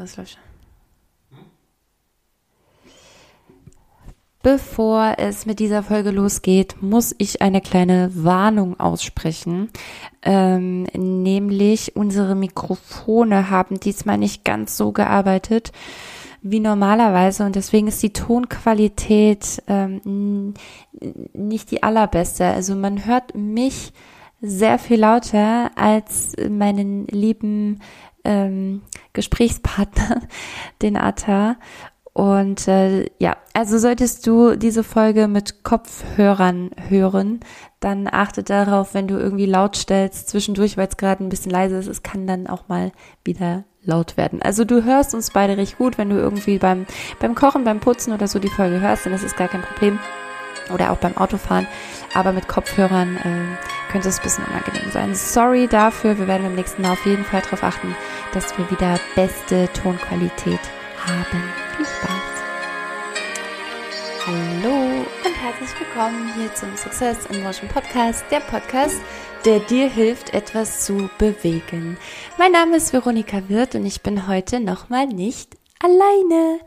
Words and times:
das 0.00 0.16
läuft 0.16 0.32
schon. 0.32 0.42
Bevor 4.40 5.16
es 5.18 5.46
mit 5.46 5.58
dieser 5.58 5.82
Folge 5.82 6.10
losgeht, 6.10 6.80
muss 6.80 7.14
ich 7.18 7.42
eine 7.42 7.60
kleine 7.60 8.10
Warnung 8.14 8.78
aussprechen. 8.78 9.68
Ähm, 10.22 10.84
nämlich 10.94 11.96
unsere 11.96 12.34
Mikrofone 12.34 13.50
haben 13.50 13.80
diesmal 13.80 14.16
nicht 14.16 14.44
ganz 14.44 14.76
so 14.76 14.92
gearbeitet 14.92 15.72
wie 16.40 16.60
normalerweise 16.60 17.44
und 17.44 17.56
deswegen 17.56 17.88
ist 17.88 18.02
die 18.02 18.12
Tonqualität 18.12 19.62
ähm, 19.66 20.54
nicht 21.32 21.70
die 21.70 21.82
allerbeste. 21.82 22.46
Also 22.46 22.74
man 22.74 23.06
hört 23.06 23.34
mich 23.34 23.92
sehr 24.40 24.78
viel 24.78 25.00
lauter 25.00 25.72
als 25.76 26.34
meinen 26.48 27.06
lieben 27.08 27.80
ähm, 28.28 28.82
Gesprächspartner, 29.14 30.20
den 30.82 30.96
Atta. 30.96 31.56
Und 32.12 32.66
äh, 32.68 33.06
ja, 33.18 33.36
also 33.54 33.78
solltest 33.78 34.26
du 34.26 34.56
diese 34.56 34.82
Folge 34.82 35.28
mit 35.28 35.62
Kopfhörern 35.62 36.70
hören, 36.88 37.40
dann 37.80 38.08
achte 38.10 38.42
darauf, 38.42 38.92
wenn 38.92 39.06
du 39.06 39.16
irgendwie 39.16 39.46
laut 39.46 39.76
stellst 39.76 40.28
zwischendurch, 40.28 40.76
weil 40.76 40.88
es 40.88 40.96
gerade 40.96 41.24
ein 41.24 41.28
bisschen 41.28 41.52
leise 41.52 41.76
ist, 41.76 41.86
es 41.86 42.02
kann 42.02 42.26
dann 42.26 42.48
auch 42.48 42.68
mal 42.68 42.90
wieder 43.24 43.64
laut 43.82 44.16
werden. 44.16 44.42
Also 44.42 44.64
du 44.64 44.84
hörst 44.84 45.14
uns 45.14 45.30
beide 45.30 45.56
recht 45.56 45.78
gut, 45.78 45.96
wenn 45.96 46.10
du 46.10 46.16
irgendwie 46.16 46.58
beim, 46.58 46.86
beim 47.20 47.36
Kochen, 47.36 47.62
beim 47.64 47.78
Putzen 47.78 48.12
oder 48.12 48.26
so 48.26 48.40
die 48.40 48.48
Folge 48.48 48.80
hörst, 48.80 49.06
dann 49.06 49.14
ist 49.14 49.24
es 49.24 49.36
gar 49.36 49.48
kein 49.48 49.62
Problem. 49.62 49.98
Oder 50.70 50.92
auch 50.92 50.98
beim 50.98 51.16
Autofahren. 51.16 51.66
Aber 52.14 52.32
mit 52.32 52.48
Kopfhörern 52.48 53.16
äh, 53.16 53.90
könnte 53.92 54.08
es 54.08 54.18
ein 54.18 54.22
bisschen 54.22 54.44
unangenehm 54.44 54.90
sein. 54.90 55.14
Sorry 55.14 55.66
dafür. 55.66 56.18
Wir 56.18 56.26
werden 56.26 56.46
im 56.46 56.54
nächsten 56.54 56.82
Mal 56.82 56.92
auf 56.92 57.06
jeden 57.06 57.24
Fall 57.24 57.42
darauf 57.42 57.62
achten, 57.62 57.94
dass 58.32 58.56
wir 58.58 58.70
wieder 58.70 58.98
beste 59.14 59.68
Tonqualität 59.72 60.60
haben. 61.06 61.42
Viel 61.76 61.86
Spaß! 61.86 62.38
Hallo 64.26 65.06
und 65.24 65.42
herzlich 65.42 65.70
willkommen 65.80 66.34
hier 66.34 66.54
zum 66.54 66.76
Success 66.76 67.24
in 67.30 67.42
Motion 67.42 67.66
Podcast, 67.68 68.24
der 68.30 68.40
Podcast, 68.40 69.00
der 69.46 69.60
dir 69.60 69.88
hilft, 69.88 70.34
etwas 70.34 70.84
zu 70.84 71.08
bewegen. 71.16 71.96
Mein 72.36 72.52
Name 72.52 72.76
ist 72.76 72.92
Veronika 72.92 73.48
Wirth 73.48 73.74
und 73.74 73.86
ich 73.86 74.02
bin 74.02 74.28
heute 74.28 74.60
nochmal 74.60 75.06
nicht 75.06 75.56
alleine. 75.82 76.60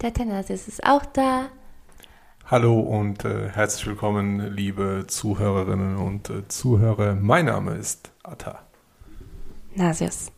Der 0.00 0.14
Thanasis 0.14 0.68
ist 0.68 0.86
auch 0.86 1.04
da. 1.04 1.50
Hallo 2.50 2.80
und 2.80 3.24
äh, 3.24 3.48
herzlich 3.48 3.86
willkommen, 3.86 4.54
liebe 4.54 5.04
Zuhörerinnen 5.06 5.96
und 5.96 6.28
äh, 6.28 6.46
Zuhörer. 6.48 7.14
Mein 7.14 7.46
Name 7.46 7.76
ist 7.76 8.10
Atta. 8.24 8.58
Nasius. 9.74 10.32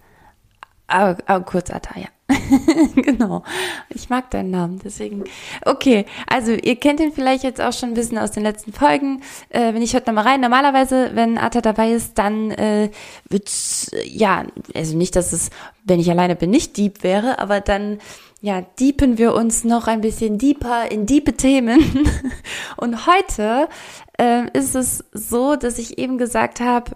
Aber, 0.87 1.17
aber 1.27 1.45
kurz 1.45 1.71
Atta, 1.71 1.99
ja. 1.99 2.09
genau. 2.95 3.43
Ich 3.89 4.11
mag 4.11 4.31
deinen 4.31 4.51
Namen, 4.51 4.81
deswegen. 4.85 5.25
Okay, 5.65 6.05
also 6.27 6.53
ihr 6.53 6.77
kennt 6.77 7.01
ihn 7.01 7.13
vielleicht 7.13 7.43
jetzt 7.43 7.61
auch 7.61 7.73
schon 7.73 7.91
ein 7.91 7.95
bisschen 7.95 8.19
aus 8.19 8.31
den 8.31 8.45
letzten 8.45 8.73
Folgen. 8.73 9.23
Äh, 9.49 9.75
wenn 9.75 9.83
ich 9.83 9.95
heute 9.95 10.07
nochmal 10.07 10.29
rein. 10.29 10.41
Normalerweise, 10.41 11.11
wenn 11.15 11.39
Atta 11.39 11.63
dabei 11.63 11.91
ist, 11.91 12.19
dann 12.19 12.51
äh, 12.53 12.91
wird's 13.29 13.91
ja, 14.05 14.45
also 14.75 14.97
nicht, 14.97 15.17
dass 15.17 15.33
es, 15.33 15.51
wenn 15.85 16.01
ich 16.01 16.11
alleine 16.11 16.37
bin, 16.37 16.51
nicht 16.51 16.77
deep 16.77 17.03
wäre, 17.03 17.39
aber 17.39 17.61
dann 17.61 17.99
ja, 18.45 18.61
deepen 18.79 19.17
wir 19.17 19.33
uns 19.33 19.65
noch 19.65 19.87
ein 19.87 20.03
bisschen 20.03 20.37
deeper 20.37 20.91
in 20.91 21.07
diepe 21.07 21.33
Themen. 21.33 21.81
Und 22.77 23.07
heute 23.07 23.71
äh, 24.21 24.51
ist 24.53 24.75
es 24.75 25.03
so, 25.13 25.57
dass 25.57 25.79
ich 25.79 25.97
eben 25.97 26.19
gesagt 26.19 26.61
habe, 26.61 26.91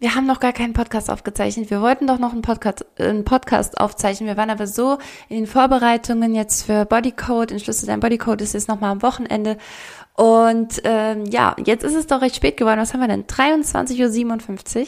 wir 0.00 0.16
haben 0.16 0.26
noch 0.26 0.40
gar 0.40 0.52
keinen 0.52 0.72
Podcast 0.72 1.08
aufgezeichnet. 1.08 1.70
Wir 1.70 1.80
wollten 1.80 2.08
doch 2.08 2.18
noch 2.18 2.32
einen 2.32 2.42
Podcast, 2.42 2.84
einen 2.98 3.24
Podcast 3.24 3.80
aufzeichnen. 3.80 4.26
Wir 4.28 4.36
waren 4.36 4.50
aber 4.50 4.66
so 4.66 4.98
in 5.28 5.36
den 5.36 5.46
Vorbereitungen 5.46 6.34
jetzt 6.34 6.64
für 6.64 6.84
Bodycode, 6.84 7.52
Entschlüsse 7.52 7.86
dein 7.86 8.00
Bodycode 8.00 8.40
ist 8.40 8.54
jetzt 8.54 8.66
nochmal 8.66 8.90
am 8.90 9.02
Wochenende. 9.02 9.56
Und 10.14 10.82
ähm, 10.84 11.24
ja, 11.24 11.56
jetzt 11.64 11.84
ist 11.84 11.94
es 11.94 12.06
doch 12.06 12.20
recht 12.20 12.36
spät 12.36 12.58
geworden. 12.58 12.78
Was 12.78 12.92
haben 12.92 13.00
wir 13.00 13.08
denn? 13.08 13.24
23.57 13.24 14.80
Uhr. 14.80 14.86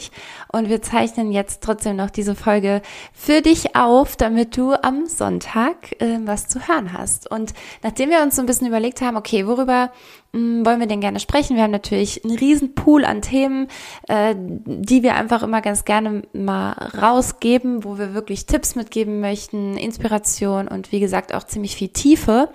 Und 0.53 0.69
wir 0.69 0.82
zeichnen 0.82 1.32
jetzt 1.32 1.62
trotzdem 1.62 1.97
noch 1.97 2.10
diese 2.10 2.34
Folge 2.34 2.82
für 3.15 3.41
dich 3.41 3.75
auf, 3.75 4.16
damit 4.16 4.54
du 4.56 4.75
am 4.75 5.06
Sonntag 5.06 5.98
äh, 6.00 6.19
was 6.25 6.47
zu 6.48 6.69
hören 6.69 6.93
hast. 6.93 7.31
Und 7.31 7.54
nachdem 7.82 8.10
wir 8.10 8.22
uns 8.22 8.37
so 8.37 8.43
ein 8.43 8.47
bisschen 8.47 8.66
überlegt 8.66 9.00
haben, 9.00 9.16
okay, 9.16 9.47
worüber 9.47 9.93
mh, 10.32 10.41
hm, 10.41 10.66
wollen 10.66 10.81
wir 10.81 10.87
denn 10.87 11.00
gerne 11.00 11.21
sprechen? 11.21 11.56
Wir 11.56 11.62
haben 11.62 11.71
natürlich 11.71 12.22
einen 12.22 12.37
riesen 12.37 12.75
Pool 12.75 13.06
an 13.06 13.22
Themen, 13.22 13.69
äh, 14.09 14.34
die 14.37 15.03
wir 15.03 15.15
einfach 15.15 15.43
immer 15.43 15.62
ganz 15.62 15.87
gerne 15.87 16.25
mal 16.34 16.72
rausgeben, 16.72 17.82
wo 17.82 17.97
wir 17.97 18.12
wirklich 18.12 18.44
Tipps 18.44 18.75
mitgeben 18.75 19.21
möchten, 19.21 19.78
Inspiration 19.78 20.69
und 20.69 20.93
wie 20.93 21.00
gesagt 21.00 21.32
auch 21.32 21.44
ziemlich 21.44 21.77
viel 21.77 21.88
Tiefe. 21.88 22.50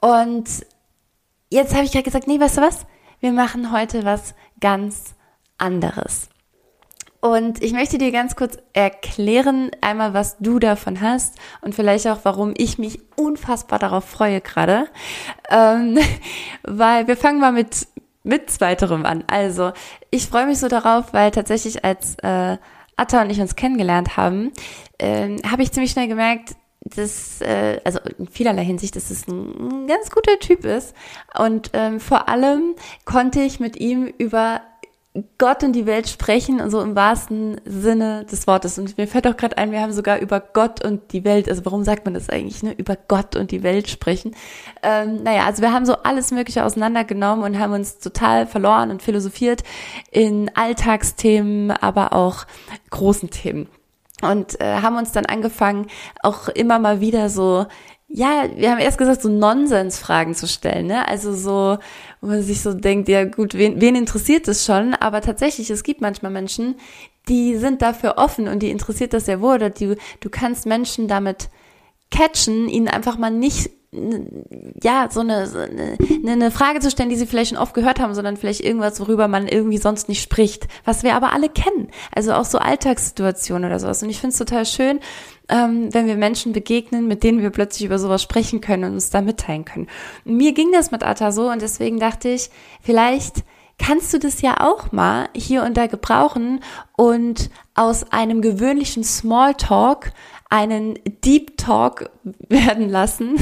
Und 0.00 0.48
jetzt 1.50 1.74
habe 1.74 1.84
ich 1.84 1.94
ja 1.94 2.00
gesagt, 2.00 2.26
nee, 2.26 2.40
weißt 2.40 2.56
du 2.56 2.62
was? 2.62 2.86
Wir 3.20 3.32
machen 3.32 3.72
heute 3.72 4.04
was 4.04 4.34
ganz 4.60 5.14
anderes. 5.58 6.30
Und 7.20 7.62
ich 7.62 7.74
möchte 7.74 7.98
dir 7.98 8.12
ganz 8.12 8.34
kurz 8.34 8.56
erklären, 8.72 9.70
einmal, 9.82 10.14
was 10.14 10.38
du 10.38 10.58
davon 10.58 11.02
hast 11.02 11.36
und 11.60 11.74
vielleicht 11.74 12.06
auch, 12.08 12.20
warum 12.22 12.54
ich 12.56 12.78
mich 12.78 12.98
unfassbar 13.16 13.78
darauf 13.78 14.06
freue 14.06 14.40
gerade. 14.40 14.88
Ähm, 15.50 15.98
weil 16.62 17.08
wir 17.08 17.18
fangen 17.18 17.40
mal 17.40 17.52
mit, 17.52 17.86
mit 18.22 18.50
zweiterem 18.50 19.04
an. 19.04 19.24
Also, 19.26 19.72
ich 20.10 20.28
freue 20.28 20.46
mich 20.46 20.58
so 20.58 20.68
darauf, 20.68 21.12
weil 21.12 21.30
tatsächlich 21.30 21.84
als 21.84 22.16
äh, 22.22 22.56
Atta 22.96 23.20
und 23.20 23.28
ich 23.28 23.40
uns 23.40 23.54
kennengelernt 23.54 24.16
haben, 24.16 24.52
äh, 24.96 25.36
habe 25.46 25.62
ich 25.62 25.72
ziemlich 25.72 25.90
schnell 25.90 26.08
gemerkt, 26.08 26.54
dass, 26.82 27.40
äh, 27.40 27.80
also 27.84 28.00
in 28.18 28.26
vielerlei 28.26 28.64
Hinsicht, 28.64 28.96
dass 28.96 29.10
es 29.10 29.28
ein, 29.28 29.82
ein 29.82 29.86
ganz 29.86 30.10
guter 30.10 30.38
Typ 30.38 30.64
ist. 30.64 30.94
Und 31.38 31.70
ähm, 31.74 32.00
vor 32.00 32.28
allem 32.28 32.74
konnte 33.04 33.40
ich 33.40 33.60
mit 33.60 33.78
ihm 33.78 34.06
über 34.06 34.62
Gott 35.38 35.64
und 35.64 35.72
die 35.72 35.86
Welt 35.86 36.08
sprechen, 36.08 36.60
und 36.60 36.70
so 36.70 36.80
im 36.80 36.94
wahrsten 36.94 37.60
Sinne 37.64 38.24
des 38.26 38.46
Wortes. 38.46 38.78
Und 38.78 38.96
mir 38.96 39.08
fällt 39.08 39.26
auch 39.26 39.36
gerade 39.36 39.58
ein, 39.58 39.72
wir 39.72 39.80
haben 39.80 39.92
sogar 39.92 40.20
über 40.20 40.38
Gott 40.38 40.84
und 40.84 41.12
die 41.12 41.24
Welt, 41.24 41.48
also 41.48 41.64
warum 41.64 41.82
sagt 41.82 42.04
man 42.04 42.14
das 42.14 42.28
eigentlich, 42.28 42.62
ne? 42.62 42.72
Über 42.76 42.96
Gott 43.08 43.34
und 43.34 43.50
die 43.50 43.64
Welt 43.64 43.90
sprechen. 43.90 44.36
Ähm, 44.84 45.24
naja, 45.24 45.46
also 45.46 45.62
wir 45.62 45.72
haben 45.72 45.84
so 45.84 45.94
alles 45.94 46.30
Mögliche 46.30 46.64
auseinandergenommen 46.64 47.44
und 47.44 47.58
haben 47.58 47.72
uns 47.72 47.98
total 47.98 48.46
verloren 48.46 48.92
und 48.92 49.02
philosophiert 49.02 49.64
in 50.12 50.48
Alltagsthemen, 50.54 51.72
aber 51.72 52.12
auch 52.12 52.46
großen 52.90 53.30
Themen 53.30 53.68
und 54.22 54.60
äh, 54.60 54.76
haben 54.76 54.96
uns 54.96 55.12
dann 55.12 55.26
angefangen, 55.26 55.86
auch 56.22 56.48
immer 56.48 56.78
mal 56.78 57.00
wieder 57.00 57.28
so, 57.28 57.66
ja, 58.12 58.48
wir 58.56 58.72
haben 58.72 58.80
erst 58.80 58.98
gesagt, 58.98 59.22
so 59.22 59.28
Nonsensfragen 59.28 60.34
zu 60.34 60.48
stellen, 60.48 60.86
ne? 60.88 61.06
Also 61.06 61.32
so, 61.32 61.78
wo 62.20 62.26
man 62.26 62.42
sich 62.42 62.60
so 62.60 62.74
denkt, 62.74 63.08
ja 63.08 63.24
gut, 63.24 63.54
wen, 63.54 63.80
wen 63.80 63.94
interessiert 63.94 64.48
das 64.48 64.64
schon? 64.64 64.94
Aber 64.94 65.20
tatsächlich, 65.20 65.70
es 65.70 65.84
gibt 65.84 66.00
manchmal 66.00 66.32
Menschen, 66.32 66.74
die 67.28 67.56
sind 67.56 67.82
dafür 67.82 68.18
offen 68.18 68.48
und 68.48 68.64
die 68.64 68.70
interessiert 68.70 69.12
das 69.12 69.26
sehr 69.26 69.40
wohl. 69.40 69.54
Oder 69.54 69.70
du, 69.70 69.96
du 70.18 70.28
kannst 70.28 70.66
Menschen 70.66 71.06
damit 71.06 71.50
catchen, 72.10 72.68
ihnen 72.68 72.88
einfach 72.88 73.16
mal 73.16 73.30
nicht 73.30 73.70
ja, 73.92 75.08
so 75.10 75.20
eine, 75.20 75.48
so 75.48 75.58
eine, 75.58 75.96
eine 76.24 76.50
Frage 76.52 76.78
zu 76.78 76.90
stellen, 76.90 77.08
die 77.08 77.16
sie 77.16 77.26
vielleicht 77.26 77.50
schon 77.50 77.58
oft 77.58 77.74
gehört 77.74 77.98
haben, 77.98 78.14
sondern 78.14 78.36
vielleicht 78.36 78.60
irgendwas, 78.60 79.00
worüber 79.00 79.26
man 79.26 79.48
irgendwie 79.48 79.78
sonst 79.78 80.08
nicht 80.08 80.22
spricht, 80.22 80.68
was 80.84 81.02
wir 81.02 81.16
aber 81.16 81.32
alle 81.32 81.48
kennen. 81.48 81.88
Also 82.14 82.32
auch 82.32 82.44
so 82.44 82.58
Alltagssituationen 82.58 83.68
oder 83.68 83.80
sowas. 83.80 84.02
Und 84.02 84.10
ich 84.10 84.20
finde 84.20 84.32
es 84.32 84.38
total 84.38 84.64
schön, 84.64 85.00
ähm, 85.48 85.92
wenn 85.92 86.06
wir 86.06 86.14
Menschen 86.14 86.52
begegnen, 86.52 87.08
mit 87.08 87.24
denen 87.24 87.42
wir 87.42 87.50
plötzlich 87.50 87.84
über 87.84 87.98
sowas 87.98 88.22
sprechen 88.22 88.60
können 88.60 88.84
und 88.84 88.92
uns 88.92 89.10
da 89.10 89.22
mitteilen 89.22 89.64
können. 89.64 89.88
mir 90.24 90.52
ging 90.52 90.70
das 90.72 90.92
mit 90.92 91.02
Atta 91.02 91.32
so 91.32 91.50
und 91.50 91.60
deswegen 91.60 91.98
dachte 91.98 92.28
ich, 92.28 92.50
vielleicht 92.80 93.42
kannst 93.78 94.12
du 94.14 94.18
das 94.18 94.42
ja 94.42 94.60
auch 94.60 94.92
mal 94.92 95.28
hier 95.34 95.64
und 95.64 95.76
da 95.76 95.86
gebrauchen 95.88 96.60
und 96.96 97.50
aus 97.74 98.12
einem 98.12 98.42
gewöhnlichen 98.42 99.02
Smalltalk 99.02 100.12
einen 100.50 100.98
Deep 101.24 101.56
Talk 101.56 102.10
werden 102.48 102.88
lassen, 102.88 103.36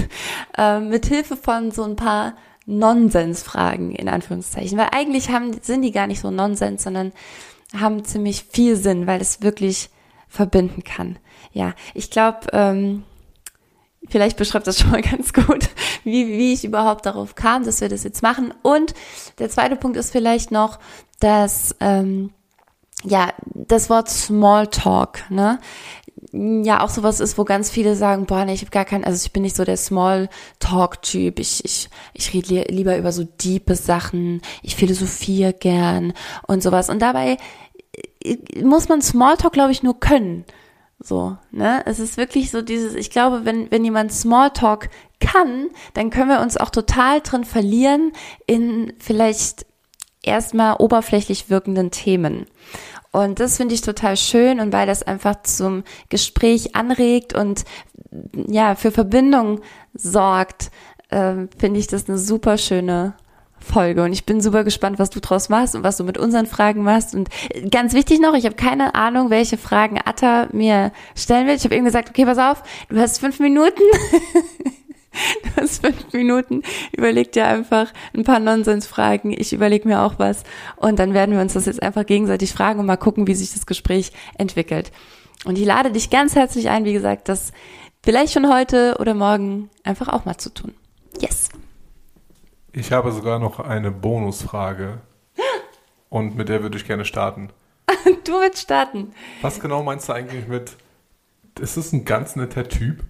äh, 0.57 0.79
mit 0.79 1.07
Hilfe 1.07 1.37
von 1.37 1.71
so 1.71 1.83
ein 1.83 1.97
paar 1.97 2.35
Nonsensfragen 2.67 3.93
in 3.93 4.09
Anführungszeichen, 4.09 4.77
weil 4.79 4.91
eigentlich 4.93 5.31
haben, 5.31 5.59
sind 5.63 5.83
die 5.83 5.91
gar 5.91 6.07
nicht 6.07 6.21
so 6.21 6.31
Nonsens, 6.31 6.83
sondern 6.83 7.13
haben 7.77 8.05
ziemlich 8.05 8.45
viel 8.45 8.77
Sinn, 8.77 9.07
weil 9.07 9.21
es 9.21 9.43
wirklich 9.43 9.89
verbinden 10.29 10.85
kann. 10.85 11.19
Ja, 11.53 11.75
ich 11.95 12.11
glaube, 12.11 12.41
ähm, 12.53 13.05
vielleicht 14.09 14.37
beschreibt 14.37 14.67
das 14.67 14.79
schon 14.79 14.91
mal 14.91 15.03
ganz 15.11 15.33
gut, 15.33 15.71
wie, 16.05 16.29
wie 16.29 16.53
ich 16.53 16.65
überhaupt 16.65 17.07
darauf 17.07 17.35
kam, 17.35 17.65
dass 17.65 17.81
wir 17.81 17.89
das 17.89 18.05
jetzt 18.05 18.23
machen. 18.23 18.53
Und 18.63 18.95
der 19.39 19.49
zweite 19.49 19.77
Punkt 19.77 19.97
ist 19.97 20.13
vielleicht 20.13 20.51
noch, 20.51 20.79
dass 21.21 21.75
ähm, 21.81 22.33
ja 23.05 23.33
das 23.55 23.89
Wort 23.91 24.11
Smalltalk, 24.11 25.31
ne? 25.31 25.59
Ja 26.33 26.83
auch 26.83 26.91
sowas 26.91 27.21
ist, 27.21 27.39
wo 27.39 27.45
ganz 27.45 27.71
viele 27.71 27.95
sagen, 27.97 28.27
boah, 28.27 28.45
nee, 28.45 28.55
ich 28.55 28.61
habe 28.61 28.71
gar 28.71 28.85
keinen, 28.85 29.05
also 29.05 29.25
ich 29.25 29.33
bin 29.33 29.43
nicht 29.43 29.57
so 29.57 29.65
der 29.65 29.77
Small-Talk-Typ. 29.77 31.39
Ich, 31.39 31.65
ich, 31.65 31.89
ich 32.13 32.35
rede 32.35 32.55
li 32.55 32.65
lieber 32.69 32.97
über 32.97 33.13
so 33.13 33.25
diepe 33.25 33.75
Sachen, 33.75 34.43
ich 34.63 34.77
philosophiere 34.77 35.53
gern 35.53 36.13
und 36.47 36.63
sowas. 36.63 36.91
Und 36.91 37.01
dabei 37.01 37.39
äh, 38.25 38.37
muss 38.63 38.89
man 38.89 39.03
Smalltalk, 39.03 39.53
glaube 39.53 39.73
ich, 39.73 39.83
nur 39.83 39.99
können. 39.99 40.45
So, 41.01 41.37
ne? 41.53 41.83
Es 41.87 42.01
ist 42.01 42.17
wirklich 42.17 42.51
so 42.51 42.61
dieses, 42.61 42.95
ich 42.95 43.11
glaube, 43.11 43.45
wenn, 43.45 43.71
wenn 43.71 43.85
jemand 43.85 44.13
Smalltalk 44.13 44.91
kann, 45.21 45.69
dann 45.95 46.11
können 46.11 46.29
wir 46.29 46.41
uns 46.41 46.57
auch 46.57 46.71
total 46.71 47.21
drin 47.21 47.45
verlieren 47.45 48.13
in 48.47 48.93
vielleicht 48.99 49.67
erstmal 50.23 50.77
oberflächlich 50.79 51.51
wirkenden 51.51 51.91
Themen. 51.91 52.47
Und 53.19 53.41
das 53.41 53.57
finde 53.57 53.75
ich 53.75 53.81
total 53.81 54.17
schön 54.17 54.61
und 54.61 54.73
weil 54.73 54.87
das 54.87 55.03
einfach 55.03 55.43
zum 55.43 55.83
Gespräch 56.09 56.77
anregt 56.77 57.35
und 57.35 57.65
ja, 58.33 58.75
für 58.75 58.91
Verbindung 58.91 59.61
sorgt, 59.95 60.71
äh, 61.11 61.35
finde 61.59 61.81
ich 61.81 61.87
das 61.89 62.09
eine 62.09 62.19
super 62.19 62.59
schöne 62.59 63.15
Folge 63.59 64.05
und 64.05 64.13
ich 64.13 64.25
bin 64.25 64.41
super 64.41 64.63
gespannt, 64.63 64.99
was 64.99 65.11
du 65.11 65.21
draus 65.21 65.49
machst 65.49 65.75
und 65.75 65.83
was 65.83 65.97
du 65.97 66.05
mit 66.05 66.17
unseren 66.17 66.47
Fragen 66.47 66.83
machst. 66.83 67.15
Und 67.15 67.29
ganz 67.71 67.93
wichtig 67.93 68.21
noch, 68.21 68.35
ich 68.35 68.45
habe 68.45 68.55
keine 68.55 68.95
Ahnung, 68.95 69.31
welche 69.31 69.59
Fragen 69.59 69.99
Atta 70.05 70.49
mir 70.53 70.93
stellen 71.17 71.47
will. 71.47 71.57
Ich 71.57 71.65
habe 71.65 71.75
eben 71.75 71.85
gesagt, 71.85 72.11
okay, 72.11 72.25
pass 72.25 72.39
auf, 72.39 72.63
du 72.89 72.99
hast 72.99 73.19
fünf 73.19 73.41
Minuten. 73.41 73.83
du 75.43 75.63
hast 75.63 75.85
fünf 75.85 76.13
Minuten. 76.13 76.63
Überleg 76.97 77.33
dir 77.33 77.47
einfach 77.47 77.93
ein 78.15 78.25
paar 78.25 78.41
Nonsensfragen. 78.41 79.33
Ich 79.33 79.53
überlege 79.53 79.89
mir 79.89 80.03
auch 80.03 80.19
was. 80.19 80.45
Und 80.77 80.99
dann 80.99 81.15
werden 81.15 81.35
wir 81.35 81.41
uns 81.41 81.55
das 81.55 81.67
jetzt 81.67 81.83
einfach 81.83 82.07
gegenseitig 82.07 82.53
fragen 82.53 82.81
und 82.81 82.87
mal 82.87 82.97
gucken, 82.97 83.27
wie 83.27 83.35
sich 83.35 83.53
das 83.53 83.67
Gespräch 83.67 84.13
entwickelt. 84.37 84.93
Und 85.45 85.57
ich 85.59 85.65
lade 85.65 85.93
dich 85.93 86.11
ganz 86.11 86.35
herzlich 86.35 86.69
ein, 86.69 86.85
wie 86.85 86.93
gesagt, 86.93 87.29
das 87.29 87.53
vielleicht 88.03 88.33
schon 88.33 88.53
heute 88.53 88.97
oder 88.99 89.15
morgen 89.15 89.71
einfach 89.85 90.09
auch 90.09 90.25
mal 90.25 90.37
zu 90.37 90.53
tun. 90.53 90.75
Yes. 91.21 91.49
Ich 92.73 92.93
habe 92.93 93.13
sogar 93.13 93.39
noch 93.39 93.61
eine 93.61 93.91
Bonusfrage. 93.91 95.01
Und 96.09 96.37
mit 96.37 96.49
der 96.49 96.63
würde 96.63 96.79
ich 96.79 96.87
gerne 96.87 97.05
starten. 97.05 97.51
du 98.25 98.41
willst 98.41 98.63
starten. 98.63 99.13
Was 99.43 99.61
genau 99.61 99.83
meinst 99.83 100.09
du 100.09 100.13
eigentlich 100.13 100.47
mit, 100.47 100.77
ist 101.61 101.77
das 101.77 101.93
ein 101.93 102.05
ganz 102.05 102.37
netter 102.37 102.69
Typ? 102.69 103.05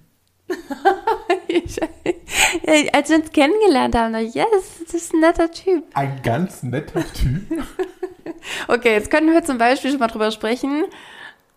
ich, 1.49 1.81
als 2.95 3.11
wir 3.11 3.17
uns 3.17 3.33
kennengelernt 3.33 3.95
haben, 3.95 4.15
yes, 4.15 4.47
das 4.85 4.95
ist 4.95 5.15
ein 5.15 5.21
netter 5.21 5.51
Typ. 5.51 5.85
Ein 5.95 6.21
ganz 6.23 6.63
netter 6.63 7.05
Typ? 7.13 7.43
okay, 8.69 8.93
jetzt 8.93 9.11
können 9.11 9.33
wir 9.33 9.43
zum 9.45 9.59
Beispiel 9.59 9.91
schon 9.91 10.01
mal 10.01 10.09
drüber 10.09 10.31
sprechen, 10.31 10.85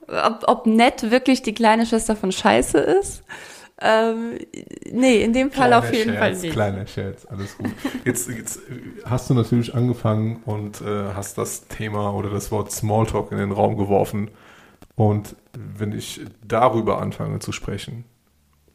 ob, 0.07 0.43
ob 0.47 0.65
nett 0.65 1.11
wirklich 1.11 1.41
die 1.41 1.53
kleine 1.53 1.85
Schwester 1.85 2.15
von 2.15 2.31
Scheiße 2.31 2.77
ist. 2.77 3.23
Ähm, 3.83 4.37
nee, 4.91 5.23
in 5.23 5.33
dem 5.33 5.49
Fall 5.49 5.69
kleiner 5.69 5.79
auf 5.79 5.91
jeden 5.91 6.11
Scherz, 6.11 6.19
Fall 6.19 6.35
nicht. 6.35 6.53
Kleiner 6.53 6.87
Scherz, 6.87 7.25
alles 7.25 7.57
gut. 7.57 7.71
Jetzt, 8.05 8.29
jetzt 8.29 8.59
hast 9.05 9.29
du 9.29 9.33
natürlich 9.33 9.73
angefangen 9.73 10.43
und 10.45 10.81
äh, 10.81 11.13
hast 11.15 11.39
das 11.39 11.67
Thema 11.67 12.13
oder 12.13 12.29
das 12.29 12.51
Wort 12.51 12.71
Smalltalk 12.71 13.31
in 13.31 13.39
den 13.39 13.51
Raum 13.51 13.77
geworfen. 13.77 14.29
Und 14.95 15.35
wenn 15.53 15.93
ich 15.93 16.21
darüber 16.47 17.01
anfange 17.01 17.39
zu 17.39 17.51
sprechen, 17.51 18.05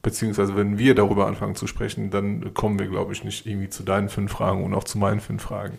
beziehungsweise 0.06 0.54
wenn 0.54 0.78
wir 0.78 0.94
darüber 0.94 1.26
anfangen 1.26 1.56
zu 1.56 1.66
sprechen, 1.66 2.10
dann 2.10 2.54
kommen 2.54 2.78
wir, 2.78 2.86
glaube 2.86 3.12
ich, 3.12 3.24
nicht 3.24 3.44
irgendwie 3.44 3.68
zu 3.68 3.82
deinen 3.82 4.08
fünf 4.08 4.30
Fragen 4.30 4.62
und 4.62 4.72
auch 4.72 4.84
zu 4.84 4.98
meinen 4.98 5.18
fünf 5.18 5.42
Fragen. 5.42 5.78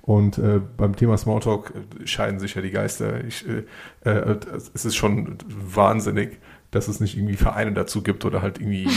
Und 0.00 0.38
äh, 0.38 0.62
beim 0.78 0.96
Thema 0.96 1.18
Smalltalk 1.18 1.74
äh, 1.74 2.06
scheiden 2.06 2.40
sich 2.40 2.54
ja 2.54 2.62
die 2.62 2.70
Geister. 2.70 3.22
Ich, 3.22 3.44
äh, 3.46 3.64
äh, 4.10 4.38
es 4.72 4.86
ist 4.86 4.96
schon 4.96 5.36
wahnsinnig, 5.46 6.38
dass 6.70 6.88
es 6.88 7.00
nicht 7.00 7.18
irgendwie 7.18 7.36
Vereine 7.36 7.74
dazu 7.74 8.02
gibt 8.02 8.24
oder 8.24 8.40
halt 8.40 8.58
irgendwie 8.58 8.88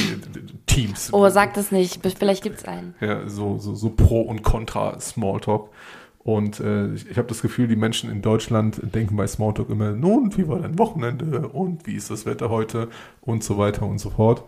Teams. 0.65 1.11
Oh, 1.11 1.27
sag 1.27 1.55
das 1.55 1.73
nicht. 1.73 1.99
Vielleicht 2.17 2.41
gibt 2.41 2.59
es 2.59 2.63
einen. 2.63 2.95
Ja, 3.01 3.27
so, 3.27 3.57
so, 3.57 3.75
so 3.75 3.89
Pro 3.89 4.21
und 4.21 4.43
Contra 4.43 4.97
Smalltalk. 5.01 5.71
Und 6.19 6.61
äh, 6.61 6.93
ich, 6.93 7.09
ich 7.09 7.17
habe 7.17 7.27
das 7.27 7.41
Gefühl, 7.41 7.67
die 7.67 7.75
Menschen 7.75 8.09
in 8.09 8.21
Deutschland 8.21 8.79
denken 8.95 9.17
bei 9.17 9.27
Smalltalk 9.27 9.69
immer, 9.69 9.91
nun, 9.91 10.37
wie 10.37 10.47
war 10.47 10.59
dein 10.59 10.79
Wochenende 10.79 11.49
und 11.49 11.85
wie 11.85 11.95
ist 11.95 12.11
das 12.11 12.25
Wetter 12.25 12.49
heute 12.49 12.87
und 13.19 13.43
so 13.43 13.57
weiter 13.57 13.85
und 13.85 13.99
so 13.99 14.09
fort. 14.11 14.45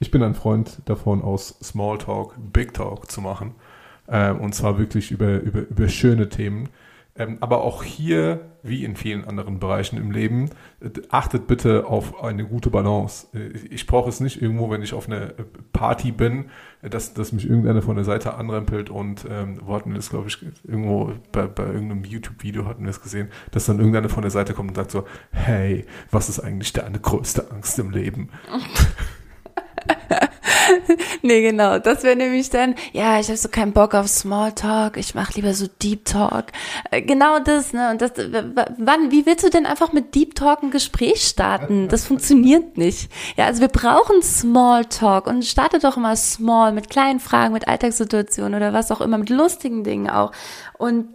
Ich 0.00 0.10
bin 0.10 0.22
ein 0.22 0.34
Freund 0.34 0.82
davon, 0.86 1.22
aus 1.22 1.58
Smalltalk 1.62 2.34
Big 2.52 2.74
Talk 2.74 3.10
zu 3.10 3.20
machen. 3.20 3.54
Äh, 4.06 4.32
und 4.32 4.54
zwar 4.54 4.78
wirklich 4.78 5.10
über, 5.10 5.40
über, 5.40 5.60
über 5.60 5.88
schöne 5.88 6.28
Themen. 6.28 6.68
Ähm, 7.14 7.36
aber 7.40 7.62
auch 7.62 7.82
hier, 7.82 8.52
wie 8.62 8.84
in 8.84 8.96
vielen 8.96 9.26
anderen 9.26 9.58
Bereichen 9.58 9.98
im 9.98 10.12
Leben, 10.12 10.48
achtet 11.10 11.46
bitte 11.46 11.86
auf 11.86 12.24
eine 12.24 12.46
gute 12.46 12.70
Balance. 12.70 13.26
Äh, 13.34 13.58
ich 13.70 13.86
brauche 13.86 14.08
es 14.08 14.20
nicht 14.20 14.40
irgendwo, 14.40 14.70
wenn 14.70 14.80
ich 14.80 14.94
auf 14.94 15.08
einer 15.08 15.34
Party 15.74 16.10
bin, 16.10 16.46
dass, 16.80 17.12
dass 17.12 17.32
mich 17.32 17.46
irgendeiner 17.46 17.82
von 17.82 17.96
der 17.96 18.06
Seite 18.06 18.34
anrempelt 18.34 18.88
und 18.88 19.26
ähm, 19.28 19.60
wo 19.62 19.74
hatten 19.74 19.90
wir 19.90 19.96
das, 19.96 20.08
glaube 20.08 20.28
ich, 20.28 20.38
irgendwo 20.64 21.12
bei, 21.32 21.46
bei 21.46 21.66
irgendeinem 21.66 22.04
YouTube-Video 22.04 22.64
hatten 22.64 22.84
wir 22.84 22.90
es 22.90 23.02
gesehen, 23.02 23.28
dass 23.50 23.66
dann 23.66 23.78
irgendeiner 23.78 24.08
von 24.08 24.22
der 24.22 24.30
Seite 24.30 24.54
kommt 24.54 24.70
und 24.70 24.76
sagt 24.76 24.90
so, 24.90 25.04
hey, 25.32 25.84
was 26.10 26.30
ist 26.30 26.40
eigentlich 26.40 26.72
deine 26.72 26.98
größte 26.98 27.50
Angst 27.50 27.78
im 27.78 27.90
Leben? 27.90 28.30
nee, 31.22 31.42
genau. 31.42 31.78
Das 31.78 32.02
wäre 32.02 32.16
nämlich 32.16 32.50
dann, 32.50 32.74
ja, 32.92 33.18
ich 33.20 33.28
habe 33.28 33.36
so 33.36 33.48
keinen 33.48 33.72
Bock 33.72 33.94
auf 33.94 34.08
Smalltalk, 34.08 34.96
ich 34.96 35.14
mache 35.14 35.34
lieber 35.34 35.54
so 35.54 35.66
Deep 35.82 36.04
Talk. 36.04 36.46
Äh, 36.90 37.02
genau 37.02 37.38
das, 37.38 37.72
ne? 37.72 37.90
Und 37.90 38.00
das, 38.00 38.12
wann, 38.78 39.10
wie 39.10 39.26
willst 39.26 39.44
du 39.44 39.50
denn 39.50 39.66
einfach 39.66 39.92
mit 39.92 40.14
Deep 40.14 40.34
Talk 40.34 40.62
ein 40.62 40.70
Gespräch 40.70 41.22
starten? 41.22 41.88
Das 41.88 42.06
funktioniert 42.06 42.76
nicht. 42.76 43.10
Ja, 43.36 43.46
also 43.46 43.60
wir 43.60 43.68
brauchen 43.68 44.22
Smalltalk 44.22 45.26
und 45.26 45.44
starte 45.44 45.78
doch 45.78 45.96
immer 45.96 46.16
small 46.16 46.72
mit 46.72 46.90
kleinen 46.90 47.20
Fragen, 47.20 47.52
mit 47.54 47.68
Alltagssituationen 47.68 48.54
oder 48.54 48.72
was 48.72 48.90
auch 48.90 49.00
immer, 49.00 49.18
mit 49.18 49.30
lustigen 49.30 49.84
Dingen 49.84 50.10
auch. 50.10 50.32
Und 50.78 51.08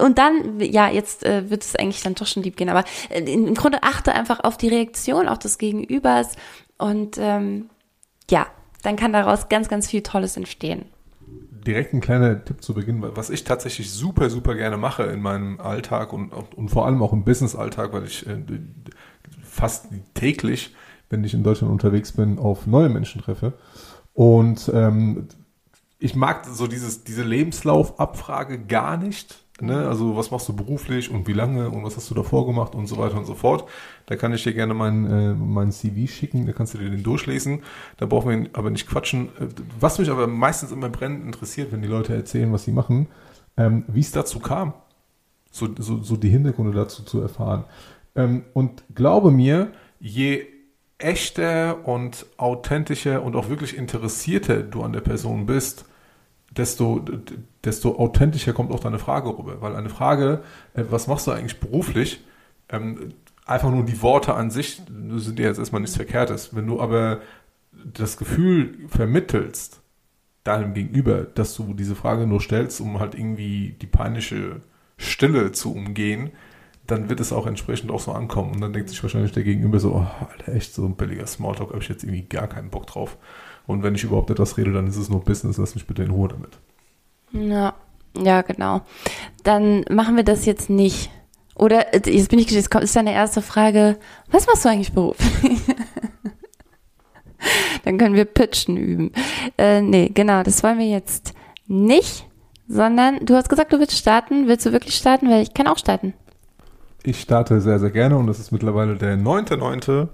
und 0.00 0.18
dann, 0.18 0.58
ja, 0.58 0.88
jetzt 0.88 1.24
äh, 1.24 1.48
wird 1.48 1.62
es 1.62 1.76
eigentlich 1.76 2.02
dann 2.02 2.14
doch 2.14 2.26
schon 2.26 2.42
deep 2.42 2.56
gehen, 2.56 2.68
aber 2.68 2.84
äh, 3.08 3.20
im 3.20 3.54
Grunde 3.54 3.82
achte 3.82 4.12
einfach 4.12 4.40
auf 4.42 4.56
die 4.56 4.68
Reaktion 4.68 5.28
auch 5.28 5.38
des 5.38 5.58
Gegenübers 5.58 6.32
und 6.78 7.16
ähm, 7.18 7.70
ja, 8.30 8.46
dann 8.82 8.96
kann 8.96 9.12
daraus 9.12 9.48
ganz, 9.48 9.68
ganz 9.68 9.88
viel 9.88 10.02
Tolles 10.02 10.36
entstehen. 10.36 10.86
Direkt 11.66 11.92
ein 11.92 12.00
kleiner 12.00 12.44
Tipp 12.44 12.62
zu 12.62 12.74
Beginn, 12.74 13.02
was 13.02 13.30
ich 13.30 13.42
tatsächlich 13.42 13.90
super, 13.90 14.30
super 14.30 14.54
gerne 14.54 14.76
mache 14.76 15.02
in 15.04 15.20
meinem 15.20 15.60
Alltag 15.60 16.12
und, 16.12 16.30
und 16.32 16.68
vor 16.68 16.86
allem 16.86 17.02
auch 17.02 17.12
im 17.12 17.24
Business-Alltag, 17.24 17.92
weil 17.92 18.04
ich 18.04 18.26
äh, 18.26 18.40
fast 19.42 19.88
täglich, 20.14 20.74
wenn 21.10 21.24
ich 21.24 21.34
in 21.34 21.42
Deutschland 21.42 21.72
unterwegs 21.72 22.12
bin, 22.12 22.38
auf 22.38 22.66
neue 22.66 22.88
Menschen 22.88 23.20
treffe. 23.20 23.54
Und 24.12 24.70
ähm, 24.72 25.28
ich 25.98 26.14
mag 26.14 26.46
so 26.46 26.66
dieses, 26.66 27.04
diese 27.04 27.22
Lebenslaufabfrage 27.22 28.64
gar 28.66 28.96
nicht. 28.96 29.45
Ne? 29.60 29.88
Also 29.88 30.16
was 30.16 30.30
machst 30.30 30.48
du 30.48 30.54
beruflich 30.54 31.10
und 31.10 31.26
wie 31.26 31.32
lange 31.32 31.70
und 31.70 31.82
was 31.82 31.96
hast 31.96 32.10
du 32.10 32.14
davor 32.14 32.46
gemacht 32.46 32.74
und 32.74 32.86
so 32.86 32.98
weiter 32.98 33.16
und 33.16 33.24
so 33.24 33.34
fort. 33.34 33.68
Da 34.04 34.16
kann 34.16 34.34
ich 34.34 34.42
dir 34.42 34.52
gerne 34.52 34.74
mein, 34.74 35.10
äh, 35.10 35.34
mein 35.34 35.72
CV 35.72 36.10
schicken, 36.10 36.46
da 36.46 36.52
kannst 36.52 36.74
du 36.74 36.78
dir 36.78 36.90
den 36.90 37.02
durchlesen. 37.02 37.62
Da 37.96 38.04
brauchen 38.04 38.28
wir 38.28 38.50
aber 38.52 38.70
nicht 38.70 38.86
quatschen. 38.86 39.28
Äh, 39.40 39.48
was 39.80 39.98
mich 39.98 40.10
aber 40.10 40.26
meistens 40.26 40.72
immer 40.72 40.90
brennend 40.90 41.24
interessiert, 41.24 41.72
wenn 41.72 41.80
die 41.80 41.88
Leute 41.88 42.14
erzählen, 42.14 42.52
was 42.52 42.64
sie 42.64 42.72
machen, 42.72 43.08
ähm, 43.56 43.84
wie 43.88 44.00
es 44.00 44.12
dazu 44.12 44.40
kam. 44.40 44.74
So, 45.50 45.68
so, 45.78 46.02
so 46.02 46.16
die 46.16 46.28
Hintergründe 46.28 46.72
dazu 46.76 47.02
zu 47.02 47.22
erfahren. 47.22 47.64
Ähm, 48.14 48.44
und 48.52 48.84
glaube 48.94 49.30
mir, 49.30 49.72
je 49.98 50.46
echter 50.98 51.86
und 51.86 52.26
authentischer 52.36 53.22
und 53.22 53.36
auch 53.36 53.48
wirklich 53.48 53.76
interessierter 53.76 54.62
du 54.62 54.82
an 54.82 54.92
der 54.92 55.00
Person 55.00 55.46
bist, 55.46 55.86
desto, 56.56 57.04
desto 57.64 57.98
authentischer 57.98 58.52
kommt 58.52 58.72
auch 58.72 58.80
deine 58.80 58.98
Frage 58.98 59.28
rüber. 59.28 59.60
Weil 59.60 59.76
eine 59.76 59.90
Frage, 59.90 60.42
äh, 60.74 60.84
was 60.90 61.06
machst 61.06 61.26
du 61.26 61.32
eigentlich 61.32 61.60
beruflich, 61.60 62.24
ähm, 62.68 63.14
einfach 63.44 63.70
nur 63.70 63.84
die 63.84 64.02
Worte 64.02 64.34
an 64.34 64.50
sich 64.50 64.82
sind 65.16 65.38
ja 65.38 65.46
jetzt 65.46 65.58
erstmal 65.58 65.80
nichts 65.80 65.96
Verkehrtes. 65.96 66.54
Wenn 66.54 66.66
du 66.66 66.80
aber 66.80 67.20
das 67.72 68.16
Gefühl 68.16 68.88
vermittelst, 68.88 69.80
deinem 70.46 70.74
Gegenüber, 70.74 71.24
dass 71.24 71.54
du 71.54 71.74
diese 71.74 71.94
Frage 71.94 72.26
nur 72.26 72.40
stellst, 72.40 72.80
um 72.80 73.00
halt 73.00 73.14
irgendwie 73.14 73.76
die 73.80 73.86
peinliche 73.86 74.60
Stille 74.96 75.52
zu 75.52 75.74
umgehen, 75.74 76.30
dann 76.86 77.08
wird 77.08 77.18
es 77.20 77.32
auch 77.32 77.46
entsprechend 77.46 77.90
auch 77.90 78.00
so 78.00 78.12
ankommen. 78.12 78.54
Und 78.54 78.60
dann 78.60 78.72
denkt 78.72 78.88
sich 78.88 79.02
wahrscheinlich 79.02 79.32
der 79.32 79.42
Gegenüber 79.42 79.80
so, 79.80 79.94
oh, 79.94 80.24
Alter, 80.30 80.52
echt 80.52 80.72
so 80.72 80.86
ein 80.86 80.96
billiger 80.96 81.26
Smalltalk, 81.26 81.70
habe 81.70 81.82
ich 81.82 81.88
jetzt 81.88 82.04
irgendwie 82.04 82.22
gar 82.22 82.46
keinen 82.46 82.70
Bock 82.70 82.86
drauf. 82.86 83.18
Und 83.66 83.82
wenn 83.82 83.94
ich 83.94 84.04
überhaupt 84.04 84.30
etwas 84.30 84.56
rede, 84.56 84.72
dann 84.72 84.86
ist 84.86 84.96
es 84.96 85.08
nur 85.08 85.24
Business, 85.24 85.58
lass 85.58 85.74
mich 85.74 85.86
bitte 85.86 86.02
in 86.02 86.10
Ruhe 86.10 86.28
damit. 86.28 86.58
Ja, 87.32 87.74
ja, 88.16 88.42
genau. 88.42 88.82
Dann 89.42 89.84
machen 89.90 90.16
wir 90.16 90.24
das 90.24 90.46
jetzt 90.46 90.70
nicht. 90.70 91.10
Oder 91.54 91.94
äh, 91.94 92.10
jetzt 92.10 92.28
bin 92.28 92.38
ich 92.38 92.50
jetzt 92.50 92.74
ist 92.74 92.96
deine 92.96 93.12
erste 93.12 93.42
Frage, 93.42 93.98
was 94.30 94.46
machst 94.46 94.64
du 94.64 94.68
eigentlich 94.68 94.92
beruflich? 94.92 95.44
dann 97.84 97.98
können 97.98 98.14
wir 98.14 98.24
Pitchen 98.24 98.76
üben. 98.76 99.12
Äh, 99.58 99.80
nee, 99.80 100.10
genau, 100.12 100.42
das 100.42 100.62
wollen 100.62 100.78
wir 100.78 100.88
jetzt 100.88 101.34
nicht, 101.66 102.26
sondern 102.68 103.24
du 103.24 103.34
hast 103.34 103.48
gesagt, 103.48 103.72
du 103.72 103.78
willst 103.78 103.96
starten. 103.96 104.48
Willst 104.48 104.66
du 104.66 104.72
wirklich 104.72 104.94
starten? 104.94 105.30
Weil 105.30 105.42
ich 105.42 105.54
kann 105.54 105.66
auch 105.66 105.78
starten. 105.78 106.14
Ich 107.02 107.20
starte 107.20 107.60
sehr, 107.60 107.78
sehr 107.78 107.90
gerne 107.90 108.16
und 108.16 108.28
es 108.28 108.38
ist 108.38 108.52
mittlerweile 108.52 108.96
der 108.96 109.16
9.9. 109.16 110.08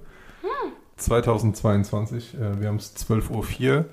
2022. 1.04 2.34
Äh, 2.34 2.60
wir 2.60 2.68
haben 2.68 2.76
es 2.76 2.94
12.04 2.96 3.76
Uhr. 3.76 3.84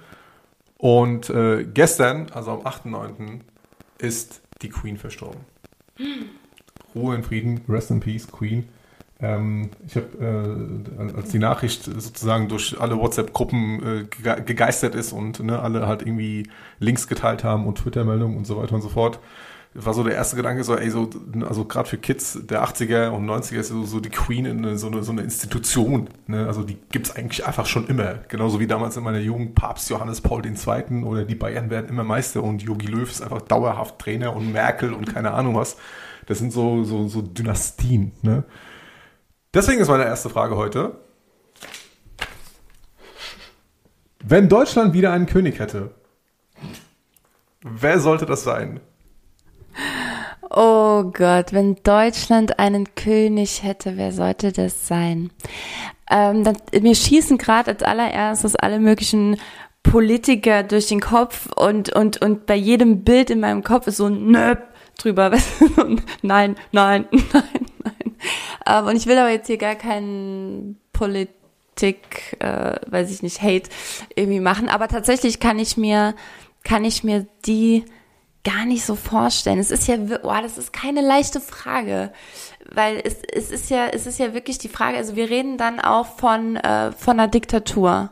Und 0.78 1.30
äh, 1.30 1.66
gestern, 1.66 2.28
also 2.34 2.52
am 2.52 2.62
8.9., 2.62 3.42
ist 3.98 4.42
die 4.62 4.70
Queen 4.70 4.98
verstorben. 4.98 5.42
Ruhe 6.96 7.16
in 7.16 7.24
Frieden, 7.24 7.62
rest 7.68 7.92
in 7.92 8.00
peace, 8.00 8.28
Queen. 8.32 8.68
Ähm, 9.22 9.72
ich 9.86 9.98
habe, 9.98 10.88
äh, 10.98 11.18
als 11.18 11.32
die 11.32 11.40
Nachricht 11.40 11.84
sozusagen 11.84 12.48
durch 12.48 12.80
alle 12.80 12.98
WhatsApp-Gruppen 12.98 14.08
äh, 14.24 14.42
gegeistert 14.42 14.96
ist 14.96 15.12
und 15.12 15.42
ne, 15.42 15.60
alle 15.60 15.88
halt 15.88 16.02
irgendwie 16.02 16.48
Links 16.80 17.08
geteilt 17.08 17.44
haben 17.44 17.68
und 17.68 17.80
Twitter-Meldungen 17.80 18.38
und 18.38 18.48
so 18.48 18.56
weiter 18.56 18.76
und 18.76 18.82
so 18.82 18.90
fort, 18.90 19.20
war 19.76 19.94
so 19.94 20.04
der 20.04 20.16
erste 20.16 20.36
Gedanke 20.36 20.64
so, 20.64 20.76
ey, 20.76 20.90
so, 20.90 21.10
also 21.48 21.66
gerade 21.66 21.88
für 21.88 21.98
Kids 21.98 22.40
der 22.42 22.64
80er 22.64 23.10
und 23.10 23.30
90er 23.30 23.60
ist 23.60 23.70
so, 23.70 23.84
so 23.84 24.00
die 24.00 24.10
Queen 24.10 24.46
in 24.46 24.78
so 24.78 24.88
eine, 24.88 25.04
so 25.04 25.12
eine 25.12 25.22
Institution. 25.22 26.10
Ne? 26.26 26.48
Also 26.48 26.64
die 26.64 26.78
gibt's 26.92 27.16
eigentlich 27.16 27.46
einfach 27.46 27.68
schon 27.68 27.88
immer. 27.88 28.16
Genauso 28.30 28.60
wie 28.60 28.66
damals 28.66 28.98
in 28.98 29.04
meiner 29.04 29.20
Jugend 29.20 29.54
Papst 29.54 29.90
Johannes 29.90 30.22
Paul 30.22 30.44
II. 30.44 31.04
oder 31.04 31.24
die 31.24 31.36
Bayern 31.36 31.70
werden 31.70 31.90
immer 31.90 32.04
Meister 32.04 32.44
und 32.44 32.64
Jogi 32.64 32.88
Löw 32.88 33.10
ist 33.10 33.22
einfach 33.22 33.44
dauerhaft 33.44 34.00
Trainer 34.00 34.36
und 34.36 34.52
Merkel 34.52 34.92
und 34.92 35.14
keine 35.14 35.32
Ahnung 35.32 35.56
was. 35.56 35.78
Das 36.26 36.40
sind 36.40 36.52
so, 36.52 36.84
so, 36.84 37.08
so 37.08 37.22
Dynastien. 37.22 38.14
Ne? 38.24 38.44
Deswegen 39.54 39.82
ist 39.82 39.88
meine 39.88 40.06
erste 40.06 40.30
Frage 40.30 40.56
heute. 40.58 40.98
Wenn 44.24 44.50
Deutschland 44.50 44.94
wieder 44.94 45.12
einen 45.12 45.28
König 45.28 45.60
hätte, 45.60 45.92
wer 47.62 48.00
sollte 48.00 48.26
das 48.26 48.44
sein? 48.44 48.80
Oh 50.50 51.04
Gott, 51.04 51.54
wenn 51.54 51.76
Deutschland 51.84 52.58
einen 52.58 52.96
König 52.96 53.64
hätte, 53.64 53.98
wer 53.98 54.12
sollte 54.12 54.52
das 54.52 54.88
sein? 54.88 55.30
Ähm, 56.10 56.44
dann, 56.44 56.58
mir 56.82 56.96
schießen 56.96 57.38
gerade 57.38 57.72
als 57.72 57.84
allererstes 57.84 58.56
alle 58.56 58.80
möglichen 58.80 59.38
Politiker 59.84 60.64
durch 60.64 60.88
den 60.88 61.02
Kopf 61.02 61.50
und, 61.56 61.94
und, 61.94 62.22
und 62.22 62.46
bei 62.46 62.56
jedem 62.56 63.04
Bild 63.04 63.30
in 63.30 63.40
meinem 63.40 63.64
Kopf 63.64 63.88
ist 63.88 63.98
so 63.98 64.08
ein 64.08 64.32
Nöp 64.32 64.68
drüber. 64.98 65.32
nein, 66.22 66.56
nein, 66.72 67.08
nein, 67.12 67.66
nein. 67.84 68.16
Ähm, 68.66 68.86
und 68.88 68.96
ich 68.96 69.08
will 69.08 69.18
aber 69.18 69.30
jetzt 69.30 69.48
hier 69.48 69.58
gar 69.58 69.76
keinen 69.76 70.80
Politik, 70.94 72.38
äh, 72.40 72.76
weiß 72.88 73.12
ich 73.12 73.24
nicht, 73.24 73.42
Hate 73.42 73.70
irgendwie 74.16 74.40
machen. 74.40 74.68
Aber 74.68 74.88
tatsächlich 74.88 75.40
kann 75.40 75.60
ich 75.60 75.78
mir, 75.78 76.16
kann 76.64 76.84
ich 76.84 77.04
mir 77.04 77.26
die 77.46 77.86
gar 78.44 78.66
nicht 78.66 78.86
so 78.86 78.96
vorstellen. 78.96 79.60
Es 79.60 79.72
ist 79.72 79.88
ja, 79.88 79.98
oh, 80.24 80.42
das 80.42 80.58
ist 80.58 80.74
keine 80.74 81.02
leichte 81.02 81.42
Frage, 81.42 82.12
weil 82.72 83.02
es, 83.04 83.18
es 83.24 83.52
ist 83.52 83.70
ja, 83.70 83.88
es 83.88 84.06
ist 84.06 84.20
ja 84.20 84.34
wirklich 84.34 84.58
die 84.58 84.70
Frage. 84.70 84.98
Also 84.98 85.16
wir 85.16 85.30
reden 85.30 85.58
dann 85.58 85.80
auch 85.80 86.18
von 86.18 86.56
äh, 86.56 86.92
von 86.92 87.20
einer 87.20 87.28
Diktatur. 87.28 88.12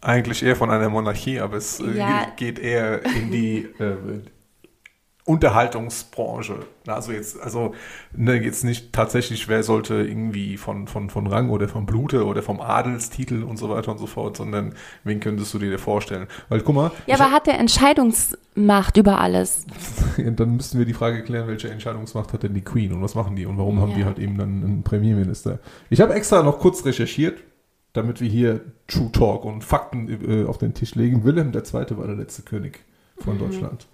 Eigentlich 0.00 0.42
eher 0.42 0.54
von 0.54 0.70
einer 0.70 0.90
Monarchie, 0.90 1.40
aber 1.40 1.56
es 1.56 1.80
äh, 1.80 1.96
ja. 1.96 2.26
geht 2.36 2.58
eher 2.58 3.04
in 3.06 3.30
die 3.30 3.68
äh, 3.78 3.96
Unterhaltungsbranche. 5.26 6.66
Also 6.86 7.12
jetzt, 7.12 7.40
also 7.40 7.74
ne, 8.14 8.34
jetzt 8.42 8.62
nicht 8.62 8.92
tatsächlich, 8.92 9.48
wer 9.48 9.62
sollte 9.62 9.94
irgendwie 9.94 10.58
von, 10.58 10.86
von, 10.86 11.08
von 11.08 11.26
Rang 11.26 11.48
oder 11.48 11.66
vom 11.66 11.86
Blute 11.86 12.26
oder 12.26 12.42
vom 12.42 12.60
Adelstitel 12.60 13.42
und 13.42 13.56
so 13.56 13.70
weiter 13.70 13.92
und 13.92 13.98
so 13.98 14.06
fort, 14.06 14.36
sondern 14.36 14.74
wen 15.02 15.20
könntest 15.20 15.54
du 15.54 15.58
dir 15.58 15.78
vorstellen? 15.78 16.26
Weil 16.50 16.60
guck 16.60 16.74
mal. 16.74 16.90
Ja, 17.06 17.14
aber 17.14 17.30
hat 17.30 17.46
der 17.46 17.58
Entscheidungsmacht 17.58 18.98
über 18.98 19.18
alles? 19.18 19.64
dann 20.18 20.56
müssten 20.56 20.78
wir 20.78 20.84
die 20.84 20.92
Frage 20.92 21.22
klären, 21.24 21.48
welche 21.48 21.70
Entscheidungsmacht 21.70 22.34
hat 22.34 22.42
denn 22.42 22.52
die 22.52 22.60
Queen 22.60 22.92
und 22.92 23.00
was 23.00 23.14
machen 23.14 23.34
die 23.34 23.46
und 23.46 23.56
warum 23.56 23.76
ja. 23.76 23.82
haben 23.82 23.94
die 23.94 24.04
halt 24.04 24.18
eben 24.18 24.36
dann 24.36 24.62
einen 24.62 24.82
Premierminister? 24.82 25.58
Ich 25.88 26.02
habe 26.02 26.12
extra 26.12 26.42
noch 26.42 26.58
kurz 26.58 26.84
recherchiert, 26.84 27.40
damit 27.94 28.20
wir 28.20 28.28
hier 28.28 28.60
True 28.88 29.10
Talk 29.10 29.46
und 29.46 29.64
Fakten 29.64 30.42
äh, 30.42 30.44
auf 30.44 30.58
den 30.58 30.74
Tisch 30.74 30.94
legen. 30.96 31.24
Wilhelm 31.24 31.50
II. 31.54 31.96
war 31.96 32.06
der 32.06 32.16
letzte 32.16 32.42
König 32.42 32.84
von 33.18 33.36
mhm. 33.36 33.38
Deutschland. 33.38 33.86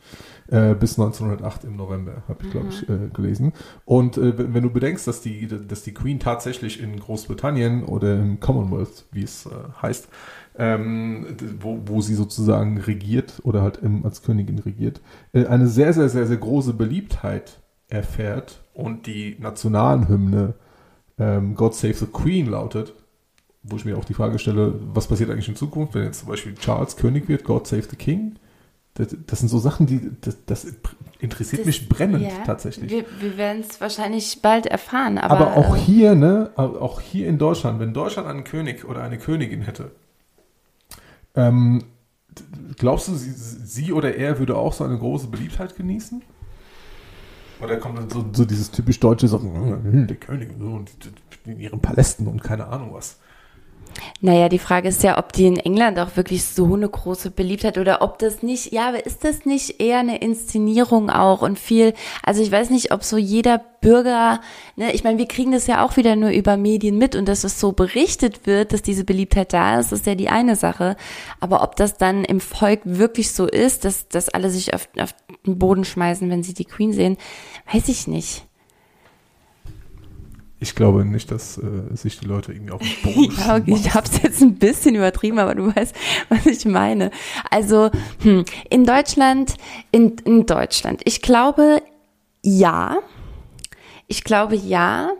Äh, 0.50 0.74
bis 0.74 0.98
1908 0.98 1.62
im 1.62 1.76
November, 1.76 2.24
habe 2.26 2.44
ich, 2.44 2.50
glaube 2.50 2.66
ich, 2.70 2.88
äh, 2.88 3.08
gelesen. 3.12 3.52
Und 3.84 4.16
äh, 4.16 4.52
wenn 4.52 4.64
du 4.64 4.70
bedenkst, 4.70 5.06
dass 5.06 5.20
die, 5.20 5.46
dass 5.46 5.84
die 5.84 5.94
Queen 5.94 6.18
tatsächlich 6.18 6.82
in 6.82 6.98
Großbritannien 6.98 7.84
oder 7.84 8.16
im 8.16 8.40
Commonwealth, 8.40 9.06
wie 9.12 9.22
es 9.22 9.46
äh, 9.46 9.50
heißt, 9.80 10.08
ähm, 10.58 11.36
wo, 11.60 11.80
wo 11.86 12.00
sie 12.00 12.16
sozusagen 12.16 12.78
regiert 12.78 13.34
oder 13.44 13.62
halt 13.62 13.76
im, 13.76 14.04
als 14.04 14.22
Königin 14.22 14.58
regiert, 14.58 15.00
äh, 15.32 15.46
eine 15.46 15.68
sehr, 15.68 15.92
sehr, 15.92 16.08
sehr, 16.08 16.26
sehr 16.26 16.38
große 16.38 16.74
Beliebtheit 16.74 17.60
erfährt 17.88 18.60
und 18.74 19.06
die 19.06 19.36
Nationalhymne 19.38 20.54
ähm, 21.16 21.54
God 21.54 21.76
Save 21.76 21.94
the 21.94 22.06
Queen 22.06 22.46
lautet, 22.46 22.92
wo 23.62 23.76
ich 23.76 23.84
mir 23.84 23.96
auch 23.96 24.04
die 24.04 24.14
Frage 24.14 24.40
stelle, 24.40 24.74
was 24.94 25.06
passiert 25.06 25.30
eigentlich 25.30 25.48
in 25.48 25.54
Zukunft, 25.54 25.94
wenn 25.94 26.02
jetzt 26.02 26.20
zum 26.20 26.28
Beispiel 26.28 26.54
Charles 26.54 26.96
König 26.96 27.28
wird, 27.28 27.44
God 27.44 27.68
Save 27.68 27.84
the 27.88 27.96
King? 27.96 28.34
Das, 29.00 29.16
das, 29.26 29.38
sind 29.38 29.48
so 29.48 29.58
Sachen, 29.58 29.86
die 29.86 30.10
das, 30.20 30.36
das 30.44 30.66
interessiert 31.20 31.60
das, 31.60 31.66
mich 31.66 31.88
brennend 31.88 32.22
ja, 32.22 32.44
tatsächlich. 32.44 32.90
Wir, 32.90 33.04
wir 33.20 33.38
werden 33.38 33.64
es 33.66 33.80
wahrscheinlich 33.80 34.42
bald 34.42 34.66
erfahren. 34.66 35.16
Aber, 35.16 35.48
aber 35.48 35.56
auch 35.56 35.74
ähm, 35.74 35.82
hier, 35.82 36.14
ne, 36.14 36.50
auch 36.56 37.00
hier 37.00 37.26
in 37.26 37.38
Deutschland, 37.38 37.80
wenn 37.80 37.94
Deutschland 37.94 38.28
einen 38.28 38.44
König 38.44 38.84
oder 38.84 39.02
eine 39.02 39.16
Königin 39.16 39.62
hätte, 39.62 39.92
ähm, 41.34 41.84
glaubst 42.76 43.08
du, 43.08 43.14
sie, 43.14 43.30
sie, 43.32 43.92
oder 43.94 44.14
er 44.16 44.38
würde 44.38 44.56
auch 44.56 44.74
so 44.74 44.84
eine 44.84 44.98
große 44.98 45.28
Beliebtheit 45.28 45.76
genießen? 45.76 46.20
Oder 47.62 47.76
kommt 47.78 47.98
dann 47.98 48.10
so, 48.10 48.26
so 48.32 48.44
dieses 48.44 48.70
typisch 48.70 49.00
deutsche, 49.00 49.28
so, 49.28 49.40
hm, 49.40 50.06
der 50.06 50.16
König 50.16 50.50
so, 50.58 50.84
in 51.46 51.58
ihren 51.58 51.80
Palästen 51.80 52.26
und 52.26 52.42
keine 52.42 52.66
Ahnung 52.66 52.92
was. 52.92 53.18
Naja, 54.22 54.48
die 54.48 54.58
Frage 54.58 54.88
ist 54.88 55.02
ja, 55.02 55.18
ob 55.18 55.32
die 55.32 55.46
in 55.46 55.56
England 55.56 55.98
auch 55.98 56.16
wirklich 56.16 56.44
so 56.44 56.74
eine 56.74 56.88
große 56.88 57.30
Beliebtheit 57.30 57.78
oder 57.78 58.02
ob 58.02 58.18
das 58.18 58.42
nicht, 58.42 58.72
ja, 58.72 58.88
aber 58.88 59.06
ist 59.06 59.24
das 59.24 59.46
nicht 59.46 59.80
eher 59.80 59.98
eine 59.98 60.18
Inszenierung 60.18 61.10
auch 61.10 61.42
und 61.42 61.58
viel, 61.58 61.94
also 62.22 62.42
ich 62.42 62.52
weiß 62.52 62.70
nicht, 62.70 62.92
ob 62.92 63.02
so 63.02 63.16
jeder 63.16 63.58
Bürger, 63.80 64.40
ne, 64.76 64.92
ich 64.92 65.04
meine, 65.04 65.18
wir 65.18 65.26
kriegen 65.26 65.52
das 65.52 65.66
ja 65.66 65.84
auch 65.84 65.96
wieder 65.96 66.16
nur 66.16 66.30
über 66.30 66.58
Medien 66.58 66.98
mit 66.98 67.16
und 67.16 67.26
dass 67.28 67.44
es 67.44 67.58
so 67.58 67.72
berichtet 67.72 68.46
wird, 68.46 68.74
dass 68.74 68.82
diese 68.82 69.04
Beliebtheit 69.04 69.54
da 69.54 69.80
ist, 69.80 69.92
ist 69.92 70.06
ja 70.06 70.14
die 70.14 70.28
eine 70.28 70.54
Sache. 70.54 70.96
Aber 71.40 71.62
ob 71.62 71.76
das 71.76 71.96
dann 71.96 72.24
im 72.24 72.40
Volk 72.40 72.80
wirklich 72.84 73.32
so 73.32 73.46
ist, 73.46 73.86
dass, 73.86 74.08
dass 74.08 74.28
alle 74.28 74.50
sich 74.50 74.74
auf, 74.74 74.88
auf 74.98 75.14
den 75.46 75.58
Boden 75.58 75.84
schmeißen, 75.84 76.28
wenn 76.28 76.42
sie 76.42 76.52
die 76.52 76.66
Queen 76.66 76.92
sehen, 76.92 77.16
weiß 77.72 77.88
ich 77.88 78.06
nicht. 78.06 78.44
Ich 80.62 80.74
glaube 80.74 81.06
nicht, 81.06 81.30
dass 81.30 81.56
äh, 81.56 81.96
sich 81.96 82.20
die 82.20 82.26
Leute 82.26 82.52
irgendwie 82.52 82.72
auf 82.72 82.82
den 82.82 83.14
Boden 83.14 83.34
Ja, 83.38 83.56
okay, 83.56 83.74
ich 83.74 83.94
habe 83.94 84.06
es 84.06 84.22
jetzt 84.22 84.42
ein 84.42 84.56
bisschen 84.56 84.94
übertrieben, 84.94 85.38
aber 85.38 85.54
du 85.54 85.74
weißt, 85.74 85.94
was 86.28 86.46
ich 86.46 86.66
meine. 86.66 87.10
Also 87.50 87.90
hm, 88.22 88.44
in 88.68 88.84
Deutschland, 88.84 89.54
in, 89.90 90.16
in 90.24 90.44
Deutschland, 90.44 91.00
ich 91.04 91.22
glaube, 91.22 91.82
ja, 92.42 92.98
ich 94.06 94.22
glaube 94.22 94.54
ja, 94.56 95.12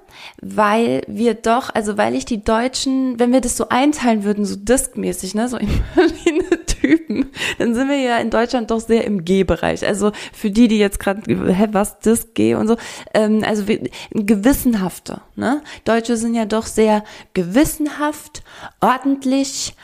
weil 0.43 1.03
wir 1.07 1.35
doch, 1.35 1.75
also 1.75 1.97
weil 1.97 2.15
ich 2.17 2.25
die 2.25 2.43
Deutschen, 2.43 3.19
wenn 3.19 3.33
wir 3.33 3.41
das 3.41 3.57
so 3.57 3.69
einteilen 3.69 4.25
würden, 4.25 4.45
so 4.45 4.57
diskmäßig, 4.57 5.35
ne, 5.35 5.49
so 5.49 5.57
in 5.57 5.69
verschiedene 5.95 6.67
Typen, 6.81 7.31
dann 7.59 7.75
sind 7.75 7.89
wir 7.89 7.99
ja 7.99 8.19
in 8.19 8.31
Deutschland 8.31 8.71
doch 8.71 8.81
sehr 8.81 9.05
im 9.05 9.25
G-Bereich. 9.25 9.87
Also 9.87 10.13
für 10.33 10.51
die, 10.51 10.69
die 10.69 10.79
jetzt 10.79 11.01
gerade, 11.01 11.23
hä, 11.27 11.69
was, 11.73 11.99
Disk, 12.01 12.35
G 12.35 12.55
und 12.55 12.69
so, 12.69 12.77
ähm, 13.15 13.45
also 13.47 13.69
wir, 13.69 13.89
gewissenhafte, 14.11 15.21
ne? 15.37 15.63
Deutsche 15.85 16.17
sind 16.17 16.35
ja 16.35 16.47
doch 16.47 16.67
sehr 16.67 17.05
gewissenhaft, 17.35 18.43
ordentlich, 18.81 19.75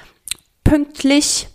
pünktlich 0.64 1.48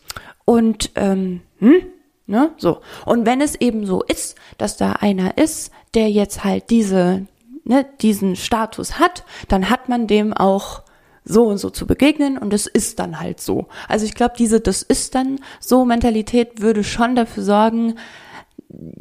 und, 0.46 0.92
ähm, 0.96 1.42
hm? 1.60 1.84
Ne? 2.28 2.52
So. 2.58 2.80
Und 3.06 3.26
wenn 3.26 3.42
es 3.42 3.56
eben 3.56 3.86
so 3.86 4.02
ist, 4.04 4.38
dass 4.58 4.78
da 4.78 4.94
einer 4.94 5.38
ist, 5.38 5.72
der 5.94 6.10
jetzt 6.10 6.46
halt 6.46 6.70
diese, 6.70 7.26
ne, 7.66 7.86
diesen 8.02 8.38
Status 8.38 9.00
hat, 9.00 9.26
dann 9.50 9.70
hat 9.70 9.90
man 9.90 10.08
dem 10.08 10.34
auch 10.34 10.84
so 11.24 11.46
und 11.46 11.58
so 11.58 11.70
zu 11.70 11.86
begegnen 11.86 12.38
und 12.38 12.54
es 12.54 12.68
ist 12.68 13.00
dann 13.00 13.20
halt 13.20 13.40
so. 13.40 13.68
Also 13.88 14.06
ich 14.06 14.16
glaube, 14.16 14.34
diese 14.38 14.60
das 14.60 14.82
ist 14.82 15.16
dann 15.16 15.40
so 15.60 15.86
Mentalität 15.86 16.62
würde 16.62 16.84
schon 16.84 17.16
dafür 17.16 17.44
sorgen, 17.44 17.96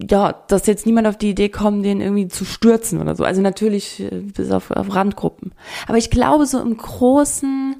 ja, 0.08 0.32
dass 0.48 0.66
jetzt 0.66 0.86
niemand 0.86 1.06
auf 1.06 1.16
die 1.16 1.30
Idee 1.30 1.48
kommt, 1.48 1.84
den 1.84 2.00
irgendwie 2.00 2.28
zu 2.28 2.44
stürzen 2.44 3.00
oder 3.00 3.14
so. 3.14 3.24
Also 3.24 3.40
natürlich 3.40 4.00
äh, 4.00 4.20
bis 4.20 4.50
auf, 4.50 4.70
auf 4.70 4.94
Randgruppen. 4.94 5.52
Aber 5.86 5.98
ich 5.98 6.10
glaube, 6.10 6.46
so 6.46 6.60
im 6.60 6.76
großen 6.76 7.76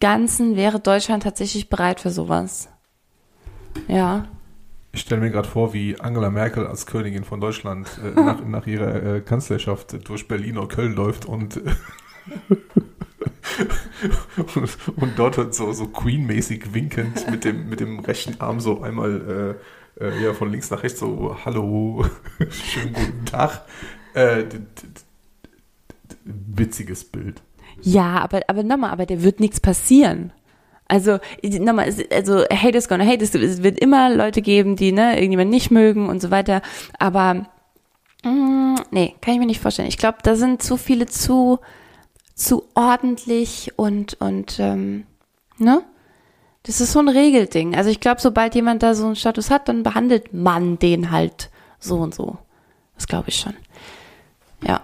Ganzen 0.00 0.56
wäre 0.56 0.80
Deutschland 0.80 1.22
tatsächlich 1.24 1.68
bereit 1.68 2.00
für 2.00 2.10
sowas. 2.10 2.68
Ja. 3.88 4.26
Ich 4.92 5.00
stelle 5.00 5.20
mir 5.20 5.30
gerade 5.30 5.48
vor, 5.48 5.74
wie 5.74 6.00
Angela 6.00 6.30
Merkel 6.30 6.66
als 6.66 6.86
Königin 6.86 7.24
von 7.24 7.40
Deutschland 7.40 7.88
äh, 8.04 8.10
nach, 8.20 8.44
nach, 8.44 8.66
ihrer 8.66 9.16
äh, 9.16 9.20
Kanzlerschaft 9.20 10.08
durch 10.08 10.28
Berlin 10.28 10.58
oder 10.58 10.68
Köln 10.68 10.94
läuft 10.94 11.26
und, 11.26 11.60
und, 14.54 14.78
und, 14.96 15.18
dort 15.18 15.54
so, 15.54 15.72
so 15.72 15.86
Queen-mäßig 15.86 16.74
winkend 16.74 17.30
mit 17.30 17.44
dem, 17.44 17.68
mit 17.68 17.80
dem 17.80 18.00
rechten 18.00 18.40
Arm 18.40 18.60
so 18.60 18.82
einmal 18.82 19.58
äh, 20.00 20.04
äh 20.04 20.24
ja, 20.24 20.34
von 20.34 20.50
links 20.50 20.70
nach 20.70 20.82
rechts 20.82 21.00
so 21.00 21.36
Hallo, 21.44 22.04
schönen 22.50 22.92
guten 22.92 23.24
Tag. 23.24 23.62
Äh, 24.14 24.44
witziges 26.24 27.04
Bild. 27.04 27.42
Ja, 27.80 28.18
aber, 28.18 28.42
aber 28.48 28.62
nochmal, 28.62 28.90
aber 28.90 29.06
der 29.06 29.22
wird 29.22 29.40
nichts 29.40 29.60
passieren. 29.60 30.32
Also, 30.86 31.18
nochmal, 31.42 31.92
also 32.10 32.44
hate 32.50 32.78
is 32.78 32.88
gonna 32.88 33.04
hate. 33.04 33.22
Es 33.22 33.62
wird 33.62 33.78
immer 33.78 34.14
Leute 34.14 34.40
geben, 34.40 34.74
die 34.74 34.92
ne, 34.92 35.16
irgendjemand 35.16 35.50
nicht 35.50 35.70
mögen 35.70 36.08
und 36.08 36.20
so 36.20 36.30
weiter. 36.30 36.62
Aber 36.98 37.46
Mm, 38.24 38.74
nee, 38.90 39.14
kann 39.20 39.34
ich 39.34 39.40
mir 39.40 39.46
nicht 39.46 39.60
vorstellen. 39.60 39.88
Ich 39.88 39.98
glaube, 39.98 40.18
da 40.22 40.34
sind 40.34 40.62
zu 40.62 40.76
viele 40.76 41.06
zu, 41.06 41.60
zu 42.38 42.64
ordentlich 42.74 43.72
und, 43.76 44.14
und 44.20 44.58
ähm, 44.60 45.04
ne? 45.58 45.82
Das 46.62 46.80
ist 46.80 46.92
so 46.92 47.00
ein 47.00 47.08
Regelding. 47.08 47.74
Also 47.74 47.90
ich 47.90 48.00
glaube, 48.00 48.20
sobald 48.20 48.54
jemand 48.54 48.82
da 48.82 48.94
so 48.94 49.06
einen 49.06 49.16
Status 49.16 49.50
hat, 49.50 49.68
dann 49.68 49.82
behandelt 49.82 50.34
man 50.34 50.78
den 50.78 51.10
halt 51.10 51.50
so 51.78 51.98
und 51.98 52.14
so. 52.14 52.38
Das 52.94 53.06
glaube 53.06 53.28
ich 53.28 53.36
schon. 53.36 53.54
Ja. 54.62 54.82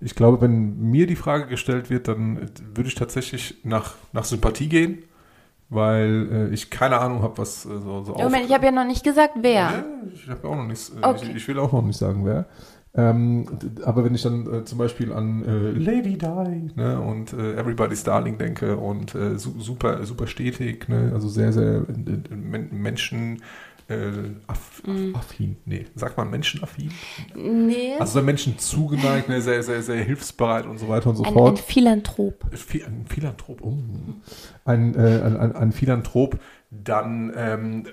Ich 0.00 0.14
glaube, 0.14 0.40
wenn 0.40 0.90
mir 0.90 1.06
die 1.06 1.16
Frage 1.16 1.46
gestellt 1.46 1.88
wird, 1.88 2.08
dann 2.08 2.50
würde 2.74 2.88
ich 2.88 2.96
tatsächlich 2.96 3.58
nach, 3.62 3.94
nach 4.12 4.24
Sympathie 4.24 4.68
gehen, 4.68 5.04
weil 5.68 6.28
äh, 6.50 6.54
ich 6.54 6.70
keine 6.70 6.98
Ahnung 6.98 7.22
habe, 7.22 7.38
was 7.38 7.64
äh, 7.64 7.68
so, 7.68 8.02
so 8.02 8.14
Moment, 8.14 8.46
ich 8.46 8.52
habe 8.52 8.64
ja 8.64 8.72
noch 8.72 8.84
nicht 8.84 9.04
gesagt, 9.04 9.34
wer. 9.36 9.52
Ja, 9.52 9.84
ich 10.12 10.28
habe 10.28 10.48
auch 10.48 10.56
noch 10.56 10.66
nichts. 10.66 10.90
Äh, 10.90 11.06
okay. 11.06 11.26
ich, 11.30 11.36
ich, 11.36 11.48
will 11.48 11.58
auch 11.60 11.72
noch 11.72 11.82
nicht 11.82 11.98
sagen, 11.98 12.24
wer. 12.24 12.46
Ähm, 12.94 13.46
aber 13.84 14.04
wenn 14.04 14.14
ich 14.14 14.22
dann 14.22 14.46
äh, 14.52 14.64
zum 14.64 14.76
Beispiel 14.76 15.12
an 15.12 15.44
äh, 15.46 15.70
Lady 15.70 16.18
Di 16.18 16.72
ne, 16.76 17.00
und 17.00 17.32
äh, 17.32 17.54
Everybody's 17.54 18.04
Darling 18.04 18.36
denke 18.36 18.76
und 18.76 19.14
äh, 19.14 19.38
su 19.38 19.58
super, 19.58 20.04
super 20.04 20.26
stetig, 20.26 20.88
ne, 20.88 21.10
also 21.14 21.28
sehr, 21.28 21.54
sehr 21.54 21.86
äh, 21.88 22.58
Menschen 22.70 23.40
äh, 23.88 24.10
aff, 24.46 24.82
mm. 24.84 25.14
affin, 25.14 25.56
nee, 25.64 25.86
sagt 25.94 26.18
man 26.18 26.30
menschenaffin? 26.30 26.90
Nee. 27.34 27.94
Also 27.98 28.20
Menschen 28.20 28.58
zugeneigt, 28.58 29.28
ne, 29.28 29.40
sehr, 29.40 29.62
sehr, 29.62 29.82
sehr 29.82 30.04
hilfsbereit 30.04 30.66
und 30.66 30.78
so 30.78 30.88
weiter 30.88 31.08
und 31.10 31.16
so 31.16 31.24
ein, 31.24 31.32
fort. 31.32 31.58
Ein 31.58 31.64
Philanthrop. 31.64 32.44
Ein 32.50 33.06
Philanthrop, 33.06 33.62
oh. 33.62 33.78
Ein, 34.66 34.96
ein, 34.96 35.36
ein, 35.36 35.56
ein 35.56 35.72
Philanthrop, 35.72 36.38
dann 36.70 37.32
ähm, 37.36 37.84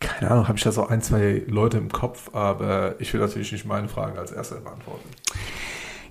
keine 0.00 0.30
Ahnung, 0.30 0.48
habe 0.48 0.58
ich 0.58 0.64
da 0.64 0.72
so 0.72 0.86
ein, 0.86 1.02
zwei 1.02 1.42
Leute 1.46 1.78
im 1.78 1.90
Kopf, 1.90 2.34
aber 2.34 2.96
ich 2.98 3.12
will 3.12 3.20
natürlich 3.20 3.52
nicht 3.52 3.64
meine 3.64 3.88
Fragen 3.88 4.18
als 4.18 4.32
erster 4.32 4.56
beantworten. 4.56 5.08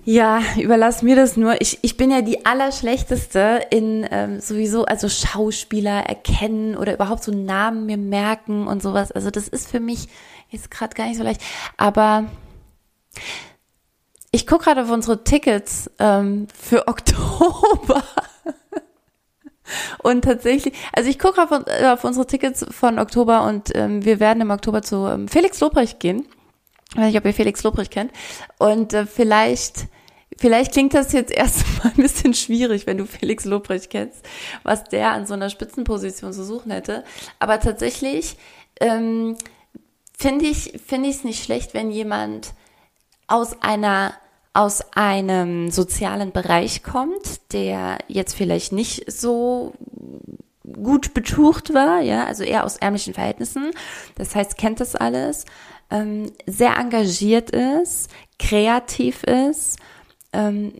Ja, 0.04 0.40
überlass 0.56 1.02
mir 1.02 1.16
das 1.16 1.36
nur. 1.36 1.60
Ich, 1.60 1.80
ich 1.82 1.96
bin 1.96 2.12
ja 2.12 2.22
die 2.22 2.46
Allerschlechteste 2.46 3.60
in 3.70 4.06
ähm, 4.08 4.40
sowieso, 4.40 4.84
also 4.84 5.08
Schauspieler 5.08 6.06
erkennen 6.06 6.76
oder 6.76 6.94
überhaupt 6.94 7.24
so 7.24 7.32
Namen 7.32 7.86
mir 7.86 7.96
merken 7.96 8.68
und 8.68 8.80
sowas. 8.80 9.10
Also 9.10 9.32
das 9.32 9.48
ist 9.48 9.68
für 9.68 9.80
mich 9.80 10.06
jetzt 10.48 10.70
gerade 10.70 10.94
gar 10.94 11.08
nicht 11.08 11.18
so 11.18 11.24
leicht. 11.24 11.42
Aber 11.76 12.26
ich 14.30 14.46
gucke 14.46 14.66
gerade 14.66 14.84
auf 14.84 14.90
unsere 14.90 15.24
Tickets 15.24 15.90
ähm, 15.98 16.46
für 16.56 16.86
Oktober. 16.88 18.04
Und 20.02 20.22
tatsächlich, 20.22 20.74
also 20.92 21.08
ich 21.08 21.18
gucke 21.18 21.42
auf, 21.42 21.50
äh, 21.66 21.86
auf, 21.86 22.04
unsere 22.04 22.26
Tickets 22.26 22.64
von 22.70 22.98
Oktober 22.98 23.44
und 23.44 23.74
ähm, 23.74 24.04
wir 24.04 24.20
werden 24.20 24.40
im 24.40 24.50
Oktober 24.50 24.82
zu 24.82 25.06
ähm, 25.06 25.28
Felix 25.28 25.60
Lobrecht 25.60 26.00
gehen. 26.00 26.26
Ich 26.90 26.96
weiß 26.96 27.06
nicht, 27.06 27.18
ob 27.18 27.24
ihr 27.24 27.34
Felix 27.34 27.62
Lobrecht 27.62 27.90
kennt. 27.90 28.12
Und 28.58 28.92
äh, 28.94 29.06
vielleicht, 29.06 29.86
vielleicht 30.38 30.72
klingt 30.72 30.94
das 30.94 31.12
jetzt 31.12 31.32
erstmal 31.36 31.92
ein 31.96 32.02
bisschen 32.02 32.34
schwierig, 32.34 32.86
wenn 32.86 32.98
du 32.98 33.06
Felix 33.06 33.44
Lobrecht 33.44 33.90
kennst, 33.90 34.24
was 34.62 34.84
der 34.84 35.12
an 35.12 35.26
so 35.26 35.34
einer 35.34 35.50
Spitzenposition 35.50 36.32
zu 36.32 36.44
suchen 36.44 36.70
hätte. 36.70 37.04
Aber 37.38 37.60
tatsächlich 37.60 38.36
ähm, 38.80 39.36
finde 40.16 40.46
ich 40.46 40.80
finde 40.86 41.08
ich 41.08 41.16
es 41.16 41.24
nicht 41.24 41.44
schlecht, 41.44 41.74
wenn 41.74 41.90
jemand 41.90 42.52
aus 43.26 43.60
einer 43.62 44.14
aus 44.56 44.80
einem 44.94 45.70
sozialen 45.70 46.32
Bereich 46.32 46.82
kommt, 46.82 47.52
der 47.52 47.98
jetzt 48.08 48.34
vielleicht 48.34 48.72
nicht 48.72 49.12
so 49.12 49.74
gut 50.64 51.12
betucht 51.12 51.74
war, 51.74 52.00
ja, 52.00 52.24
also 52.24 52.42
eher 52.42 52.64
aus 52.64 52.78
ärmlichen 52.78 53.12
Verhältnissen, 53.12 53.70
das 54.14 54.34
heißt, 54.34 54.56
kennt 54.56 54.80
das 54.80 54.96
alles, 54.96 55.44
ähm, 55.90 56.32
sehr 56.46 56.74
engagiert 56.78 57.50
ist, 57.50 58.10
kreativ 58.38 59.24
ist, 59.24 59.78
ähm, 60.32 60.72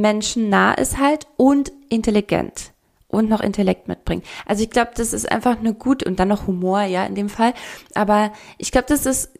menschennah 0.00 0.74
ist 0.74 0.98
halt 0.98 1.26
und 1.36 1.72
intelligent 1.88 2.72
und 3.08 3.28
noch 3.28 3.40
Intellekt 3.40 3.88
mitbringt. 3.88 4.24
Also 4.46 4.62
ich 4.62 4.70
glaube, 4.70 4.92
das 4.94 5.12
ist 5.12 5.30
einfach 5.30 5.58
eine 5.58 5.74
gut 5.74 6.04
und 6.04 6.20
dann 6.20 6.28
noch 6.28 6.46
Humor, 6.46 6.82
ja, 6.82 7.04
in 7.04 7.16
dem 7.16 7.28
Fall. 7.28 7.52
Aber 7.94 8.32
ich 8.58 8.70
glaube, 8.70 8.86
das 8.88 9.06
ist 9.06 9.30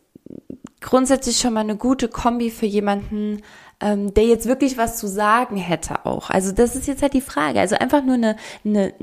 grundsätzlich 0.84 1.38
schon 1.38 1.54
mal 1.54 1.60
eine 1.60 1.76
gute 1.76 2.08
Kombi 2.08 2.50
für 2.50 2.66
jemanden, 2.66 3.42
ähm, 3.80 4.14
der 4.14 4.24
jetzt 4.24 4.46
wirklich 4.46 4.78
was 4.78 4.96
zu 4.98 5.08
sagen 5.08 5.56
hätte 5.56 6.06
auch. 6.06 6.30
Also 6.30 6.52
das 6.52 6.76
ist 6.76 6.86
jetzt 6.86 7.02
halt 7.02 7.14
die 7.14 7.20
Frage. 7.20 7.58
Also 7.58 7.76
einfach 7.76 8.04
nur 8.04 8.14
eine, 8.14 8.36
eine 8.64 8.94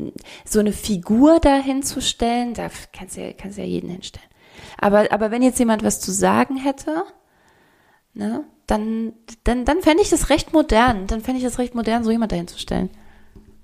so 0.45 0.59
eine 0.59 0.71
Figur 0.71 1.39
dahin 1.39 1.83
zu 1.83 2.01
stellen, 2.01 2.53
da 2.53 2.69
kannst 2.93 3.17
du 3.17 3.21
ja, 3.21 3.33
kannst 3.33 3.57
ja 3.57 3.65
jeden 3.65 3.89
hinstellen. 3.89 4.29
Aber, 4.77 5.11
aber 5.11 5.31
wenn 5.31 5.41
jetzt 5.41 5.59
jemand 5.59 5.83
was 5.83 5.99
zu 5.99 6.11
sagen 6.11 6.55
hätte, 6.55 7.03
ne, 8.13 8.45
dann, 8.67 9.13
dann, 9.43 9.65
dann 9.65 9.81
fände 9.81 10.01
ich 10.01 10.09
das 10.09 10.29
recht 10.29 10.53
modern. 10.53 11.07
Dann 11.07 11.21
fände 11.21 11.39
ich 11.39 11.43
das 11.43 11.59
recht 11.59 11.75
modern, 11.75 12.03
so 12.03 12.11
jemand 12.11 12.31
dahin 12.31 12.47
zu 12.47 12.57
stellen. 12.57 12.89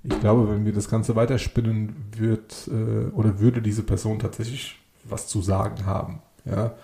Ich 0.02 0.20
glaube, 0.20 0.50
wenn 0.50 0.64
wir 0.64 0.72
das 0.72 0.88
Ganze 0.88 1.16
weiterspinnen, 1.16 2.10
wird 2.16 2.68
äh, 2.68 3.10
oder 3.12 3.40
würde 3.40 3.62
diese 3.62 3.82
Person 3.82 4.18
tatsächlich 4.18 4.76
was 5.04 5.26
zu 5.26 5.40
sagen 5.40 5.86
haben. 5.86 6.22
Ja, 6.44 6.74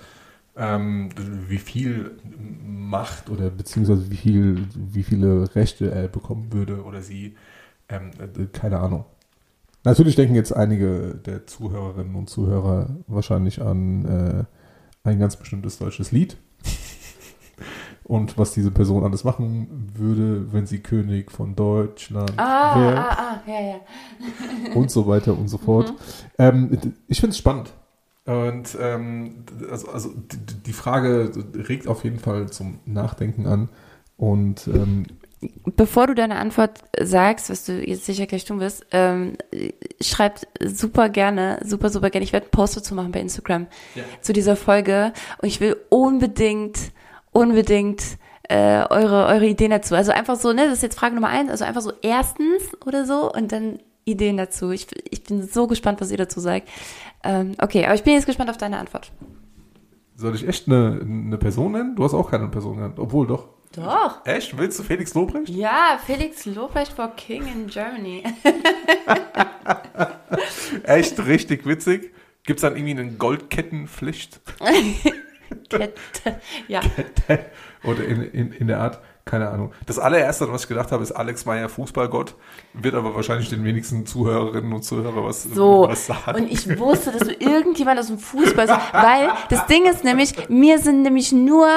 ähm, 0.56 1.10
wie 1.48 1.58
viel 1.58 2.18
Macht 2.64 3.30
oder 3.30 3.50
beziehungsweise 3.50 4.10
wie 4.10 4.16
viel, 4.16 4.66
wie 4.74 5.02
viele 5.02 5.54
Rechte 5.54 5.90
er 5.90 6.08
bekommen 6.08 6.52
würde 6.52 6.84
oder 6.84 7.02
sie, 7.02 7.36
ähm, 7.88 8.10
äh, 8.18 8.46
keine 8.46 8.80
Ahnung. 8.80 9.04
Natürlich 9.84 10.16
denken 10.16 10.34
jetzt 10.34 10.52
einige 10.52 11.14
der 11.14 11.46
Zuhörerinnen 11.46 12.14
und 12.14 12.30
Zuhörer 12.30 12.96
wahrscheinlich 13.06 13.60
an 13.60 14.04
äh, 14.06 15.08
ein 15.08 15.18
ganz 15.18 15.36
bestimmtes 15.36 15.78
deutsches 15.78 16.10
Lied 16.12 16.38
und 18.04 18.38
was 18.38 18.52
diese 18.52 18.70
Person 18.70 19.04
alles 19.04 19.24
machen 19.24 19.90
würde, 19.94 20.52
wenn 20.52 20.66
sie 20.66 20.78
König 20.78 21.30
von 21.30 21.54
Deutschland 21.54 22.32
ah, 22.38 22.80
wäre. 22.80 22.98
Ah, 22.98 23.16
ah, 23.18 23.42
ja, 23.46 23.60
ja. 23.60 24.74
und 24.74 24.90
so 24.90 25.06
weiter 25.06 25.36
und 25.36 25.48
so 25.48 25.58
fort. 25.58 25.90
Mhm. 25.90 25.96
Ähm, 26.38 26.78
ich 27.08 27.20
finde 27.20 27.32
es 27.32 27.38
spannend. 27.38 27.74
Und 28.26 28.76
ähm, 28.80 29.44
also, 29.70 29.88
also 29.88 30.10
die, 30.14 30.38
die, 30.66 30.72
Frage 30.72 31.30
regt 31.68 31.87
auf 31.87 32.04
jeden 32.04 32.18
Fall 32.18 32.48
zum 32.48 32.78
Nachdenken 32.87 33.46
an. 33.46 33.68
Und 34.16 34.66
ähm, 34.68 35.04
bevor 35.76 36.06
du 36.06 36.14
deine 36.14 36.37
Antwort 36.37 36.80
sagst, 36.98 37.50
was 37.50 37.66
du 37.66 37.87
jetzt 37.87 38.06
sicher 38.06 38.26
gleich 38.26 38.46
tun 38.46 38.60
wirst, 38.60 38.87
ähm, 38.92 39.37
schreibt 40.00 40.48
super 40.64 41.10
gerne, 41.10 41.60
super, 41.64 41.90
super 41.90 42.08
gerne. 42.08 42.24
Ich 42.24 42.32
werde 42.32 42.46
einen 42.46 42.52
Post 42.52 42.78
dazu 42.78 42.94
machen 42.94 43.12
bei 43.12 43.20
Instagram 43.20 43.66
ja. 43.94 44.04
zu 44.22 44.32
dieser 44.32 44.56
Folge. 44.56 45.12
Und 45.42 45.48
ich 45.48 45.60
will 45.60 45.76
unbedingt, 45.90 46.78
unbedingt 47.30 48.02
äh, 48.48 48.87
eure, 48.88 49.26
eure 49.26 49.46
Ideen 49.46 49.70
dazu. 49.70 49.94
Also 49.94 50.12
einfach 50.12 50.37
so, 50.37 50.52
ne, 50.52 50.64
das 50.64 50.74
ist 50.74 50.82
jetzt 50.82 50.98
Frage 50.98 51.14
Nummer 51.14 51.28
eins, 51.28 51.50
also 51.50 51.64
einfach 51.64 51.82
so 51.82 51.92
erstens 52.02 52.62
oder 52.87 53.04
so 53.04 53.30
und 53.32 53.52
dann 53.52 53.80
Ideen 54.04 54.37
dazu. 54.37 54.70
Ich, 54.70 54.87
ich 55.10 55.24
bin 55.24 55.46
so 55.46 55.66
gespannt, 55.66 56.00
was 56.00 56.10
ihr 56.10 56.18
dazu 56.18 56.40
sagt. 56.40 56.68
Ähm, 57.24 57.54
okay, 57.60 57.84
aber 57.84 57.94
ich 57.94 58.02
bin 58.02 58.14
jetzt 58.14 58.26
gespannt 58.26 58.50
auf 58.50 58.58
deine 58.58 58.78
Antwort. 58.78 59.10
Soll 60.16 60.34
ich 60.34 60.46
echt 60.46 60.68
eine, 60.68 61.00
eine 61.02 61.38
Person 61.38 61.72
nennen? 61.72 61.96
Du 61.96 62.04
hast 62.04 62.14
auch 62.14 62.30
keine 62.30 62.48
Person 62.48 62.76
genannt, 62.76 62.98
obwohl 62.98 63.26
doch. 63.26 63.48
Doch. 63.72 64.24
Echt? 64.24 64.56
Willst 64.56 64.78
du 64.78 64.84
Felix 64.84 65.14
Lobrecht? 65.14 65.48
Ja, 65.48 65.98
Felix 66.04 66.46
Lobrecht 66.46 66.92
for 66.92 67.08
King 67.16 67.48
in 67.48 67.66
Germany. 67.66 68.22
echt 70.84 71.26
richtig 71.26 71.66
witzig. 71.66 72.12
Gibt 72.44 72.58
es 72.58 72.62
dann 72.62 72.76
irgendwie 72.76 72.92
eine 72.92 73.10
Goldkettenpflicht? 73.12 74.40
Kette, 75.68 76.40
ja. 76.68 76.80
Kette. 76.80 77.46
Oder 77.82 78.04
in, 78.04 78.22
in, 78.22 78.52
in 78.52 78.66
der 78.68 78.80
Art 78.80 79.00
keine 79.24 79.48
Ahnung. 79.48 79.72
Das 79.87 79.98
allererste, 79.98 80.52
was 80.52 80.62
ich 80.62 80.68
gedacht 80.68 80.92
habe, 80.92 81.02
ist 81.02 81.12
Alex 81.12 81.46
Meyer 81.46 81.70
Fußballgott. 81.70 82.34
Wird 82.74 82.94
aber 82.94 83.14
wahrscheinlich 83.14 83.48
den 83.48 83.64
wenigsten 83.64 84.04
Zuhörerinnen 84.04 84.72
und 84.72 84.82
Zuhörern 84.82 85.24
was, 85.24 85.44
so. 85.44 85.87
was 85.88 86.06
sagen. 86.06 86.42
Und 86.42 86.52
ich 86.52 86.78
wusste, 86.78 87.10
dass 87.10 87.28
du 87.28 87.32
irgendjemand 87.32 87.98
aus 87.98 88.08
dem 88.08 88.18
Fußball 88.18 88.68
weil 88.68 89.30
das 89.48 89.66
Ding 89.66 89.87
ist 89.87 90.04
nämlich, 90.04 90.48
mir 90.48 90.78
sind 90.78 91.02
nämlich 91.02 91.32
nur 91.32 91.68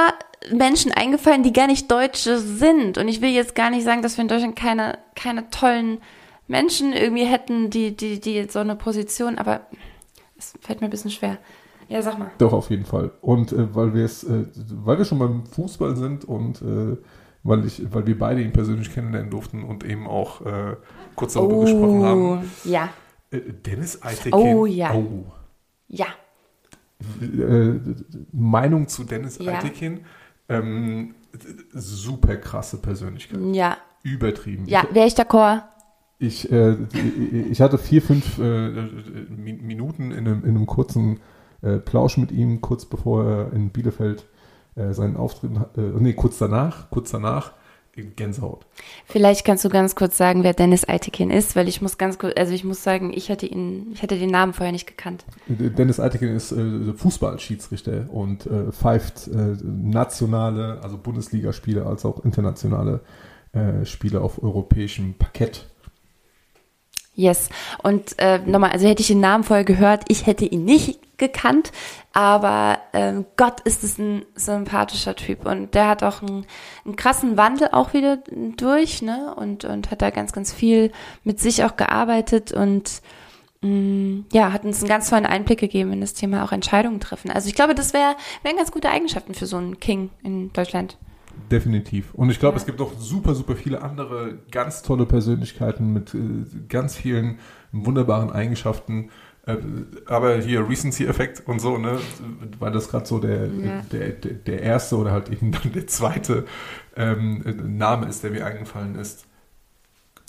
Menschen 0.51 0.91
eingefallen, 0.91 1.43
die 1.43 1.53
gar 1.53 1.67
nicht 1.67 1.89
Deutsche 1.89 2.38
sind. 2.38 2.97
Und 2.97 3.07
ich 3.07 3.21
will 3.21 3.29
jetzt 3.29 3.55
gar 3.55 3.69
nicht 3.69 3.83
sagen, 3.83 4.01
dass 4.01 4.17
wir 4.17 4.23
in 4.23 4.27
Deutschland 4.27 4.55
keine, 4.55 4.97
keine 5.15 5.49
tollen 5.49 5.99
Menschen 6.47 6.93
irgendwie 6.93 7.25
hätten, 7.25 7.69
die, 7.69 7.95
die, 7.95 8.19
die 8.19 8.47
so 8.49 8.60
eine 8.60 8.75
Position, 8.75 9.38
aber 9.38 9.62
es 10.38 10.53
fällt 10.62 10.81
mir 10.81 10.88
ein 10.88 10.91
bisschen 10.91 11.12
schwer. 11.12 11.38
Ja, 11.89 12.01
sag 12.01 12.19
mal. 12.19 12.31
Doch, 12.38 12.51
auf 12.51 12.69
jeden 12.69 12.86
Fall. 12.86 13.12
Und 13.21 13.53
äh, 13.53 13.73
weil 13.73 13.93
wir 13.93 14.03
es, 14.03 14.23
äh, 14.23 14.45
weil 14.83 14.97
wir 14.97 15.05
schon 15.05 15.19
beim 15.19 15.45
Fußball 15.45 15.95
sind 15.95 16.25
und 16.25 16.62
äh, 16.62 16.97
weil, 17.47 17.65
ich, 17.65 17.81
weil 17.93 18.05
wir 18.05 18.17
beide 18.17 18.41
ihn 18.41 18.51
persönlich 18.51 18.93
kennenlernen 18.93 19.31
durften 19.31 19.63
und 19.63 19.83
eben 19.83 20.07
auch 20.07 20.45
äh, 20.45 20.75
kurz 21.15 21.33
darüber 21.33 21.55
oh, 21.55 21.62
gesprochen 21.62 22.03
haben. 22.03 22.51
Ja. 22.65 22.89
Äh, 23.31 23.39
Dennis 23.65 24.01
Eitekin. 24.03 24.33
Oh 24.33 24.65
ja. 24.65 24.93
Oh. 24.93 25.25
Ja. 25.88 26.07
Äh, 27.21 27.79
Meinung 28.33 28.88
zu 28.88 29.03
Dennis 29.03 29.39
ja. 29.39 29.53
Eitekin. 29.53 30.01
Ähm, 30.49 31.15
super 31.73 32.36
krasse 32.38 32.81
Persönlichkeit. 32.81 33.39
Ja. 33.53 33.77
Übertrieben. 34.03 34.65
Ja, 34.67 34.86
wäre 34.91 35.07
ich 35.07 35.15
d'accord. 35.15 35.63
Ich, 36.19 36.51
äh, 36.51 36.75
ich 37.51 37.62
hatte 37.62 37.77
vier, 37.77 38.01
fünf 38.01 38.39
äh, 38.39 38.69
Minuten 39.29 40.12
in 40.12 40.27
einem, 40.27 40.43
in 40.43 40.49
einem 40.49 40.65
kurzen 40.65 41.19
äh, 41.62 41.77
Plausch 41.77 42.17
mit 42.17 42.31
ihm, 42.31 42.62
kurz 42.62 42.86
bevor 42.86 43.25
er 43.25 43.53
in 43.53 43.69
Bielefeld 43.69 44.25
äh, 44.77 44.93
seinen 44.93 45.17
Auftritt, 45.17 45.51
äh, 45.75 45.81
nee, 45.99 46.13
kurz 46.13 46.37
danach, 46.37 46.89
kurz 46.89 47.11
danach, 47.11 47.53
Gänsehaut. 48.03 48.65
Vielleicht 49.05 49.45
kannst 49.45 49.65
du 49.65 49.69
ganz 49.69 49.95
kurz 49.95 50.17
sagen, 50.17 50.43
wer 50.43 50.53
Dennis 50.53 50.87
Eitekin 50.87 51.31
ist, 51.31 51.55
weil 51.55 51.67
ich 51.67 51.81
muss 51.81 51.97
ganz 51.97 52.19
kurz, 52.19 52.33
also 52.37 52.53
ich 52.53 52.63
muss 52.63 52.83
sagen, 52.83 53.11
ich 53.13 53.31
hatte 53.31 53.45
ihn, 53.45 53.87
ich 53.93 54.03
hatte 54.03 54.17
den 54.17 54.29
Namen 54.29 54.53
vorher 54.53 54.71
nicht 54.71 54.87
gekannt. 54.87 55.25
Dennis 55.47 55.99
Eitekin 55.99 56.35
ist 56.35 56.51
äh, 56.51 56.93
Fußballschiedsrichter 56.93 58.07
und 58.11 58.45
äh, 58.45 58.71
pfeift 58.71 59.27
äh, 59.27 59.55
nationale, 59.63 60.79
also 60.83 60.97
Bundesligaspiele 60.97 61.85
als 61.85 62.05
auch 62.05 62.23
internationale 62.23 63.01
äh, 63.53 63.85
Spiele 63.85 64.21
auf 64.21 64.43
europäischem 64.43 65.15
Parkett. 65.15 65.65
Yes. 67.17 67.49
Und 67.82 68.19
äh, 68.19 68.38
nochmal, 68.45 68.69
also 68.69 68.88
hätte 68.88 69.01
ich 69.01 69.08
den 69.08 69.19
Namen 69.19 69.43
vorher 69.43 69.65
gehört, 69.65 70.03
ich 70.08 70.27
hätte 70.27 70.45
ihn 70.45 70.65
nicht 70.65 70.99
gekannt, 71.17 71.71
aber 72.13 72.77
ähm, 72.93 73.25
Gott 73.38 73.60
ist 73.62 73.84
es 73.84 73.97
ein 73.97 74.23
sympathischer 74.36 75.15
Typ 75.15 75.47
und 75.47 75.73
der 75.73 75.88
hat 75.88 76.03
auch 76.03 76.21
einen, 76.21 76.45
einen 76.86 76.95
krassen 76.95 77.36
Wandel 77.36 77.69
auch 77.71 77.93
wieder 77.93 78.19
durch, 78.56 79.01
ne? 79.01 79.34
Und, 79.36 79.65
und 79.65 79.89
hat 79.89 80.03
da 80.03 80.12
ganz, 80.12 80.32
ganz 80.32 80.53
viel 80.53 80.91
mit 81.23 81.39
sich 81.39 81.63
auch 81.63 81.75
gearbeitet 81.75 82.51
und 82.51 83.01
mh, 83.62 83.69
mm, 83.69 84.25
ja, 84.32 84.53
hat 84.53 84.63
uns 84.63 84.82
einen 84.82 84.89
ganz 84.89 85.10
tollen 85.10 85.25
Einblick 85.25 85.60
gegeben 85.60 85.93
in 85.93 86.01
das 86.01 86.13
Thema 86.13 86.43
auch 86.43 86.51
Entscheidungen 86.51 86.99
treffen. 86.99 87.32
Also 87.32 87.49
ich 87.49 87.56
glaube, 87.56 87.73
das 87.73 87.93
wäre 87.93 88.15
wär 88.43 88.53
ganz 88.53 88.71
gute 88.71 88.91
Eigenschaften 88.91 89.34
für 89.34 89.47
so 89.47 89.58
einen 89.58 89.80
King 89.80 90.12
in 90.21 90.53
Deutschland. 90.53 90.99
Definitiv. 91.52 92.13
Und 92.13 92.30
ich 92.30 92.39
glaube, 92.39 92.56
ja. 92.56 92.62
es 92.62 92.65
gibt 92.65 92.82
auch 92.82 92.93
super, 93.00 93.36
super 93.36 93.56
viele 93.56 93.82
andere 93.82 94.39
ganz 94.52 94.82
tolle 94.82 95.06
Persönlichkeiten 95.06 95.93
mit 95.93 96.13
äh, 96.13 96.19
ganz 96.67 96.95
vielen 96.95 97.39
wunderbaren 97.71 98.32
Eigenschaften. 98.32 99.10
Äh, 99.45 99.58
aber 100.06 100.38
hier 100.38 100.67
Recency-Effekt 100.67 101.47
und 101.47 101.60
so, 101.60 101.78
ne, 101.78 102.00
weil 102.60 102.71
das 102.71 102.89
gerade 102.89 103.06
so 103.06 103.19
der, 103.19 103.47
ja. 103.47 103.82
der, 103.91 104.10
der, 104.10 104.34
der, 104.34 104.62
erste 104.62 104.97
oder 104.97 105.12
halt 105.12 105.30
eben 105.30 105.52
dann 105.52 105.71
der 105.71 105.88
zweite 105.88 106.45
ähm, 106.95 107.43
Name 107.78 108.08
ist, 108.08 108.23
der 108.23 108.32
mir 108.32 108.45
eingefallen 108.45 108.95
ist. 108.95 109.26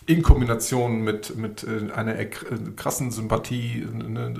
In 0.06 0.22
Kombination 0.22 1.02
mit, 1.02 1.36
mit 1.36 1.64
äh, 1.64 1.92
einer 1.92 2.14
krassen 2.24 3.10
Sympathie, 3.10 3.86
ne, 3.92 4.34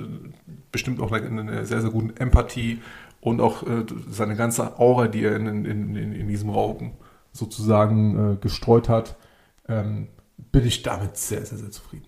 bestimmt 0.71 1.01
auch 1.01 1.11
einer, 1.11 1.41
einer 1.41 1.65
sehr, 1.65 1.81
sehr 1.81 1.91
guten 1.91 2.15
Empathie 2.17 2.79
und 3.21 3.41
auch 3.41 3.63
äh, 3.63 3.85
seine 4.09 4.35
ganze 4.35 4.79
Aura, 4.79 5.07
die 5.07 5.23
er 5.23 5.35
in, 5.35 5.47
in, 5.47 5.95
in, 5.95 6.13
in 6.13 6.27
diesem 6.27 6.49
Raum 6.49 6.93
sozusagen 7.31 8.33
äh, 8.33 8.35
gestreut 8.37 8.89
hat, 8.89 9.15
ähm, 9.67 10.07
bin 10.51 10.65
ich 10.65 10.81
damit 10.83 11.17
sehr, 11.17 11.45
sehr, 11.45 11.57
sehr 11.57 11.71
zufrieden. 11.71 12.05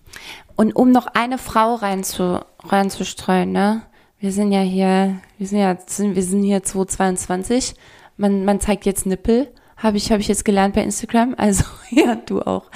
Und 0.56 0.74
um 0.74 0.90
noch 0.90 1.06
eine 1.06 1.38
Frau 1.38 1.74
reinzu, 1.74 2.40
reinzustreuen, 2.64 3.52
ne? 3.52 3.82
Wir 4.18 4.32
sind 4.32 4.52
ja 4.52 4.60
hier, 4.60 5.20
wir 5.36 5.46
sind 5.46 5.58
ja, 5.58 5.76
wir 5.76 6.22
sind 6.22 6.42
hier 6.44 6.62
2022. 6.62 7.74
Man, 8.16 8.44
man 8.44 8.60
zeigt 8.60 8.86
jetzt 8.86 9.04
Nippel. 9.04 9.48
Habe 9.76 9.96
ich, 9.96 10.12
habe 10.12 10.20
ich 10.20 10.28
jetzt 10.28 10.44
gelernt 10.44 10.74
bei 10.74 10.82
Instagram. 10.82 11.34
Also, 11.38 11.64
ja, 11.90 12.14
du 12.14 12.40
auch. 12.40 12.70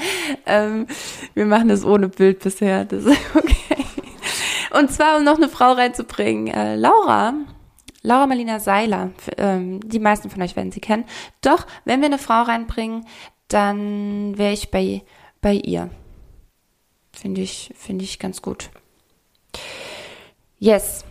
Ähm, 0.44 0.86
wir 1.34 1.46
machen 1.46 1.68
das 1.68 1.84
ohne 1.84 2.08
Bild 2.08 2.40
bisher. 2.40 2.84
Das 2.84 3.04
ist 3.04 3.18
okay. 3.34 3.84
Und 4.78 4.90
zwar, 4.90 5.18
um 5.18 5.24
noch 5.24 5.36
eine 5.36 5.48
Frau 5.48 5.72
reinzubringen. 5.72 6.48
Äh, 6.48 6.74
Laura 6.74 7.34
Laura 8.06 8.28
Marlina 8.28 8.60
Seiler, 8.60 9.10
ähm, 9.36 9.80
die 9.80 9.98
meisten 9.98 10.30
von 10.30 10.40
euch 10.40 10.54
werden 10.54 10.70
sie 10.70 10.80
kennen. 10.80 11.06
Doch, 11.40 11.66
wenn 11.84 12.00
wir 12.00 12.06
eine 12.06 12.18
Frau 12.18 12.42
reinbringen, 12.42 13.04
dann 13.48 14.38
wäre 14.38 14.52
ich 14.52 14.70
bei, 14.70 15.02
bei 15.40 15.54
ihr. 15.54 15.90
Finde 17.12 17.40
ich, 17.40 17.74
finde 17.76 18.04
ich 18.04 18.20
ganz 18.20 18.42
gut. 18.42 18.70
Yes. 20.60 21.04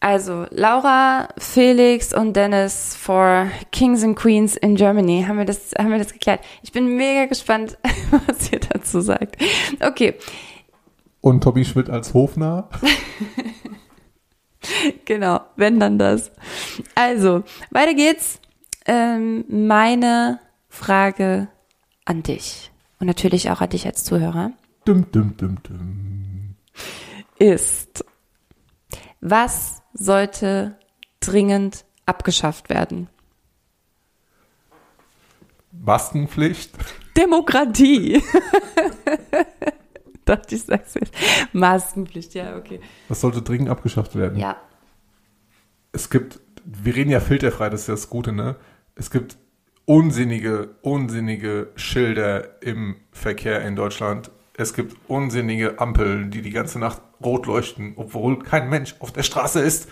Also, 0.00 0.46
Laura, 0.50 1.28
Felix 1.38 2.12
und 2.12 2.34
Dennis 2.34 2.96
for 2.96 3.46
Kings 3.70 4.02
and 4.02 4.16
Queens 4.16 4.56
in 4.56 4.74
Germany. 4.74 5.26
Haben 5.28 5.38
wir 5.38 5.44
das, 5.44 5.70
haben 5.78 5.92
wir 5.92 5.98
das 5.98 6.12
geklärt? 6.12 6.40
Ich 6.62 6.72
bin 6.72 6.96
mega 6.96 7.26
gespannt, 7.26 7.78
was 8.26 8.50
ihr 8.50 8.58
dazu 8.58 9.00
sagt. 9.00 9.36
Okay. 9.78 10.14
Und 11.20 11.44
Tobi 11.44 11.64
Schmidt 11.64 11.88
als 11.90 12.12
Hofnarr? 12.12 12.70
genau, 15.04 15.40
wenn 15.56 15.80
dann 15.80 15.98
das. 15.98 16.30
Also, 16.94 17.44
weiter 17.70 17.94
geht's. 17.94 18.40
Ähm, 18.86 19.44
meine 19.48 20.40
Frage 20.68 21.48
an 22.04 22.22
dich 22.22 22.70
und 22.98 23.06
natürlich 23.06 23.50
auch 23.50 23.60
an 23.60 23.70
dich 23.70 23.86
als 23.86 24.04
Zuhörer. 24.04 24.52
Dum, 24.84 25.10
dum, 25.12 25.36
dum, 25.36 25.58
dum. 25.62 26.54
Ist, 27.38 28.04
was 29.20 29.82
sollte 29.92 30.78
dringend 31.20 31.84
abgeschafft 32.06 32.70
werden? 32.70 33.08
Maskenpflicht. 35.72 36.72
Demokratie. 37.16 38.22
dachte, 40.24 40.54
ich 40.54 40.62
sag's 40.62 40.94
jetzt. 40.94 41.12
Maskenpflicht, 41.52 42.34
ja, 42.34 42.56
okay. 42.56 42.80
Das 43.08 43.20
sollte 43.20 43.42
dringend 43.42 43.68
abgeschafft 43.68 44.16
werden. 44.16 44.38
Ja. 44.38 44.56
Es 45.92 46.10
gibt, 46.10 46.40
wir 46.64 46.94
reden 46.94 47.10
ja 47.10 47.20
filterfrei, 47.20 47.68
das 47.68 47.82
ist 47.82 47.86
ja 47.88 47.94
das 47.94 48.10
Gute, 48.10 48.32
ne? 48.32 48.56
Es 48.94 49.10
gibt 49.10 49.38
unsinnige, 49.86 50.76
unsinnige 50.82 51.68
Schilder 51.74 52.62
im 52.62 52.96
Verkehr 53.12 53.62
in 53.62 53.76
Deutschland. 53.76 54.30
Es 54.56 54.74
gibt 54.74 54.96
unsinnige 55.08 55.80
Ampeln, 55.80 56.30
die 56.30 56.42
die 56.42 56.50
ganze 56.50 56.78
Nacht 56.78 57.00
rot 57.24 57.46
leuchten, 57.46 57.94
obwohl 57.96 58.38
kein 58.38 58.68
Mensch 58.68 58.94
auf 59.00 59.12
der 59.12 59.22
Straße 59.22 59.60
ist. 59.60 59.88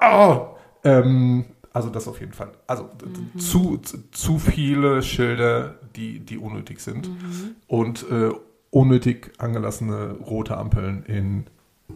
Oh! 0.00 0.46
Ähm, 0.84 1.46
also 1.72 1.90
das 1.90 2.08
auf 2.08 2.20
jeden 2.20 2.32
Fall. 2.32 2.52
Also 2.66 2.84
mhm. 2.84 3.38
zu, 3.38 3.78
zu 4.12 4.38
viele 4.38 5.02
Schilder, 5.02 5.74
die, 5.94 6.20
die 6.20 6.38
unnötig 6.38 6.80
sind. 6.80 7.08
Mhm. 7.08 7.56
Und 7.66 8.10
äh, 8.10 8.30
unnötig 8.76 9.32
angelassene 9.38 10.18
rote 10.20 10.58
Ampeln 10.58 11.02
in, 11.04 11.46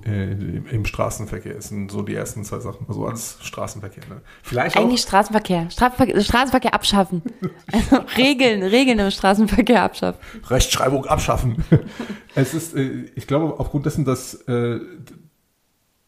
äh, 0.02 0.32
im 0.32 0.86
Straßenverkehr. 0.86 1.52
Das 1.52 1.68
sind 1.68 1.90
so 1.90 2.00
die 2.00 2.14
ersten 2.14 2.42
zwei 2.42 2.58
Sachen. 2.60 2.86
Also 2.88 3.04
alles 3.04 3.36
Straßenverkehr. 3.42 4.04
Ne? 4.08 4.22
Vielleicht 4.42 4.78
Eigentlich 4.78 5.02
auch, 5.02 5.08
Straßenverkehr. 5.08 5.70
Straßenverkehr. 5.70 6.22
Straßenverkehr 6.22 6.74
abschaffen. 6.74 7.22
Also 7.72 7.96
Regeln, 8.16 8.62
Regeln 8.62 8.98
im 8.98 9.10
Straßenverkehr 9.10 9.82
abschaffen. 9.82 10.18
Rechtschreibung 10.48 11.04
abschaffen. 11.04 11.62
es 12.34 12.54
ist, 12.54 12.74
äh, 12.74 13.10
ich 13.14 13.26
glaube, 13.26 13.60
aufgrund 13.60 13.84
dessen, 13.84 14.06
dass, 14.06 14.34
äh, 14.48 14.80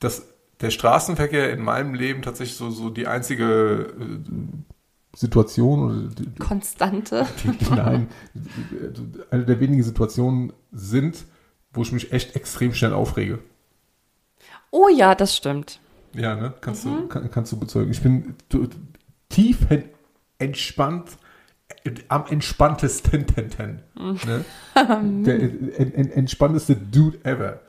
dass 0.01 0.27
der 0.63 0.71
Straßenverkehr 0.71 1.53
in 1.53 1.63
meinem 1.63 1.93
Leben 1.95 2.23
tatsächlich 2.23 2.57
so, 2.57 2.71
so 2.71 2.89
die 2.89 3.07
einzige 3.07 3.95
äh, 4.01 5.17
Situation 5.17 5.85
oder 5.85 6.15
die, 6.15 6.39
Konstante. 6.39 7.27
Die, 7.45 7.75
nein, 7.75 8.09
eine 9.31 9.45
der 9.45 9.61
wenigen 9.61 9.83
Situationen 9.83 10.53
sind, 10.73 11.25
wo 11.73 11.83
ich 11.83 11.93
mich 11.93 12.13
echt 12.13 12.37
extrem 12.37 12.75
schnell 12.75 12.93
aufrege. 12.93 13.39
Oh 14.71 14.89
ja, 14.89 15.15
das 15.15 15.37
stimmt. 15.37 15.81
Ja, 16.15 16.35
ne? 16.35 16.55
Kannst, 16.61 16.87
mhm. 16.87 16.91
du, 16.91 17.09
kann, 17.09 17.31
kannst 17.31 17.53
du 17.53 17.59
bezeugen. 17.59 17.91
Ich 17.91 18.03
bin 18.03 18.35
tief 19.29 19.59
entspannt, 20.39 21.11
am 22.09 22.27
entspanntesten, 22.27 23.27
mhm. 23.95 24.19
ne? 24.27 24.45
der 25.25 26.17
entspannteste 26.17 26.77
Dude 26.77 27.25
ever. 27.25 27.61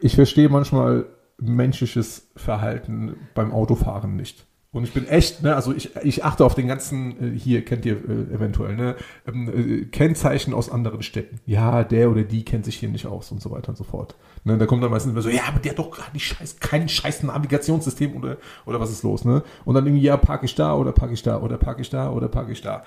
Ich 0.00 0.16
verstehe 0.16 0.48
manchmal 0.48 1.06
menschliches 1.38 2.28
Verhalten 2.36 3.16
beim 3.34 3.52
Autofahren 3.52 4.16
nicht. 4.16 4.46
Und 4.72 4.84
ich 4.84 4.94
bin 4.94 5.06
echt, 5.06 5.42
ne, 5.42 5.54
also 5.54 5.74
ich, 5.74 5.94
ich 5.96 6.24
achte 6.24 6.46
auf 6.46 6.54
den 6.54 6.66
ganzen, 6.66 7.34
äh, 7.34 7.38
hier 7.38 7.62
kennt 7.62 7.84
ihr 7.84 7.96
äh, 7.96 8.34
eventuell, 8.34 8.74
ne, 8.74 8.96
ähm, 9.28 9.48
äh, 9.48 9.84
Kennzeichen 9.84 10.54
aus 10.54 10.70
anderen 10.70 11.02
Städten. 11.02 11.40
Ja, 11.44 11.84
der 11.84 12.10
oder 12.10 12.22
die 12.22 12.42
kennt 12.42 12.64
sich 12.64 12.76
hier 12.76 12.88
nicht 12.88 13.06
aus 13.06 13.30
und 13.30 13.42
so 13.42 13.50
weiter 13.50 13.68
und 13.68 13.76
so 13.76 13.84
fort. 13.84 14.16
Ne, 14.44 14.56
da 14.56 14.64
kommt 14.64 14.82
dann 14.82 14.90
meistens 14.90 15.12
immer 15.12 15.20
so, 15.20 15.28
ja, 15.28 15.42
aber 15.46 15.58
der 15.58 15.72
hat 15.72 15.78
doch 15.78 15.90
gar 15.90 16.10
nicht 16.14 16.26
scheiß, 16.26 16.58
kein 16.58 16.88
scheiß 16.88 17.22
Navigationssystem 17.22 18.16
oder, 18.16 18.38
oder 18.64 18.80
was 18.80 18.90
ist 18.90 19.02
los, 19.02 19.26
ne? 19.26 19.42
Und 19.66 19.74
dann 19.74 19.84
irgendwie, 19.84 20.04
ja, 20.04 20.16
parke 20.16 20.46
ich 20.46 20.54
da 20.54 20.74
oder 20.74 20.92
parke 20.92 21.12
ich 21.12 21.22
da 21.22 21.38
oder 21.38 21.58
parke 21.58 21.82
ich 21.82 21.90
da 21.90 22.10
oder 22.10 22.28
parke 22.28 22.52
ich 22.52 22.62
da. 22.62 22.82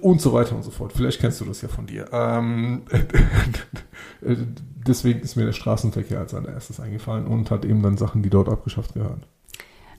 Und 0.00 0.20
so 0.20 0.32
weiter 0.32 0.54
und 0.54 0.62
so 0.62 0.70
fort. 0.70 0.92
Vielleicht 0.92 1.20
kennst 1.20 1.40
du 1.40 1.44
das 1.44 1.62
ja 1.62 1.68
von 1.68 1.86
dir. 1.86 2.06
Ähm, 2.12 2.82
deswegen 4.86 5.20
ist 5.20 5.34
mir 5.34 5.46
der 5.46 5.54
Straßenverkehr 5.54 6.20
als 6.20 6.34
allererstes 6.34 6.78
eingefallen 6.78 7.26
und 7.26 7.50
hat 7.50 7.64
eben 7.64 7.82
dann 7.82 7.96
Sachen, 7.96 8.22
die 8.22 8.30
dort 8.30 8.48
abgeschafft 8.48 8.94
gehören. 8.94 9.22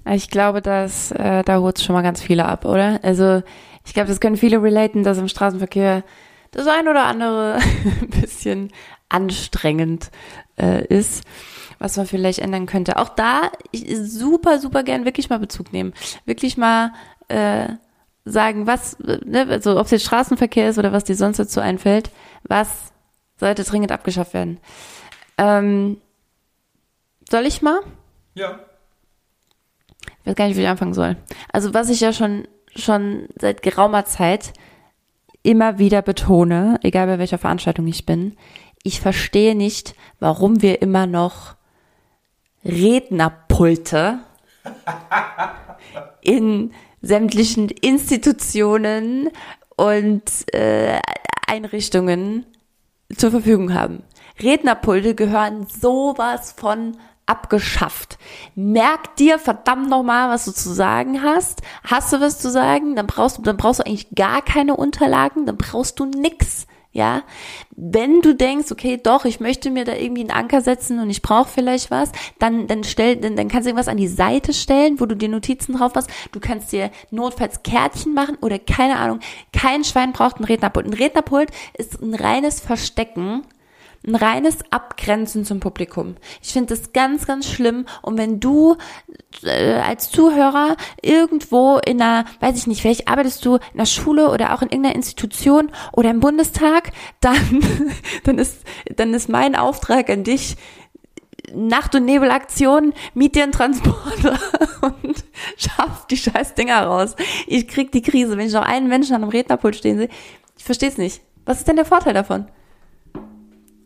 Ich 0.06 0.30
glaube, 0.30 0.62
dass 0.62 1.12
äh, 1.12 1.44
da 1.44 1.60
holt 1.60 1.80
schon 1.80 1.94
mal 1.94 2.02
ganz 2.02 2.22
viele 2.22 2.46
ab, 2.46 2.66
oder? 2.66 3.00
Also 3.04 3.42
ich 3.86 3.94
glaube, 3.94 4.10
das 4.10 4.20
können 4.20 4.38
viele 4.38 4.62
relaten, 4.62 5.04
dass 5.04 5.18
im 5.18 5.28
Straßenverkehr 5.28 6.04
das 6.52 6.68
ein 6.68 6.88
oder 6.88 7.06
andere 7.06 7.56
ein 8.02 8.10
bisschen 8.22 8.72
anstrengend 9.10 10.12
äh, 10.60 10.86
ist, 10.86 11.24
was 11.80 11.98
man 11.98 12.06
vielleicht 12.06 12.40
ändern 12.40 12.66
könnte. 12.66 12.98
Auch 12.98 13.10
da 13.10 13.52
ich 13.72 13.98
super, 13.98 14.60
super 14.60 14.84
gern 14.84 15.06
wirklich 15.06 15.30
mal 15.30 15.40
Bezug 15.40 15.72
nehmen. 15.74 15.94
Wirklich 16.26 16.58
mal 16.58 16.94
äh, 17.28 17.68
sagen, 18.26 18.68
was, 18.68 18.98
ne, 19.00 19.48
also 19.50 19.80
ob 19.80 19.86
es 19.86 19.92
jetzt 19.92 20.06
Straßenverkehr 20.06 20.70
ist 20.70 20.78
oder 20.78 20.92
was 20.92 21.04
dir 21.04 21.16
sonst 21.16 21.38
dazu 21.38 21.60
einfällt, 21.60 22.12
was 22.44 22.94
sollte 23.38 23.64
dringend 23.64 23.92
abgeschafft 23.92 24.34
werden. 24.34 24.60
Ähm, 25.38 25.98
soll 27.30 27.46
ich 27.46 27.62
mal? 27.62 27.80
Ja. 28.36 28.60
Ich 30.24 30.28
weiß 30.28 30.36
gar 30.36 30.48
nicht, 30.48 30.58
wie 30.58 30.62
ich 30.62 30.68
anfangen 30.68 30.94
soll. 30.94 31.18
Also 31.52 31.74
was 31.74 31.90
ich 31.90 32.00
ja 32.00 32.14
schon, 32.14 32.48
schon 32.76 33.28
seit 33.40 33.62
geraumer 33.62 34.06
Zeit 34.06 34.54
immer 35.44 35.78
wieder 35.80 36.02
betone, 36.02 36.80
egal 36.82 37.08
bei 37.08 37.20
welcher 37.20 37.38
Veranstaltung 37.38 37.86
ich 37.88 38.06
bin, 38.06 38.38
ich 38.84 39.02
verstehe 39.02 39.54
nicht, 39.54 39.96
warum 40.20 40.62
wir 40.62 40.82
immer 40.82 41.06
noch 41.08 41.56
Rednerpulte 42.64 44.20
in 46.22 46.72
sämtlichen 47.02 47.68
Institutionen 47.70 49.30
und 49.76 50.24
äh, 50.54 51.00
Einrichtungen 51.48 52.46
zur 53.16 53.32
Verfügung 53.32 53.74
haben. 53.74 54.04
Rednerpulte 54.42 55.16
gehören 55.16 55.68
sowas 55.68 56.54
von 56.58 56.98
abgeschafft. 57.26 58.18
Merk 58.56 59.16
dir 59.16 59.40
verdammt 59.40 59.90
nochmal, 59.90 60.30
was 60.30 60.46
du 60.46 60.52
zu 60.52 60.74
sagen 60.74 61.22
hast. 61.22 61.62
Hast 61.84 62.12
du 62.14 62.20
was 62.20 62.40
zu 62.40 62.50
sagen, 62.50 62.96
dann 62.96 63.08
brauchst 63.08 63.38
du, 63.38 63.42
dann 63.42 63.58
brauchst 63.58 63.80
du 63.80 63.86
eigentlich 63.86 64.10
gar 64.16 64.42
keine 64.42 64.76
Unterlagen, 64.76 65.46
dann 65.46 65.58
brauchst 65.58 66.00
du 66.00 66.06
nix. 66.06 66.68
Ja, 66.96 67.24
wenn 67.76 68.22
du 68.22 68.36
denkst, 68.36 68.72
okay, 68.72 69.00
doch, 69.02 69.26
ich 69.26 69.40
möchte 69.40 69.72
mir 69.72 69.84
da 69.84 69.96
irgendwie 69.96 70.22
einen 70.22 70.30
Anker 70.30 70.62
setzen 70.62 71.00
und 71.00 71.10
ich 71.10 71.24
brauche 71.24 71.50
vielleicht 71.50 71.90
was, 71.90 72.12
dann 72.38 72.68
dann 72.68 72.84
stell, 72.84 73.16
dann, 73.16 73.36
dann 73.36 73.48
kannst 73.48 73.66
du 73.66 73.70
irgendwas 73.72 73.88
an 73.88 73.98
die 73.98 74.08
Seite 74.08 74.54
stellen, 74.54 75.00
wo 75.00 75.08
du 75.08 75.16
dir 75.16 75.28
Notizen 75.28 75.76
drauf 75.76 75.94
hast. 75.96 76.08
Du 76.32 76.40
kannst 76.40 76.72
dir 76.72 76.92
notfalls 77.10 77.64
Kärtchen 77.64 78.14
machen 78.14 78.38
oder 78.42 78.60
keine 78.60 78.98
Ahnung. 78.98 79.22
Kein 79.52 79.84
Schwein 79.84 80.14
braucht 80.14 80.40
ein 80.40 80.44
Rednerpult. 80.44 80.86
Ein 80.86 80.94
Rednerpult 80.94 81.50
ist 81.76 82.00
ein 82.00 82.14
reines 82.14 82.60
Verstecken 82.60 83.42
ein 84.06 84.16
reines 84.16 84.60
Abgrenzen 84.70 85.46
zum 85.46 85.60
Publikum. 85.60 86.16
Ich 86.42 86.52
finde 86.52 86.76
das 86.76 86.92
ganz, 86.94 87.26
ganz 87.26 87.50
schlimm. 87.50 87.86
Und 88.02 88.18
wenn 88.18 88.40
du 88.40 88.76
äh, 89.44 89.76
als 89.76 90.12
Zuhörer 90.12 90.76
irgendwo 91.02 91.78
in 91.78 92.02
einer, 92.02 92.26
weiß 92.42 92.58
ich 92.58 92.68
nicht, 92.68 92.82
vielleicht 92.82 93.08
arbeitest 93.08 93.46
du 93.46 93.56
in 93.56 93.62
einer 93.76 93.86
Schule 93.86 94.30
oder 94.30 94.54
auch 94.54 94.62
in 94.62 94.70
irgendeiner 94.70 94.96
Institution 94.96 95.72
oder 95.94 96.10
im 96.10 96.20
Bundestag, 96.20 96.92
dann, 97.22 97.64
dann 98.24 98.38
ist, 98.38 98.64
dann 98.96 99.14
ist 99.14 99.30
mein 99.30 99.56
Auftrag 99.56 100.10
an 100.10 100.24
dich, 100.24 100.58
Nacht- 101.54 101.96
und 101.96 102.06
Nebelaktion, 102.06 102.94
miet 103.14 103.36
dir 103.36 103.44
einen 103.44 103.52
Transporter 103.52 104.40
und 104.82 105.24
schaff 105.58 106.08
die 106.08 106.18
scheiß 106.18 106.56
Dinger 106.56 106.84
raus. 106.84 107.16
Ich 107.48 107.68
krieg 107.68 107.92
die 107.92 108.02
Krise, 108.02 108.38
wenn 108.38 108.48
ich 108.48 108.54
noch 108.54 108.66
einen 108.66 108.88
Menschen 108.88 109.16
an 109.16 109.24
einem 109.24 109.32
Rednerpult 109.32 109.76
stehen 109.76 109.98
sehe. 109.98 110.10
Ich 110.58 110.64
verstehe 110.64 110.90
es 110.90 110.98
nicht. 110.98 111.22
Was 111.46 111.60
ist 111.60 111.68
denn 111.68 111.76
der 111.76 111.86
Vorteil 111.86 112.14
davon? 112.14 112.48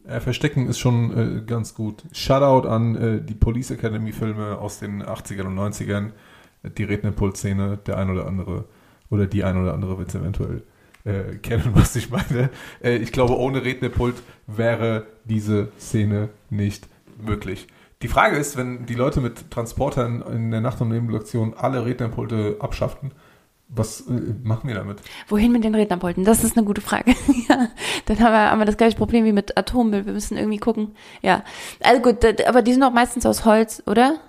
Äh, 0.07 0.19
Verstecken 0.19 0.67
ist 0.67 0.79
schon 0.79 1.37
äh, 1.37 1.41
ganz 1.45 1.75
gut. 1.75 2.03
Shoutout 2.11 2.67
an 2.67 2.95
äh, 2.95 3.21
die 3.21 3.35
Police 3.35 3.71
Academy 3.71 4.11
Filme 4.11 4.57
aus 4.57 4.79
den 4.79 5.03
80ern 5.03 5.47
und 5.47 5.57
90ern. 5.57 6.11
Die 6.77 6.83
Rednerpult-Szene, 6.83 7.79
der 7.85 7.97
ein 7.97 8.09
oder 8.09 8.25
andere 8.25 8.65
oder 9.09 9.25
die 9.25 9.43
ein 9.43 9.57
oder 9.61 9.73
andere 9.73 9.97
wird 9.97 10.09
es 10.09 10.15
eventuell 10.15 10.63
äh, 11.03 11.35
kennen, 11.37 11.71
was 11.73 11.95
ich 11.95 12.09
meine. 12.09 12.49
Äh, 12.83 12.97
ich 12.97 13.11
glaube, 13.11 13.37
ohne 13.37 13.63
Rednerpult 13.63 14.15
wäre 14.47 15.07
diese 15.25 15.69
Szene 15.79 16.29
nicht 16.49 16.87
möglich. 17.23 17.67
Die 18.01 18.07
Frage 18.07 18.37
ist, 18.37 18.57
wenn 18.57 18.85
die 18.85 18.93
Leute 18.93 19.21
mit 19.21 19.49
Transportern 19.49 20.21
in 20.21 20.51
der 20.51 20.61
Nacht- 20.61 20.81
und 20.81 20.89
Nebelaktion 20.89 21.55
alle 21.55 21.85
Rednerpulte 21.85 22.57
abschafften, 22.59 23.11
was 23.69 24.01
äh, 24.01 24.13
machen 24.43 24.67
wir 24.67 24.75
damit? 24.75 25.01
Wohin 25.27 25.51
mit 25.51 25.63
den 25.63 25.75
Rednerpulten? 25.75 26.23
Das 26.23 26.43
ist 26.43 26.57
eine 26.57 26.65
gute 26.65 26.81
Frage. 26.81 27.11
ja, 27.49 27.69
dann 28.05 28.19
haben 28.19 28.31
wir, 28.31 28.51
haben 28.51 28.59
wir 28.59 28.65
das 28.65 28.77
gleiche 28.77 28.97
Problem 28.97 29.25
wie 29.25 29.33
mit 29.33 29.57
Atommüll. 29.57 30.05
Wir 30.05 30.13
müssen 30.13 30.37
irgendwie 30.37 30.57
gucken. 30.57 30.91
Ja, 31.21 31.43
also 31.83 32.01
gut, 32.01 32.17
aber 32.47 32.61
die 32.61 32.73
sind 32.73 32.83
auch 32.83 32.93
meistens 32.93 33.25
aus 33.25 33.45
Holz, 33.45 33.83
oder? 33.85 34.19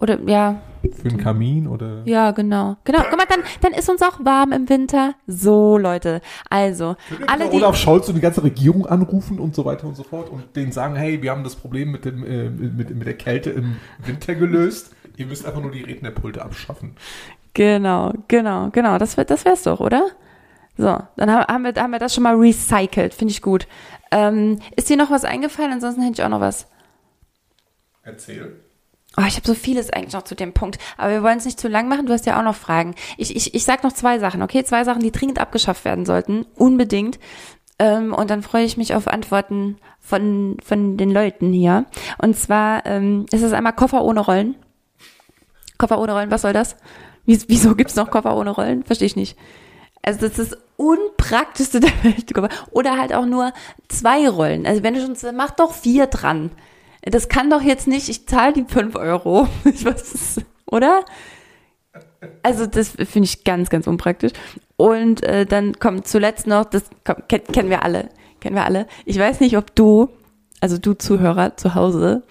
Oder 0.00 0.18
ja. 0.26 0.62
Für 1.02 1.10
einen 1.10 1.18
Kamin 1.18 1.66
oder? 1.66 2.02
Ja, 2.06 2.30
genau. 2.30 2.78
Genau. 2.84 3.00
Guck 3.10 3.18
mal, 3.18 3.26
dann, 3.28 3.42
dann 3.60 3.72
ist 3.72 3.90
uns 3.90 4.00
auch 4.00 4.24
warm 4.24 4.52
im 4.52 4.68
Winter. 4.68 5.14
So, 5.26 5.76
Leute. 5.76 6.22
Also, 6.48 6.96
alle 7.26 7.50
die. 7.50 7.56
Olaf 7.56 7.76
Scholz 7.76 8.08
und 8.08 8.14
die 8.14 8.22
ganze 8.22 8.42
Regierung 8.42 8.86
anrufen 8.86 9.38
und 9.38 9.54
so 9.54 9.66
weiter 9.66 9.86
und 9.86 9.94
so 9.94 10.02
fort 10.02 10.30
und 10.30 10.56
denen 10.56 10.72
sagen, 10.72 10.96
hey, 10.96 11.20
wir 11.20 11.30
haben 11.30 11.44
das 11.44 11.54
Problem 11.54 11.92
mit 11.92 12.06
dem, 12.06 12.24
äh, 12.24 12.48
mit, 12.48 12.90
mit 12.90 13.06
der 13.06 13.18
Kälte 13.18 13.50
im 13.50 13.76
Winter 13.98 14.34
gelöst. 14.34 14.94
Ihr 15.18 15.26
müsst 15.26 15.44
einfach 15.44 15.60
nur 15.60 15.70
die 15.70 15.82
Rednerpulte 15.82 16.42
abschaffen. 16.42 16.96
Genau, 17.54 18.12
genau, 18.28 18.70
genau. 18.70 18.98
Das, 18.98 19.16
das 19.16 19.44
wär's 19.44 19.64
doch, 19.64 19.80
oder? 19.80 20.10
So, 20.76 20.98
dann 21.16 21.30
haben 21.30 21.64
wir, 21.64 21.74
haben 21.74 21.90
wir 21.92 21.98
das 21.98 22.14
schon 22.14 22.22
mal 22.22 22.36
recycelt. 22.36 23.12
Finde 23.12 23.32
ich 23.32 23.42
gut. 23.42 23.66
Ähm, 24.10 24.60
ist 24.76 24.88
dir 24.88 24.96
noch 24.96 25.10
was 25.10 25.24
eingefallen? 25.24 25.72
Ansonsten 25.72 26.02
hätte 26.02 26.20
ich 26.20 26.24
auch 26.24 26.30
noch 26.30 26.40
was. 26.40 26.66
Erzähl. 28.02 28.60
Oh, 29.16 29.24
ich 29.26 29.36
habe 29.36 29.46
so 29.46 29.54
vieles 29.54 29.90
eigentlich 29.90 30.14
noch 30.14 30.22
zu 30.22 30.34
dem 30.34 30.52
Punkt. 30.52 30.78
Aber 30.96 31.10
wir 31.10 31.22
wollen 31.22 31.38
es 31.38 31.44
nicht 31.44 31.60
zu 31.60 31.68
lang 31.68 31.88
machen. 31.88 32.06
Du 32.06 32.12
hast 32.12 32.26
ja 32.26 32.38
auch 32.38 32.44
noch 32.44 32.54
Fragen. 32.54 32.94
Ich, 33.18 33.34
ich, 33.34 33.54
ich 33.54 33.64
sag 33.64 33.82
noch 33.82 33.92
zwei 33.92 34.18
Sachen, 34.18 34.42
okay? 34.42 34.64
Zwei 34.64 34.84
Sachen, 34.84 35.02
die 35.02 35.10
dringend 35.10 35.40
abgeschafft 35.40 35.84
werden 35.84 36.06
sollten. 36.06 36.46
Unbedingt. 36.54 37.18
Ähm, 37.78 38.14
und 38.14 38.30
dann 38.30 38.42
freue 38.42 38.64
ich 38.64 38.76
mich 38.76 38.94
auf 38.94 39.08
Antworten 39.08 39.78
von, 39.98 40.56
von 40.62 40.96
den 40.96 41.10
Leuten 41.10 41.52
hier. 41.52 41.86
Und 42.18 42.36
zwar 42.36 42.86
ähm, 42.86 43.26
ist 43.32 43.42
es 43.42 43.52
einmal 43.52 43.72
Koffer 43.72 44.04
ohne 44.04 44.20
Rollen. 44.20 44.54
Koffer 45.76 45.98
ohne 45.98 46.12
Rollen, 46.12 46.30
was 46.30 46.42
soll 46.42 46.52
das? 46.52 46.76
Wieso 47.46 47.74
gibt's 47.74 47.96
noch 47.96 48.10
Koffer 48.10 48.36
ohne 48.36 48.50
Rollen? 48.50 48.82
Verstehe 48.82 49.06
ich 49.06 49.16
nicht. 49.16 49.36
Also 50.02 50.20
das 50.20 50.38
ist 50.38 50.52
das 50.52 50.58
unpraktischste 50.76 51.80
der 51.80 51.92
Welt. 52.02 52.32
Oder 52.70 52.98
halt 52.98 53.14
auch 53.14 53.26
nur 53.26 53.52
zwei 53.88 54.28
Rollen. 54.28 54.66
Also 54.66 54.82
wenn 54.82 54.94
du 54.94 55.00
schon, 55.00 55.36
mach 55.36 55.50
doch 55.50 55.72
vier 55.72 56.06
dran. 56.06 56.50
Das 57.02 57.28
kann 57.28 57.48
doch 57.48 57.62
jetzt 57.62 57.86
nicht, 57.86 58.08
ich 58.08 58.26
zahle 58.26 58.52
die 58.52 58.64
fünf 58.64 58.96
Euro. 58.96 59.48
Ich 59.64 59.84
weiß, 59.84 60.40
oder? 60.66 61.04
Also 62.42 62.66
das 62.66 62.90
finde 62.90 63.24
ich 63.24 63.44
ganz, 63.44 63.70
ganz 63.70 63.86
unpraktisch. 63.86 64.32
Und 64.76 65.22
äh, 65.22 65.46
dann 65.46 65.78
kommt 65.78 66.06
zuletzt 66.06 66.46
noch, 66.46 66.64
das 66.64 66.84
komm, 67.04 67.16
kenn, 67.28 67.44
kennen 67.44 67.70
wir 67.70 67.82
alle, 67.82 68.08
kennen 68.40 68.56
wir 68.56 68.64
alle. 68.64 68.86
Ich 69.04 69.18
weiß 69.18 69.40
nicht, 69.40 69.56
ob 69.56 69.74
du, 69.74 70.08
also 70.60 70.78
du 70.78 70.94
Zuhörer 70.94 71.56
zu 71.56 71.74
Hause, 71.74 72.22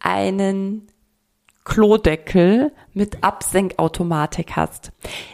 einen 0.00 0.88
Klodeckel 1.68 2.72
mit 2.94 3.22
Absenkautomatik 3.22 4.56
hast. 4.56 4.90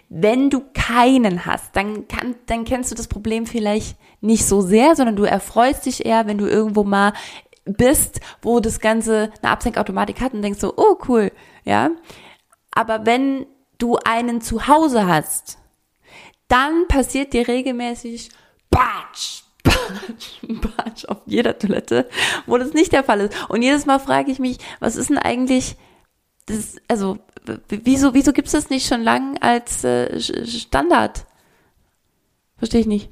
Wenn 0.09 0.51
du 0.51 0.63
keinen 0.75 1.47
hast, 1.47 1.75
dann, 1.77 2.09
kann, 2.09 2.35
dann 2.47 2.65
kennst 2.65 2.91
du 2.91 2.97
das 2.97 3.07
Problem 3.07 3.47
vielleicht 3.47 3.97
nicht 4.21 4.45
so 4.45 4.61
sehr, 4.61 4.97
sondern 4.97 5.17
du 5.17 5.23
erfreust 5.23 5.87
dich 5.87 6.05
eher, 6.05 6.27
wenn 6.27 6.39
du 6.39 6.47
irgendwo 6.47 6.83
mal 6.83 7.13
bist, 7.65 8.21
wo 8.43 8.61
das 8.61 8.81
Ganze 8.81 9.33
eine 9.41 9.53
Absenkautomatik 9.53 10.21
hat 10.21 10.35
und 10.35 10.43
denkst 10.43 10.59
so, 10.59 10.75
oh 10.77 10.99
cool, 11.09 11.31
ja. 11.65 11.91
Aber 12.73 13.07
wenn 13.07 13.47
du 13.79 13.97
einen 14.05 14.41
zu 14.41 14.67
Hause 14.67 15.07
hast, 15.07 15.59
dann 16.49 16.89
passiert 16.89 17.33
dir 17.33 17.47
regelmäßig 17.47 18.31
Batsch, 18.71 19.45
Batsch, 19.63 20.41
Batsch 20.43 21.05
auf 21.07 21.19
jeder 21.27 21.57
Toilette, 21.57 22.09
wo 22.47 22.59
das 22.59 22.73
nicht 22.73 22.93
der 22.93 23.05
Fall 23.05 23.21
ist. 23.21 23.49
Und 23.49 23.63
jedes 23.63 23.87
Mal 23.87 24.01
frage 24.01 24.33
ich 24.33 24.41
mich, 24.41 24.59
was 24.81 24.97
ist 24.97 25.11
denn 25.11 25.19
eigentlich 25.19 25.77
das, 26.47 26.77
also, 26.89 27.19
wieso, 27.69 28.15
wieso 28.15 28.33
gibt 28.33 28.47
es 28.47 28.53
das 28.53 28.71
nicht 28.71 28.87
schon 28.87 29.03
lang 29.03 29.39
als 29.41 29.85
äh, 29.85 30.21
Standard? 30.21 31.27
Verstehe 32.57 32.81
ich 32.81 32.87
nicht. 32.87 33.11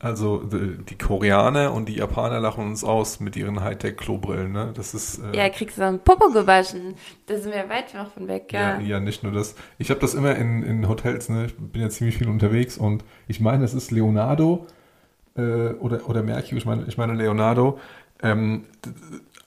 Also 0.00 0.44
die 0.44 0.96
Koreaner 0.96 1.72
und 1.72 1.88
die 1.88 1.96
Japaner 1.96 2.38
lachen 2.38 2.64
uns 2.64 2.84
aus 2.84 3.18
mit 3.18 3.34
ihren 3.34 3.64
Hightech-Klobrillen, 3.64 4.52
ne? 4.52 4.72
Das 4.76 4.94
ist. 4.94 5.18
Äh, 5.18 5.36
ja, 5.36 5.48
kriegst 5.48 5.76
du 5.76 5.80
dann 5.80 5.98
Popo 5.98 6.30
gewaschen. 6.30 6.94
Da 7.26 7.36
sind 7.36 7.52
wir 7.52 7.68
weit 7.68 7.94
noch 7.94 8.12
von 8.12 8.28
weg, 8.28 8.52
ja. 8.52 8.78
Ja, 8.78 8.80
ja 8.80 9.00
nicht 9.00 9.24
nur 9.24 9.32
das. 9.32 9.56
Ich 9.76 9.90
habe 9.90 9.98
das 9.98 10.14
immer 10.14 10.36
in, 10.36 10.62
in 10.62 10.88
Hotels, 10.88 11.28
ne? 11.28 11.46
Ich 11.46 11.56
bin 11.56 11.82
ja 11.82 11.88
ziemlich 11.88 12.16
viel 12.16 12.28
unterwegs 12.28 12.78
und 12.78 13.04
ich 13.26 13.40
meine, 13.40 13.64
es 13.64 13.74
ist 13.74 13.90
Leonardo 13.90 14.68
äh, 15.36 15.70
oder, 15.80 16.08
oder 16.08 16.22
Mercury, 16.22 16.58
ich 16.58 16.66
meine, 16.66 16.84
ich 16.86 16.96
meine 16.96 17.14
Leonardo. 17.14 17.80
Ähm, 18.22 18.66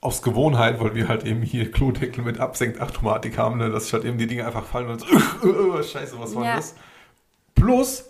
aus 0.01 0.23
Gewohnheit, 0.23 0.81
weil 0.81 0.95
wir 0.95 1.07
halt 1.07 1.25
eben 1.25 1.43
hier 1.43 1.71
Klodeckel 1.71 2.23
mit 2.23 2.39
Absenkt-Automatik 2.39 3.37
haben, 3.37 3.59
ne, 3.59 3.69
dass 3.69 3.93
halt 3.93 4.03
eben 4.03 4.17
die 4.17 4.27
Dinge 4.27 4.45
einfach 4.45 4.65
fallen 4.65 4.89
und 4.89 5.01
so, 5.01 5.07
uh, 5.47 5.83
scheiße, 5.83 6.19
was 6.19 6.35
war 6.35 6.43
ja. 6.43 6.55
das? 6.55 6.75
Plus, 7.53 8.05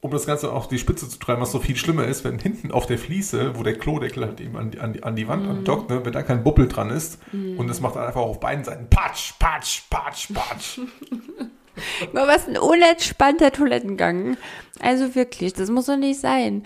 um 0.00 0.10
das 0.10 0.26
Ganze 0.26 0.52
auf 0.52 0.66
die 0.66 0.78
Spitze 0.78 1.08
zu 1.08 1.18
treiben, 1.18 1.40
was 1.40 1.52
so 1.52 1.60
viel 1.60 1.76
schlimmer 1.76 2.04
ist, 2.04 2.24
wenn 2.24 2.38
hinten 2.40 2.72
auf 2.72 2.86
der 2.86 2.98
Fliese, 2.98 3.56
wo 3.56 3.62
der 3.62 3.78
Klodeckel 3.78 4.26
halt 4.26 4.40
eben 4.40 4.56
an 4.56 4.72
die, 4.72 4.80
an 4.80 4.92
die, 4.92 5.02
an 5.04 5.14
die 5.14 5.28
Wand 5.28 5.46
mm. 5.46 5.50
andockt, 5.50 5.88
ne, 5.88 6.04
wenn 6.04 6.12
da 6.12 6.22
kein 6.22 6.42
Buppel 6.42 6.66
dran 6.66 6.90
ist 6.90 7.20
mm. 7.32 7.58
und 7.58 7.70
es 7.70 7.80
macht 7.80 7.96
einfach 7.96 8.20
auf 8.20 8.40
beiden 8.40 8.64
Seiten 8.64 8.90
Patsch, 8.90 9.34
Patsch, 9.38 9.82
Patsch, 9.88 10.28
Patsch. 10.34 10.80
Mal 12.12 12.28
was 12.28 12.48
ein 12.48 12.58
unentspannter 12.58 13.52
Toilettengang. 13.52 14.36
Also 14.80 15.14
wirklich, 15.14 15.52
das 15.54 15.70
muss 15.70 15.86
doch 15.86 15.96
nicht 15.96 16.20
sein. 16.20 16.64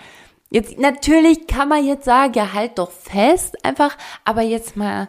Jetzt, 0.50 0.78
natürlich 0.78 1.46
kann 1.46 1.68
man 1.68 1.84
jetzt 1.84 2.04
sagen, 2.04 2.32
ja, 2.34 2.52
halt 2.54 2.78
doch 2.78 2.90
fest, 2.90 3.64
einfach, 3.64 3.96
aber 4.24 4.42
jetzt 4.42 4.76
mal, 4.76 5.08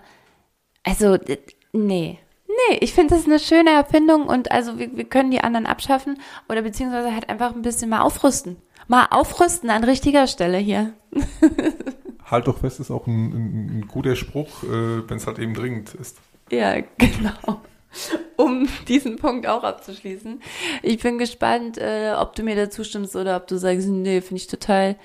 also, 0.84 1.17
nee. 1.71 2.19
Nee, 2.47 2.78
ich 2.82 2.93
finde 2.93 3.15
das 3.15 3.25
eine 3.25 3.39
schöne 3.39 3.69
Erfindung 3.69 4.25
und 4.25 4.52
also 4.52 4.80
wir, 4.80 4.97
wir 4.97 5.06
können 5.06 5.32
die 5.32 5.41
anderen 5.41 5.65
abschaffen 5.65 6.19
oder 6.49 6.62
beziehungsweise 6.62 7.13
halt 7.13 7.30
einfach 7.30 7.56
ein 7.56 7.62
bisschen 7.62 7.89
mal 7.89 8.02
aufrüsten. 8.02 8.58
Mal 8.88 9.06
aufrüsten 9.12 9.69
an 9.69 9.84
richtiger 9.84 10.28
Stelle 10.28 10.58
hier. 10.58 10.93
halt 12.25 12.47
doch 12.47 12.58
fest 12.58 12.80
ist 12.80 12.91
auch 12.91 13.08
ein, 13.08 13.30
ein, 13.30 13.80
ein 13.80 13.88
guter 13.88 14.15
Spruch, 14.15 14.63
äh, 14.63 15.08
wenn 15.08 15.17
es 15.17 15.28
halt 15.28 15.39
eben 15.39 15.54
dringend 15.54 15.93
ist. 15.93 16.17
Ja, 16.52 16.82
genau. 16.97 17.62
Um 18.36 18.67
diesen 18.88 19.17
Punkt 19.17 19.47
auch 19.47 19.63
abzuschließen. 19.63 20.41
Ich 20.82 21.02
bin 21.02 21.17
gespannt, 21.17 21.78
äh, 21.78 22.13
ob 22.17 22.36
du 22.36 22.43
mir 22.43 22.56
da 22.56 22.69
zustimmst 22.69 23.15
oder 23.15 23.38
ob 23.38 23.47
du 23.47 23.58
sagst, 23.58 23.88
nee, 23.88 24.21
finde 24.21 24.41
ich 24.41 24.47
total, 24.47 24.95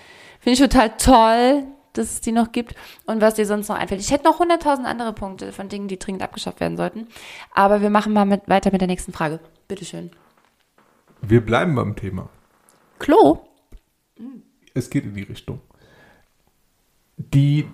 finde 0.44 0.52
ich 0.52 0.60
total 0.60 0.96
toll, 0.98 1.64
dass 1.94 2.12
es 2.12 2.20
die 2.20 2.32
noch 2.32 2.52
gibt 2.52 2.74
und 3.06 3.20
was 3.20 3.34
dir 3.34 3.46
sonst 3.46 3.68
noch 3.68 3.76
einfällt. 3.76 4.00
Ich 4.00 4.10
hätte 4.10 4.24
noch 4.24 4.40
100.000 4.40 4.84
andere 4.84 5.12
Punkte 5.12 5.52
von 5.52 5.68
Dingen, 5.68 5.88
die 5.88 5.98
dringend 5.98 6.22
abgeschafft 6.22 6.60
werden 6.60 6.76
sollten. 6.76 7.08
Aber 7.54 7.80
wir 7.80 7.90
machen 7.90 8.12
mal 8.12 8.26
mit, 8.26 8.48
weiter 8.48 8.70
mit 8.70 8.80
der 8.80 8.88
nächsten 8.88 9.12
Frage. 9.12 9.40
Bitteschön. 9.68 10.10
Wir 11.22 11.44
bleiben 11.44 11.74
beim 11.74 11.96
Thema. 11.96 12.28
Klo? 12.98 13.40
Es 14.74 14.90
geht 14.90 15.04
in 15.04 15.14
die 15.14 15.22
Richtung. 15.22 15.60
Die, 17.16 17.66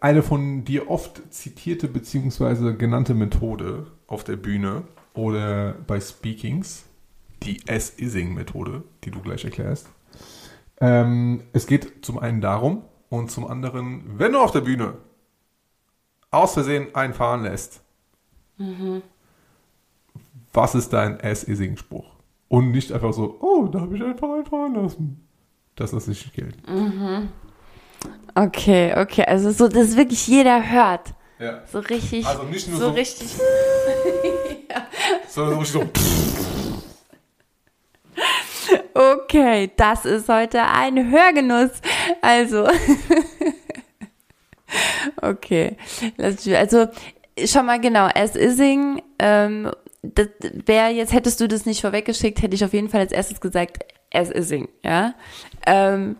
eine 0.00 0.22
von 0.22 0.64
dir 0.64 0.90
oft 0.90 1.22
zitierte 1.32 1.88
bzw. 1.88 2.72
genannte 2.72 3.14
Methode 3.14 3.86
auf 4.06 4.24
der 4.24 4.36
Bühne 4.36 4.84
oder 5.14 5.74
bei 5.86 6.00
Speakings, 6.00 6.84
die 7.42 7.60
S-Ising-Methode, 7.66 8.82
die 9.04 9.10
du 9.10 9.20
gleich 9.20 9.44
erklärst. 9.44 9.88
Ähm, 10.82 11.44
es 11.52 11.66
geht 11.66 12.04
zum 12.04 12.18
einen 12.18 12.40
darum 12.42 12.82
und 13.08 13.30
zum 13.30 13.46
anderen, 13.46 14.18
wenn 14.18 14.32
du 14.32 14.40
auf 14.40 14.50
der 14.50 14.60
Bühne 14.62 14.94
aus 16.30 16.54
Versehen 16.54 16.94
einen 16.94 17.14
fahren 17.14 17.44
lässt, 17.44 17.80
was 20.52 20.74
ist 20.74 20.92
dein 20.92 21.18
S-Ising-Spruch? 21.20 22.06
Und 22.48 22.70
nicht 22.72 22.92
einfach 22.92 23.12
so, 23.12 23.38
oh, 23.40 23.66
da 23.68 23.80
habe 23.80 23.96
ich 23.96 24.02
einfach 24.02 24.28
einen 24.30 24.44
fahren 24.44 24.74
lassen. 24.74 25.26
Das 25.76 25.92
ich 26.08 26.26
nicht 26.26 26.34
gelten. 26.34 27.30
Okay, 28.34 28.94
okay. 28.98 29.24
Also 29.24 29.52
so, 29.52 29.68
dass 29.68 29.96
wirklich 29.96 30.26
jeder 30.26 30.68
hört. 30.70 31.14
Ja. 31.38 31.62
So 31.70 31.78
richtig. 31.78 32.26
Also 32.26 32.42
nicht 32.44 32.68
nur 32.68 32.78
so, 32.78 32.88
so- 32.88 32.92
richtig. 32.94 33.28
Sondern 35.28 35.58
richtig 35.58 35.70
so, 35.70 35.80
Okay, 39.32 39.70
das 39.78 40.04
ist 40.04 40.28
heute 40.28 40.62
ein 40.62 41.10
Hörgenuss. 41.10 41.70
Also. 42.20 42.68
okay. 45.22 45.78
Also, 46.18 46.88
schon 47.46 47.64
mal 47.64 47.80
genau, 47.80 48.08
as 48.14 48.36
ising, 48.36 49.00
ähm, 49.18 49.70
das 50.02 50.28
wäre 50.66 50.90
jetzt, 50.90 51.14
hättest 51.14 51.40
du 51.40 51.48
das 51.48 51.64
nicht 51.64 51.80
vorweggeschickt, 51.80 52.42
hätte 52.42 52.54
ich 52.54 52.62
auf 52.62 52.74
jeden 52.74 52.90
Fall 52.90 53.00
als 53.00 53.12
erstes 53.12 53.40
gesagt, 53.40 53.86
as 54.12 54.30
ising, 54.30 54.68
ja. 54.84 55.14
Ähm, 55.66 56.16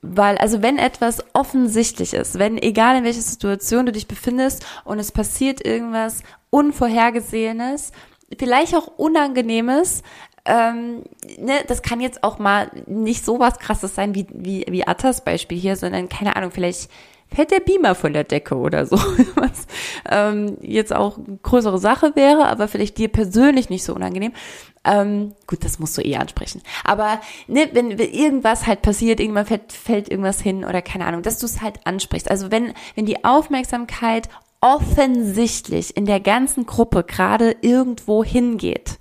weil, 0.00 0.38
also 0.38 0.62
wenn 0.62 0.78
etwas 0.78 1.24
offensichtlich 1.32 2.14
ist, 2.14 2.38
wenn, 2.38 2.56
egal 2.56 2.98
in 2.98 3.02
welcher 3.02 3.20
Situation 3.20 3.86
du 3.86 3.90
dich 3.90 4.06
befindest 4.06 4.64
und 4.84 5.00
es 5.00 5.10
passiert 5.10 5.66
irgendwas 5.66 6.22
Unvorhergesehenes, 6.50 7.90
vielleicht 8.38 8.76
auch 8.76 8.86
Unangenehmes, 8.96 10.04
ähm, 10.44 11.02
ne, 11.38 11.64
das 11.66 11.82
kann 11.82 12.00
jetzt 12.00 12.22
auch 12.22 12.38
mal 12.38 12.70
nicht 12.86 13.24
so 13.24 13.38
was 13.38 13.58
krasses 13.58 13.94
sein 13.94 14.14
wie, 14.14 14.26
wie, 14.32 14.64
wie 14.68 14.86
Attas 14.86 15.24
Beispiel 15.24 15.58
hier, 15.58 15.76
sondern 15.76 16.08
keine 16.08 16.36
Ahnung, 16.36 16.50
vielleicht 16.50 16.90
fällt 17.34 17.50
der 17.50 17.60
Beamer 17.60 17.94
von 17.94 18.12
der 18.12 18.24
Decke 18.24 18.56
oder 18.56 18.86
so, 18.86 18.96
was 19.34 19.66
ähm, 20.10 20.58
jetzt 20.60 20.94
auch 20.94 21.18
größere 21.42 21.78
Sache 21.78 22.14
wäre, 22.14 22.46
aber 22.46 22.68
vielleicht 22.68 22.98
dir 22.98 23.08
persönlich 23.08 23.70
nicht 23.70 23.84
so 23.84 23.94
unangenehm. 23.94 24.32
Ähm, 24.84 25.32
gut, 25.46 25.64
das 25.64 25.78
musst 25.78 25.96
du 25.96 26.02
eh 26.02 26.16
ansprechen. 26.16 26.62
Aber 26.84 27.20
ne, 27.46 27.70
wenn, 27.72 27.98
wenn 27.98 28.12
irgendwas 28.12 28.66
halt 28.66 28.82
passiert, 28.82 29.20
irgendwann 29.20 29.46
fällt, 29.46 29.72
fällt 29.72 30.10
irgendwas 30.10 30.40
hin 30.40 30.64
oder 30.64 30.82
keine 30.82 31.06
Ahnung, 31.06 31.22
dass 31.22 31.38
du 31.38 31.46
es 31.46 31.62
halt 31.62 31.86
ansprichst. 31.86 32.30
Also 32.30 32.50
wenn, 32.50 32.74
wenn 32.94 33.06
die 33.06 33.24
Aufmerksamkeit 33.24 34.28
offensichtlich 34.60 35.96
in 35.96 36.04
der 36.04 36.20
ganzen 36.20 36.66
Gruppe 36.66 37.02
gerade 37.02 37.56
irgendwo 37.62 38.22
hingeht, 38.22 38.98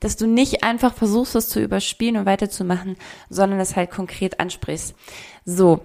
dass 0.00 0.16
du 0.16 0.26
nicht 0.26 0.64
einfach 0.64 0.94
versuchst, 0.94 1.34
es 1.34 1.48
zu 1.48 1.60
überspielen 1.60 2.16
und 2.16 2.26
weiterzumachen, 2.26 2.96
sondern 3.28 3.60
es 3.60 3.76
halt 3.76 3.90
konkret 3.90 4.40
ansprichst. 4.40 4.94
So. 5.44 5.80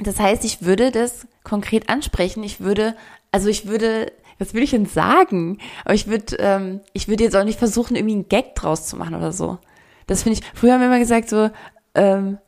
Das 0.00 0.18
heißt, 0.18 0.44
ich 0.44 0.62
würde 0.62 0.90
das 0.90 1.26
konkret 1.44 1.88
ansprechen. 1.88 2.42
Ich 2.42 2.60
würde, 2.60 2.96
also 3.30 3.48
ich 3.48 3.68
würde, 3.68 4.12
was 4.38 4.52
würde 4.52 4.64
ich 4.64 4.70
denn 4.70 4.86
sagen? 4.86 5.58
Aber 5.84 5.94
ich 5.94 6.08
würde, 6.08 6.36
ähm, 6.40 6.80
ich 6.92 7.06
würde 7.06 7.22
jetzt 7.22 7.36
auch 7.36 7.44
nicht 7.44 7.58
versuchen, 7.58 7.94
irgendwie 7.94 8.14
einen 8.14 8.28
Gag 8.28 8.56
draus 8.56 8.86
zu 8.86 8.96
machen 8.96 9.14
oder 9.14 9.30
so. 9.30 9.58
Das 10.06 10.24
finde 10.24 10.38
ich, 10.38 10.44
früher 10.54 10.72
haben 10.72 10.80
wir 10.80 10.88
immer 10.88 10.98
gesagt 10.98 11.28
so, 11.28 11.50
ähm, 11.94 12.38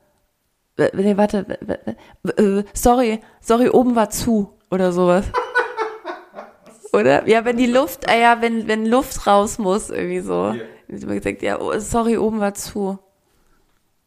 äh, 0.77 0.91
nee, 0.95 1.17
warte, 1.17 1.47
äh, 2.37 2.65
sorry, 2.75 3.21
sorry, 3.41 3.69
oben 3.69 3.95
war 3.97 4.11
zu 4.11 4.53
oder 4.71 4.93
sowas. 4.93 5.27
Oder? 6.93 7.29
Ja, 7.29 7.45
wenn 7.45 7.59
die 7.59 7.67
Luft, 7.67 8.09
äh, 8.11 8.23
ja, 8.23 8.41
wenn, 8.41 8.69
wenn 8.69 8.87
Luft 8.87 9.27
raus 9.27 9.59
muss, 9.59 9.91
irgendwie 9.91 10.21
so. 10.21 10.55
Ja. 10.87 10.93
Wird 10.93 11.03
immer 11.03 11.15
gesagt, 11.15 11.43
ja, 11.43 11.61
oh, 11.61 11.79
sorry, 11.79 12.17
oben 12.17 12.41
war 12.41 12.55
zu. 12.55 12.99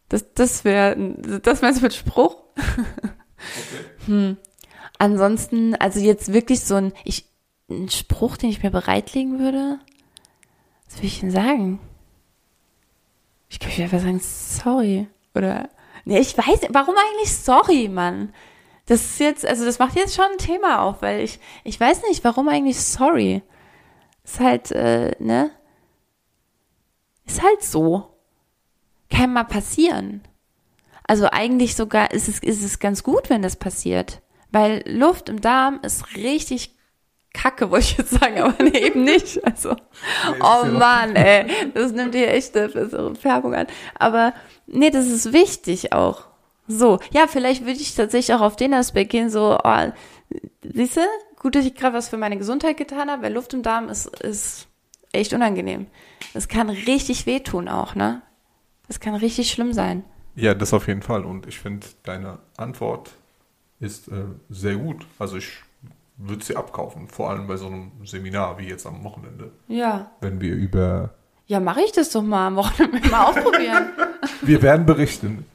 Das, 0.10 0.34
das 0.34 0.66
wäre, 0.66 0.96
das 1.44 1.62
meinst 1.62 1.80
du 1.80 1.84
mit 1.84 1.94
Spruch? 1.94 2.38
okay. 4.08 4.36
Ansonsten, 4.98 5.76
also 5.76 6.00
jetzt 6.02 6.34
wirklich 6.34 6.60
so 6.60 6.76
ein, 6.76 6.94
ich, 7.06 7.26
ein 7.70 7.90
Spruch, 7.90 8.36
den 8.36 8.50
ich 8.50 8.62
mir 8.62 8.70
bereitlegen 8.70 9.40
würde, 9.40 9.80
was 10.86 11.00
will 11.00 11.06
ich 11.06 11.22
denn 11.22 11.32
sagen? 11.32 11.80
Ich 13.48 13.62
würde 13.62 13.84
einfach 13.84 14.00
sagen, 14.00 14.20
sorry. 14.20 15.08
Oder, 15.34 15.70
nee, 16.04 16.20
ich 16.20 16.38
weiß, 16.38 16.68
warum 16.72 16.96
eigentlich 16.96 17.34
sorry, 17.34 17.88
Mann? 17.88 18.34
Das 18.88 19.02
ist 19.02 19.20
jetzt, 19.20 19.46
also 19.46 19.66
das 19.66 19.80
macht 19.80 19.96
jetzt 19.96 20.16
schon 20.16 20.26
ein 20.26 20.38
Thema 20.38 20.82
auf, 20.82 21.02
weil 21.02 21.22
ich, 21.22 21.40
ich 21.64 21.80
weiß 21.80 22.02
nicht, 22.10 22.24
warum 22.24 22.50
eigentlich 22.50 22.80
sorry. 22.82 23.42
Ist 24.24 24.40
halt, 24.40 24.72
äh, 24.72 25.16
ne? 25.20 25.52
Ist 27.30 27.44
halt 27.44 27.62
so. 27.62 28.16
Kann 29.12 29.34
mal 29.34 29.44
passieren. 29.44 30.22
Also 31.04 31.28
eigentlich 31.32 31.76
sogar 31.76 32.12
ist 32.12 32.28
es, 32.28 32.40
ist 32.40 32.64
es 32.64 32.80
ganz 32.80 33.04
gut, 33.04 33.30
wenn 33.30 33.44
das 33.44 33.56
passiert. 33.56 34.22
Weil 34.52 34.84
Luft 34.88 35.30
im 35.30 35.40
Darm 35.40 35.80
ist 35.84 36.16
richtig 36.16 36.76
kacke, 37.32 37.70
wollte 37.70 37.86
ich 37.86 37.98
jetzt 38.00 38.10
sagen, 38.20 38.40
aber 38.40 38.64
nee, 38.64 38.80
eben 38.80 39.04
nicht. 39.04 39.46
Also, 39.46 39.76
oh 40.40 40.66
Mann, 40.66 41.16
ey, 41.16 41.46
das 41.76 41.92
nimmt 41.92 42.16
hier 42.16 42.34
echt 42.34 42.58
eine 42.58 42.70
bessere 42.70 43.14
Färbung 43.14 43.54
an. 43.54 43.68
Aber 44.00 44.34
nee, 44.66 44.90
das 44.90 45.06
ist 45.06 45.32
wichtig 45.32 45.94
auch. 45.94 46.24
So, 46.68 46.98
ja, 47.12 47.28
vielleicht 47.28 47.62
würde 47.62 47.80
ich 47.80 47.94
tatsächlich 47.94 48.36
auch 48.36 48.42
auf 48.42 48.56
den 48.56 48.74
Aspekt 48.74 49.12
gehen, 49.12 49.30
so, 49.30 49.60
oh, 49.64 49.92
siehst 50.64 50.98
du, 50.98 51.02
gut, 51.40 51.54
dass 51.54 51.66
ich 51.66 51.76
gerade 51.76 51.96
was 51.96 52.10
für 52.10 52.18
meine 52.18 52.38
Gesundheit 52.38 52.78
getan 52.78 53.12
habe, 53.12 53.22
weil 53.22 53.34
Luft 53.34 53.54
im 53.54 53.62
Darm 53.62 53.88
ist, 53.90 54.08
ist 54.22 54.69
echt 55.12 55.34
unangenehm. 55.34 55.88
Das 56.34 56.48
kann 56.48 56.70
richtig 56.70 57.26
wehtun 57.26 57.68
auch, 57.68 57.96
ne? 57.96 58.22
Das 58.88 59.00
kann 59.00 59.16
richtig 59.16 59.52
schlimm 59.52 59.74
sein. 59.74 60.04
Ja, 60.36 60.54
das 60.54 60.74
auf 60.74 60.88
jeden 60.88 61.02
Fall. 61.02 61.26
Und 61.26 61.48
ich 61.48 61.60
finde, 61.60 61.86
deine 62.04 62.40
Antwort 62.58 63.12
ist 63.80 64.08
äh, 64.08 64.26
sehr 64.50 64.76
gut. 64.76 65.06
Also 65.20 65.38
ich 65.38 65.60
würde 66.18 66.44
sie 66.44 66.56
abkaufen, 66.56 67.08
vor 67.08 67.30
allem 67.30 67.48
bei 67.48 67.58
so 67.58 67.68
einem 67.68 67.92
Seminar 68.06 68.58
wie 68.58 68.68
jetzt 68.68 68.86
am 68.86 69.04
Wochenende. 69.04 69.52
Ja. 69.68 70.12
Wenn 70.22 70.42
wir 70.42 70.54
über. 70.54 71.12
Ja, 71.48 71.60
mache 71.60 71.82
ich 71.82 71.92
das 71.92 72.12
doch 72.12 72.22
mal 72.22 72.48
am 72.48 72.56
Wochenende 72.58 73.08
mal 73.10 73.26
ausprobieren. 73.26 73.90
Wir 74.42 74.62
werden 74.62 74.86
berichten. 74.86 75.46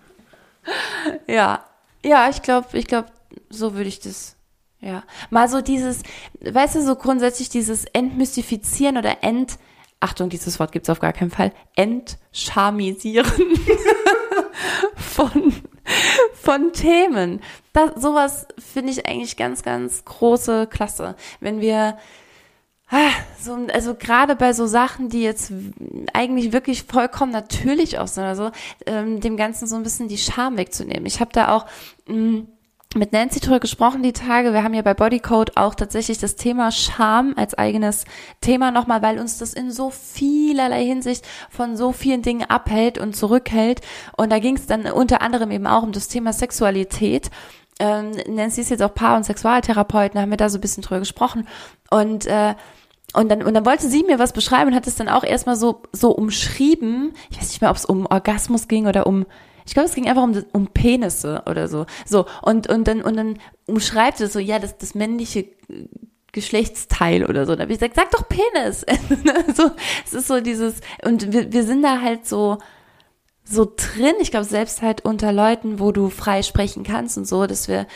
ja. 1.27 1.65
Ja, 2.05 2.29
ich 2.29 2.43
glaube, 2.43 2.77
ich 2.77 2.87
glaube, 2.87 3.09
so 3.49 3.75
würde 3.75 3.89
ich 3.89 4.01
das. 4.01 4.37
Ja. 4.85 5.03
Mal 5.31 5.49
so 5.49 5.63
dieses, 5.63 6.03
weißt 6.41 6.75
du, 6.75 6.83
so 6.83 6.95
grundsätzlich 6.97 7.49
dieses 7.49 7.87
Entmystifizieren 7.87 8.99
oder 8.99 9.23
Ent, 9.23 9.59
Achtung, 9.99 10.29
dieses 10.29 10.61
Wort 10.61 10.73
gibt's 10.73 10.91
auf 10.91 11.01
gar 11.01 11.15
keinen 11.15 11.31
Fall, 11.31 11.53
Entschamisieren 11.75 13.27
von, 14.97 15.55
von 16.35 16.73
Themen. 16.75 17.41
Das, 17.73 17.93
sowas 17.97 18.47
finde 18.59 18.93
ich 18.93 19.07
eigentlich 19.09 19.39
ganz, 19.39 19.63
ganz 19.63 20.05
große 20.05 20.67
Klasse. 20.67 21.17
Wenn 21.41 21.61
wir 21.61 21.97
Ah, 22.91 23.11
so, 23.41 23.67
also 23.73 23.95
gerade 23.95 24.37
bei 24.37 24.53
so 24.53 24.67
Sachen, 24.67 25.09
die 25.09 25.23
jetzt 25.23 25.51
eigentlich 26.13 26.53
wirklich 26.53 26.83
vollkommen 26.83 27.33
natürlich 27.33 27.99
auch 27.99 28.07
sind, 28.07 28.25
also 28.25 28.51
ähm, 28.85 29.21
dem 29.21 29.39
Ganzen 29.39 29.67
so 29.67 29.75
ein 29.75 29.83
bisschen 29.83 30.07
die 30.07 30.19
Scham 30.19 30.59
wegzunehmen. 30.59 31.07
Ich 31.07 31.19
habe 31.19 31.33
da 31.33 31.49
auch 31.57 31.67
mh, 32.07 32.43
mit 32.95 33.13
Nancy 33.13 33.41
drüber 33.41 33.61
gesprochen 33.61 34.03
die 34.03 34.13
Tage. 34.13 34.53
Wir 34.53 34.63
haben 34.63 34.75
ja 34.75 34.83
bei 34.83 34.95
Bodycode 34.95 35.57
auch 35.57 35.75
tatsächlich 35.75 36.19
das 36.19 36.37
Thema 36.37 36.71
Scham 36.71 37.35
als 37.37 37.55
eigenes 37.55 38.05
Thema 38.41 38.71
nochmal, 38.71 39.03
weil 39.03 39.19
uns 39.19 39.39
das 39.39 39.55
in 39.55 39.71
so 39.71 39.91
vielerlei 39.91 40.85
Hinsicht 40.85 41.27
von 41.51 41.77
so 41.77 41.93
vielen 41.93 42.23
Dingen 42.23 42.45
abhält 42.49 42.99
und 42.99 43.17
zurückhält. 43.17 43.81
Und 44.17 44.31
da 44.31 44.39
ging 44.39 44.57
es 44.57 44.67
dann 44.67 44.87
unter 44.87 45.23
anderem 45.23 45.51
eben 45.51 45.67
auch 45.67 45.83
um 45.83 45.93
das 45.93 46.09
Thema 46.09 46.33
Sexualität. 46.33 47.31
Ähm, 47.81 48.13
Nancy 48.29 48.61
ist 48.61 48.71
jetzt 48.71 48.83
auch 48.83 48.95
Paar- 48.95 49.17
und 49.17 49.25
Sexualtherapeutin, 49.25 50.15
da 50.15 50.23
haben 50.23 50.31
wir 50.31 50.37
da 50.37 50.49
so 50.49 50.59
ein 50.59 50.61
bisschen 50.61 50.83
drüber 50.83 51.01
gesprochen. 51.01 51.49
Und 51.91 52.27
äh, 52.27 52.55
und 53.15 53.29
dann, 53.29 53.43
und 53.43 53.55
dann 53.55 53.65
wollte 53.65 53.89
sie 53.89 54.03
mir 54.03 54.19
was 54.19 54.33
beschreiben 54.33 54.71
und 54.71 54.75
hat 54.75 54.89
es 54.89 54.97
dann 54.97 55.09
auch 55.09 55.23
erstmal 55.23 55.55
so, 55.55 55.83
so 55.93 56.11
umschrieben. 56.11 57.13
Ich 57.31 57.39
weiß 57.39 57.49
nicht 57.49 57.61
mehr, 57.61 57.71
ob 57.71 57.77
es 57.77 57.85
um 57.85 58.07
Orgasmus 58.07 58.67
ging 58.67 58.89
oder 58.89 59.07
um, 59.07 59.25
ich 59.67 59.75
glaube, 59.75 59.89
es 59.89 59.95
ging 59.95 60.09
einfach 60.09 60.23
um, 60.23 60.45
um 60.53 60.67
Penisse 60.69 61.43
oder 61.47 61.69
so. 61.69 61.87
So, 62.05 62.27
und, 62.43 62.69
und 62.69 62.87
dann, 62.87 63.03
und 63.03 63.17
dann 63.17 63.39
umschreibt 63.67 64.21
es 64.21 64.33
so, 64.33 64.39
ja, 64.39 64.59
das, 64.59 64.77
das 64.77 64.95
männliche 64.95 65.47
Geschlechtsteil 66.33 67.25
oder 67.25 67.47
so. 67.47 67.55
Da 67.55 67.63
habe 67.63 67.73
ich 67.73 67.79
gesagt, 67.79 67.97
sag 67.97 68.11
doch 68.11 68.29
Penis. 68.29 68.85
so, 69.57 69.71
es 70.05 70.13
ist 70.13 70.27
so 70.27 70.41
dieses, 70.41 70.81
und 71.05 71.33
wir, 71.33 71.53
wir 71.53 71.65
sind 71.65 71.83
da 71.83 72.01
halt 72.01 72.27
so, 72.27 72.59
so 73.45 73.65
drin, 73.65 74.15
ich 74.21 74.31
glaube, 74.31 74.45
selbst 74.45 74.83
halt 74.83 75.05
unter 75.05 75.33
Leuten, 75.33 75.79
wo 75.79 75.93
du 75.93 76.11
frei 76.11 76.43
sprechen 76.43 76.83
kannst 76.83 77.17
und 77.17 77.27
so, 77.27 77.47
dass 77.47 77.69
wir 77.69 77.87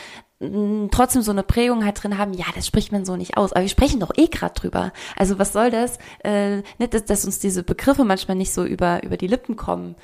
trotzdem 0.91 1.21
so 1.21 1.31
eine 1.31 1.43
Prägung 1.43 1.83
halt 1.83 2.01
drin 2.01 2.17
haben, 2.17 2.33
ja, 2.33 2.45
das 2.55 2.65
spricht 2.65 2.91
man 2.91 3.03
so 3.05 3.17
nicht 3.17 3.35
aus. 3.35 3.51
Aber 3.51 3.61
wir 3.61 3.69
sprechen 3.69 3.99
doch 3.99 4.11
eh 4.15 4.27
gerade 4.27 4.53
drüber. 4.53 4.93
Also 5.17 5.37
was 5.37 5.51
soll 5.51 5.69
das? 5.69 5.97
Äh, 6.23 6.57
nicht, 6.77 6.93
dass, 6.93 7.05
dass 7.05 7.25
uns 7.25 7.39
diese 7.39 7.63
Begriffe 7.63 8.05
manchmal 8.05 8.37
nicht 8.37 8.53
so 8.53 8.63
über, 8.63 9.03
über 9.03 9.17
die 9.17 9.27
Lippen 9.27 9.57
kommen. 9.57 9.95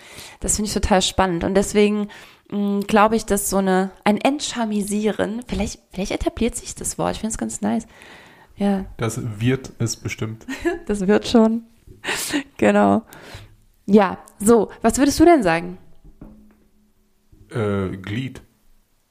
Das 0.41 0.57
finde 0.57 0.67
ich 0.67 0.73
total 0.73 1.01
spannend. 1.01 1.43
Und 1.43 1.55
deswegen 1.55 2.09
glaube 2.87 3.15
ich, 3.15 3.25
dass 3.25 3.49
so 3.49 3.57
eine, 3.57 3.91
ein 4.03 4.17
Entchamisieren, 4.17 5.41
vielleicht, 5.47 5.79
vielleicht 5.91 6.11
etabliert 6.11 6.55
sich 6.55 6.75
das 6.75 6.97
Wort. 6.97 7.13
Ich 7.13 7.19
finde 7.21 7.31
es 7.31 7.37
ganz 7.37 7.61
nice. 7.61 7.87
Ja. 8.55 8.85
Das 8.97 9.19
wird 9.39 9.71
es 9.79 9.97
bestimmt. 9.97 10.45
das 10.85 11.07
wird 11.07 11.27
schon. 11.27 11.63
genau. 12.57 13.01
Ja, 13.87 14.19
so, 14.39 14.69
was 14.81 14.97
würdest 14.97 15.19
du 15.19 15.25
denn 15.25 15.43
sagen? 15.43 15.77
Äh, 17.49 17.97
Glied. 17.97 18.41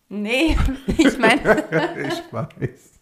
Nee, 0.09 0.57
ich 0.99 1.19
meine. 1.19 1.65
ich 2.09 2.33
weiß. 2.33 2.95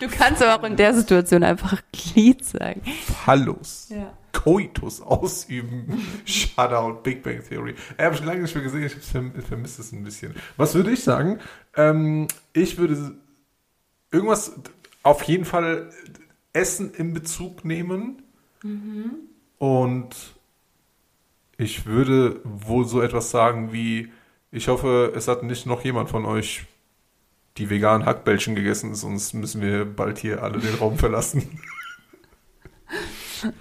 Du 0.00 0.08
kannst 0.08 0.42
aber 0.42 0.60
auch 0.60 0.66
in 0.66 0.76
der 0.76 0.94
Situation 0.94 1.42
einfach 1.42 1.82
Glied 1.92 2.44
sagen. 2.44 2.82
Phallus. 3.24 3.88
Ja. 3.90 4.16
Coitus 4.32 5.00
ausüben. 5.00 6.02
Shoutout, 6.24 7.02
Big 7.02 7.22
Bang 7.22 7.42
Theory. 7.46 7.74
Ich 7.96 8.04
habe 8.04 8.16
schon 8.16 8.26
lange 8.26 8.42
nicht 8.42 8.54
mehr 8.54 8.64
gesehen, 8.64 8.84
ich 8.84 8.94
vermisse 9.44 9.82
es 9.82 9.92
ein 9.92 10.04
bisschen. 10.04 10.34
Was 10.56 10.74
würde 10.74 10.92
ich 10.92 11.02
sagen? 11.02 11.40
Ähm, 11.74 12.28
ich 12.52 12.78
würde 12.78 13.14
irgendwas 14.10 14.52
auf 15.02 15.22
jeden 15.24 15.44
Fall 15.44 15.90
Essen 16.52 16.92
in 16.94 17.12
Bezug 17.12 17.64
nehmen. 17.64 18.22
Mhm. 18.62 19.12
Und 19.58 20.14
ich 21.56 21.86
würde 21.86 22.40
wohl 22.44 22.86
so 22.86 23.00
etwas 23.00 23.30
sagen 23.30 23.72
wie, 23.72 24.12
ich 24.56 24.68
hoffe, 24.68 25.12
es 25.14 25.28
hat 25.28 25.42
nicht 25.42 25.66
noch 25.66 25.84
jemand 25.84 26.08
von 26.08 26.24
euch 26.24 26.64
die 27.58 27.68
veganen 27.68 28.06
Hackbällchen 28.06 28.54
gegessen, 28.54 28.94
sonst 28.94 29.34
müssen 29.34 29.60
wir 29.60 29.84
bald 29.84 30.18
hier 30.18 30.42
alle 30.42 30.58
den 30.58 30.74
Raum 30.74 30.96
verlassen. 30.96 31.60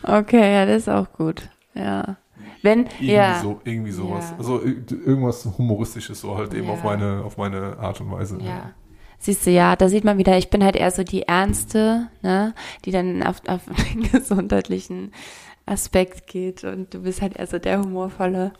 Okay, 0.03 0.53
ja, 0.53 0.65
das 0.65 0.83
ist 0.83 0.89
auch 0.89 1.11
gut. 1.11 1.49
Ja. 1.73 2.15
Wenn, 2.61 2.85
irgendwie 2.85 3.11
ja. 3.11 3.41
so, 3.41 3.59
irgendwie 3.65 3.91
sowas. 3.91 4.31
Ja. 4.31 4.37
Also 4.37 4.61
irgendwas 4.63 5.45
Humoristisches, 5.57 6.21
so 6.21 6.37
halt 6.37 6.53
eben 6.53 6.67
ja. 6.67 6.73
auf 6.73 6.83
meine, 6.83 7.23
auf 7.23 7.37
meine 7.37 7.77
Art 7.77 7.99
und 7.99 8.09
Weise. 8.11 8.37
Ja. 8.41 8.71
Siehst 9.19 9.45
du, 9.45 9.51
ja, 9.51 9.75
da 9.75 9.89
sieht 9.89 10.05
man 10.05 10.17
wieder, 10.17 10.37
ich 10.37 10.49
bin 10.49 10.63
halt 10.63 10.75
eher 10.75 10.91
so 10.91 11.03
die 11.03 11.23
Ernste, 11.23 12.07
ne, 12.21 12.53
die 12.85 12.91
dann 12.91 13.21
auf, 13.21 13.41
auf 13.47 13.61
den 13.93 14.09
gesundheitlichen 14.09 15.11
Aspekt 15.65 16.27
geht 16.27 16.63
und 16.63 16.93
du 16.93 17.01
bist 17.01 17.21
halt 17.21 17.35
eher 17.35 17.47
so 17.47 17.59
der 17.59 17.79
humorvolle. 17.79 18.53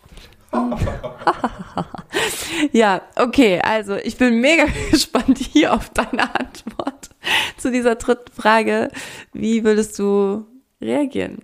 ja, 2.71 3.01
okay, 3.15 3.59
also 3.61 3.95
ich 3.95 4.17
bin 4.17 4.39
mega 4.39 4.65
gespannt 4.91 5.37
hier 5.37 5.73
auf 5.73 5.89
deine 5.89 6.33
Antwort 6.35 7.09
zu 7.57 7.71
dieser 7.71 7.95
dritten 7.95 8.31
Frage. 8.31 8.89
Wie 9.33 9.63
würdest 9.63 9.97
du 9.99 10.45
reagieren? 10.81 11.43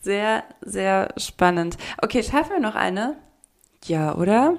Sehr, 0.00 0.44
sehr 0.62 1.12
spannend. 1.16 1.76
Okay, 2.00 2.22
schaffen 2.22 2.52
wir 2.52 2.60
noch 2.60 2.76
eine? 2.76 3.16
Ja, 3.84 4.14
oder? 4.14 4.56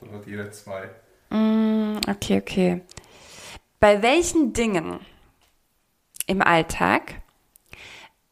Dann 0.00 0.12
hat 0.12 0.26
jeder 0.26 0.50
zwei. 0.50 0.90
Mm, 1.30 1.98
okay, 2.08 2.38
okay. 2.38 2.82
Bei 3.80 4.02
welchen 4.02 4.52
Dingen 4.52 5.00
im 6.26 6.42
Alltag 6.42 7.22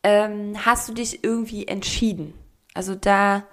ähm, 0.03 0.55
hast 0.65 0.89
du 0.89 0.95
dich 0.95 1.25
irgendwie 1.25 1.67
entschieden? 1.67 2.35
Also 2.75 2.95
da 2.95 3.45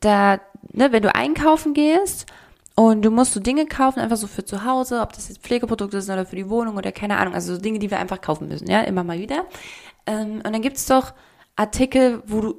da, 0.00 0.40
ne, 0.72 0.92
wenn 0.92 1.02
du 1.02 1.14
einkaufen 1.14 1.74
gehst 1.74 2.26
und 2.74 3.02
du 3.02 3.10
musst 3.10 3.34
so 3.34 3.40
Dinge 3.40 3.66
kaufen, 3.66 4.00
einfach 4.00 4.16
so 4.16 4.26
für 4.26 4.44
zu 4.44 4.64
Hause, 4.64 5.00
ob 5.00 5.12
das 5.12 5.28
jetzt 5.28 5.42
Pflegeprodukte 5.42 6.00
sind 6.00 6.14
oder 6.14 6.26
für 6.26 6.36
die 6.36 6.48
Wohnung 6.48 6.76
oder 6.76 6.92
keine 6.92 7.18
Ahnung, 7.18 7.34
also 7.34 7.54
so 7.54 7.60
Dinge, 7.60 7.78
die 7.78 7.90
wir 7.90 7.98
einfach 7.98 8.20
kaufen 8.20 8.48
müssen, 8.48 8.68
ja, 8.68 8.80
immer 8.80 9.04
mal 9.04 9.18
wieder. 9.18 9.44
Ähm, 10.06 10.36
und 10.36 10.52
dann 10.52 10.62
gibt's 10.62 10.86
doch 10.86 11.12
Artikel, 11.56 12.22
wo 12.26 12.40
du 12.40 12.54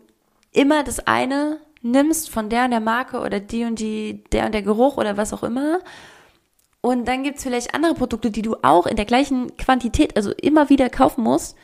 immer 0.51 0.83
das 0.83 1.07
eine 1.07 1.59
nimmst 1.81 2.29
von 2.29 2.49
der 2.49 2.65
und 2.65 2.71
der 2.71 2.79
Marke 2.79 3.19
oder 3.19 3.39
die 3.39 3.65
und 3.65 3.79
die, 3.79 4.23
der 4.31 4.45
und 4.45 4.53
der 4.53 4.61
Geruch 4.61 4.97
oder 4.97 5.17
was 5.17 5.33
auch 5.33 5.43
immer. 5.43 5.79
Und 6.81 7.07
dann 7.07 7.23
gibt's 7.23 7.43
vielleicht 7.43 7.73
andere 7.73 7.95
Produkte, 7.95 8.31
die 8.31 8.41
du 8.41 8.55
auch 8.61 8.85
in 8.85 8.95
der 8.95 9.05
gleichen 9.05 9.55
Quantität, 9.57 10.15
also 10.15 10.31
immer 10.31 10.69
wieder 10.69 10.89
kaufen 10.89 11.23
musst, 11.23 11.55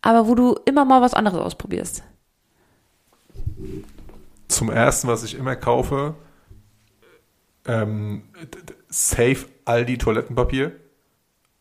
aber 0.00 0.28
wo 0.28 0.34
du 0.34 0.56
immer 0.64 0.84
mal 0.84 1.00
was 1.00 1.14
anderes 1.14 1.40
ausprobierst 1.40 2.04
zum 4.56 4.70
ersten, 4.70 5.08
was 5.08 5.24
ich 5.24 5.36
immer 5.36 5.56
kaufe, 5.56 6.14
ähm, 7.66 8.22
Safe 8.88 9.46
Aldi 9.64 9.98
Toilettenpapier. 9.98 10.72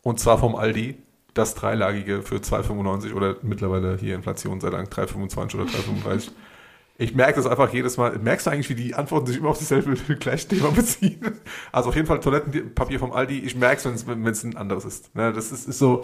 Und 0.01 0.19
zwar 0.19 0.37
vom 0.37 0.55
Aldi. 0.55 0.97
Das 1.33 1.55
dreilagige 1.55 2.23
für 2.23 2.37
2,95 2.37 3.13
oder 3.13 3.37
mittlerweile 3.41 3.97
hier 3.97 4.15
Inflation 4.15 4.59
sei 4.59 4.69
Dank 4.69 4.91
3,25 4.91 5.55
oder 5.55 5.63
3,35. 5.63 6.31
ich 6.97 7.15
merke 7.15 7.35
das 7.35 7.47
einfach 7.47 7.71
jedes 7.71 7.95
Mal. 7.95 8.19
Merkst 8.19 8.47
du 8.47 8.51
eigentlich, 8.51 8.69
wie 8.69 8.75
die 8.75 8.95
Antworten 8.95 9.27
sich 9.27 9.37
immer 9.37 9.47
auf 9.47 9.57
dasselbe 9.57 9.93
gleiche 10.15 10.49
Thema 10.49 10.71
beziehen? 10.71 11.39
Also 11.71 11.87
auf 11.87 11.95
jeden 11.95 12.07
Fall 12.07 12.19
Toilettenpapier 12.19 12.99
vom 12.99 13.13
Aldi. 13.13 13.39
Ich 13.39 13.55
merke 13.55 13.87
es, 13.87 14.07
wenn 14.07 14.27
es 14.27 14.43
ein 14.43 14.57
anderes 14.57 14.83
ist. 14.83 15.15
Ne, 15.15 15.31
das 15.31 15.53
ist, 15.53 15.69
ist 15.69 15.79
so 15.79 16.03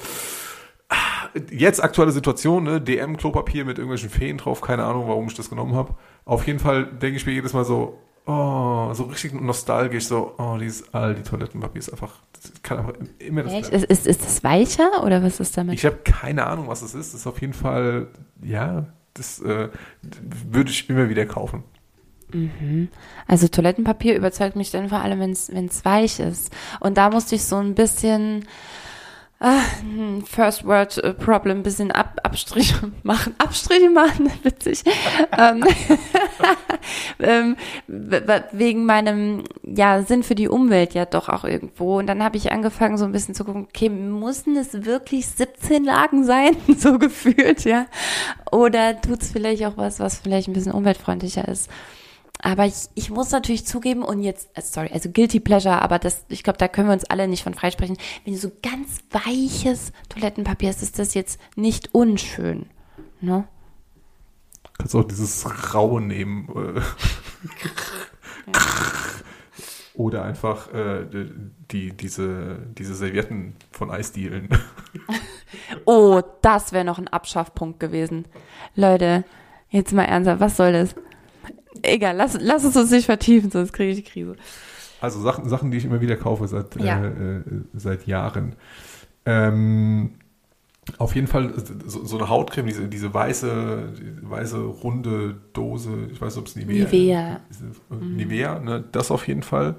jetzt 1.51 1.83
aktuelle 1.83 2.11
Situation, 2.11 2.63
ne? 2.63 2.81
DM-Klopapier 2.81 3.65
mit 3.65 3.77
irgendwelchen 3.77 4.09
Feen 4.09 4.37
drauf, 4.37 4.61
keine 4.61 4.83
Ahnung, 4.83 5.07
warum 5.07 5.27
ich 5.27 5.35
das 5.35 5.49
genommen 5.49 5.75
habe. 5.75 5.93
Auf 6.25 6.45
jeden 6.47 6.59
Fall 6.59 6.85
denke 6.85 7.17
ich 7.17 7.25
mir 7.25 7.33
jedes 7.33 7.53
Mal 7.53 7.65
so, 7.65 7.99
oh, 8.25 8.93
so 8.93 9.03
richtig 9.03 9.33
nostalgisch, 9.33 10.05
so, 10.05 10.33
oh, 10.37 10.57
dieses 10.59 10.93
Aldi 10.93 11.23
Toilettenpapier 11.23 11.79
ist 11.79 11.89
einfach, 11.89 12.13
das 12.33 12.51
kann 12.61 12.79
einfach 12.79 12.93
immer 13.19 13.43
das 13.43 13.53
Echt? 13.53 13.69
Ist, 13.69 13.85
ist, 13.85 14.07
ist 14.07 14.21
das 14.21 14.43
weicher 14.43 15.03
oder 15.03 15.23
was 15.23 15.39
ist 15.39 15.57
damit? 15.57 15.75
Ich 15.75 15.85
habe 15.85 15.97
keine 16.03 16.45
Ahnung, 16.45 16.67
was 16.67 16.81
es 16.81 16.93
ist. 16.93 17.13
Das 17.13 17.21
ist 17.21 17.27
auf 17.27 17.41
jeden 17.41 17.53
Fall, 17.53 18.07
ja, 18.43 18.85
das 19.13 19.39
äh, 19.41 19.69
würde 20.01 20.69
ich 20.69 20.89
immer 20.89 21.09
wieder 21.09 21.25
kaufen. 21.25 21.63
Mhm. 22.33 22.89
Also 23.25 23.47
Toilettenpapier 23.47 24.15
überzeugt 24.15 24.55
mich 24.55 24.71
dann 24.71 24.89
vor 24.89 24.99
allem, 24.99 25.19
wenn 25.19 25.31
es 25.65 25.85
weich 25.85 26.19
ist. 26.19 26.53
Und 26.79 26.97
da 26.97 27.09
musste 27.09 27.35
ich 27.35 27.43
so 27.43 27.55
ein 27.55 27.73
bisschen 27.73 28.45
Ah, 29.39 29.61
hm, 29.81 30.23
First 30.25 30.65
Word 30.65 30.97
äh, 30.97 31.13
Problem, 31.13 31.61
bisschen 31.61 31.91
Ab 31.91 32.19
Abstriche 32.23 32.91
machen, 33.03 33.35
Abstriche 33.37 33.89
machen, 33.89 34.31
witzig. 34.43 34.83
Ähm, 35.37 35.63
ähm, 37.19 37.55
wegen 38.51 38.85
meinem 38.85 39.43
ja 39.61 40.01
Sinn 40.01 40.23
für 40.23 40.33
die 40.33 40.47
Umwelt 40.47 40.95
ja 40.95 41.05
doch 41.05 41.29
auch 41.29 41.43
irgendwo. 41.43 41.99
Und 41.99 42.07
dann 42.07 42.23
habe 42.23 42.37
ich 42.37 42.51
angefangen 42.51 42.97
so 42.97 43.05
ein 43.05 43.11
bisschen 43.11 43.35
zu 43.35 43.45
gucken, 43.45 43.67
okay, 43.69 43.89
mussten 43.89 44.57
es 44.57 44.85
wirklich 44.85 45.27
17 45.27 45.83
Lagen 45.83 46.23
sein, 46.23 46.57
so 46.75 46.97
gefühlt, 46.97 47.63
ja? 47.63 47.85
Oder 48.51 48.99
tut's 48.99 49.31
vielleicht 49.31 49.63
auch 49.65 49.77
was, 49.77 49.99
was 49.99 50.17
vielleicht 50.17 50.47
ein 50.47 50.53
bisschen 50.53 50.71
umweltfreundlicher 50.71 51.47
ist? 51.47 51.69
Aber 52.39 52.65
ich, 52.65 52.87
ich 52.95 53.09
muss 53.09 53.31
natürlich 53.31 53.65
zugeben 53.65 54.03
und 54.03 54.21
jetzt, 54.21 54.49
äh, 54.53 54.61
sorry, 54.61 54.89
also 54.93 55.09
guilty 55.09 55.39
pleasure, 55.39 55.81
aber 55.81 55.99
das, 55.99 56.25
ich 56.29 56.43
glaube, 56.43 56.57
da 56.57 56.67
können 56.67 56.87
wir 56.87 56.93
uns 56.93 57.05
alle 57.05 57.27
nicht 57.27 57.43
von 57.43 57.53
freisprechen. 57.53 57.97
Wenn 58.23 58.33
du 58.33 58.39
so 58.39 58.51
ganz 58.61 58.99
weiches 59.11 59.91
Toilettenpapier 60.09 60.69
hast, 60.69 60.83
ist 60.83 60.99
das 60.99 61.13
jetzt 61.13 61.39
nicht 61.55 61.93
unschön, 61.93 62.67
ne? 63.21 63.47
Du 64.63 64.69
kannst 64.79 64.95
auch 64.95 65.03
dieses 65.03 65.73
Raue 65.73 66.01
nehmen. 66.01 66.75
Äh. 66.75 66.81
Oder 69.95 70.23
einfach 70.23 70.71
äh, 70.71 71.07
die, 71.71 71.91
diese, 71.91 72.59
diese 72.77 72.93
Servietten 72.93 73.55
von 73.71 73.89
Eisdielen. 73.89 74.49
oh, 75.85 76.21
das 76.43 76.71
wäre 76.71 76.85
noch 76.85 76.99
ein 76.99 77.07
Abschaffpunkt 77.07 77.79
gewesen. 77.79 78.25
Leute, 78.75 79.23
jetzt 79.69 79.93
mal 79.93 80.03
ernsthaft, 80.03 80.39
was 80.39 80.57
soll 80.57 80.73
das? 80.73 80.93
Egal, 81.87 82.15
lass, 82.17 82.37
lass 82.39 82.63
es 82.63 82.75
uns 82.75 82.91
nicht 82.91 83.05
vertiefen, 83.05 83.49
sonst 83.49 83.71
kriege 83.71 83.91
ich 83.91 83.97
die 83.97 84.03
Krise. 84.03 84.35
Also 84.99 85.21
Sachen, 85.21 85.47
Sachen, 85.47 85.71
die 85.71 85.77
ich 85.77 85.85
immer 85.85 86.01
wieder 86.01 86.17
kaufe 86.17 86.47
seit, 86.47 86.75
ja. 86.81 87.03
äh, 87.05 87.41
seit 87.73 88.07
Jahren. 88.07 88.55
Ähm, 89.25 90.11
auf 90.97 91.15
jeden 91.15 91.27
Fall 91.27 91.53
so, 91.85 92.05
so, 92.05 92.17
eine 92.17 92.29
Hautcreme, 92.29 92.67
diese, 92.67 92.87
diese 92.87 93.13
weiße, 93.13 93.93
weiße 94.21 94.57
runde 94.57 95.35
Dose, 95.53 96.07
ich 96.11 96.21
weiß 96.21 96.35
nicht, 96.35 96.41
ob 96.41 96.47
es 96.47 96.55
Nivea, 96.55 96.85
Nivea. 96.85 97.39
Ist, 97.49 97.61
äh, 97.61 97.93
mhm. 97.93 98.15
Nivea, 98.15 98.59
ne, 98.59 98.83
das 98.91 99.11
auf 99.11 99.27
jeden 99.27 99.43
Fall. 99.43 99.75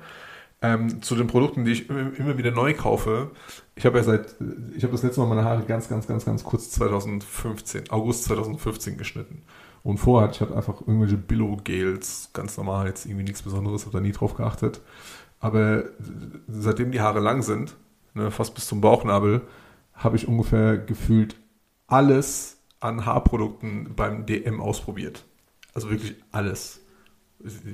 Ähm, 0.61 1.02
zu 1.02 1.14
den 1.14 1.28
Produkten, 1.28 1.64
die 1.64 1.72
ich 1.72 1.88
immer, 1.88 2.16
immer 2.16 2.38
wieder 2.38 2.50
neu 2.50 2.74
kaufe. 2.74 3.30
Ich 3.76 3.86
habe 3.86 3.98
ja 3.98 4.04
seit, 4.04 4.34
ich 4.76 4.82
habe 4.82 4.92
das 4.92 5.02
letzte 5.02 5.20
Mal 5.20 5.28
meine 5.28 5.44
Haare 5.44 5.62
ganz, 5.62 5.88
ganz, 5.88 6.06
ganz, 6.06 6.24
ganz 6.24 6.42
kurz 6.42 6.70
2015, 6.72 7.90
August 7.90 8.24
2015 8.24 8.96
geschnitten. 8.96 9.42
Und 9.89 9.97
vorher 9.97 10.28
hatte 10.28 10.34
ich 10.34 10.41
halt 10.43 10.53
einfach 10.53 10.82
irgendwelche 10.82 11.16
Billo-Gels, 11.16 12.28
ganz 12.34 12.59
normal, 12.59 12.89
jetzt 12.89 13.07
irgendwie 13.07 13.24
nichts 13.24 13.41
Besonderes, 13.41 13.86
habe 13.86 13.97
da 13.97 14.01
nie 14.01 14.12
drauf 14.12 14.34
geachtet. 14.34 14.82
Aber 15.41 15.84
seitdem 16.47 16.93
die 16.93 17.01
Haare 17.01 17.20
lang 17.20 17.41
sind, 17.41 17.74
ne, 18.12 18.30
fast 18.30 18.55
bis 18.55 18.66
zum 18.66 18.82
Bauchnabel, 18.82 19.41
habe 19.95 20.16
ich 20.16 20.28
ungefähr 20.28 20.76
gefühlt 20.76 21.36
alles 21.86 22.59
an 22.80 23.07
Haarprodukten 23.07 23.95
beim 23.97 24.26
DM 24.26 24.61
ausprobiert. 24.61 25.24
Also 25.72 25.89
wirklich 25.89 26.16
alles. 26.32 26.82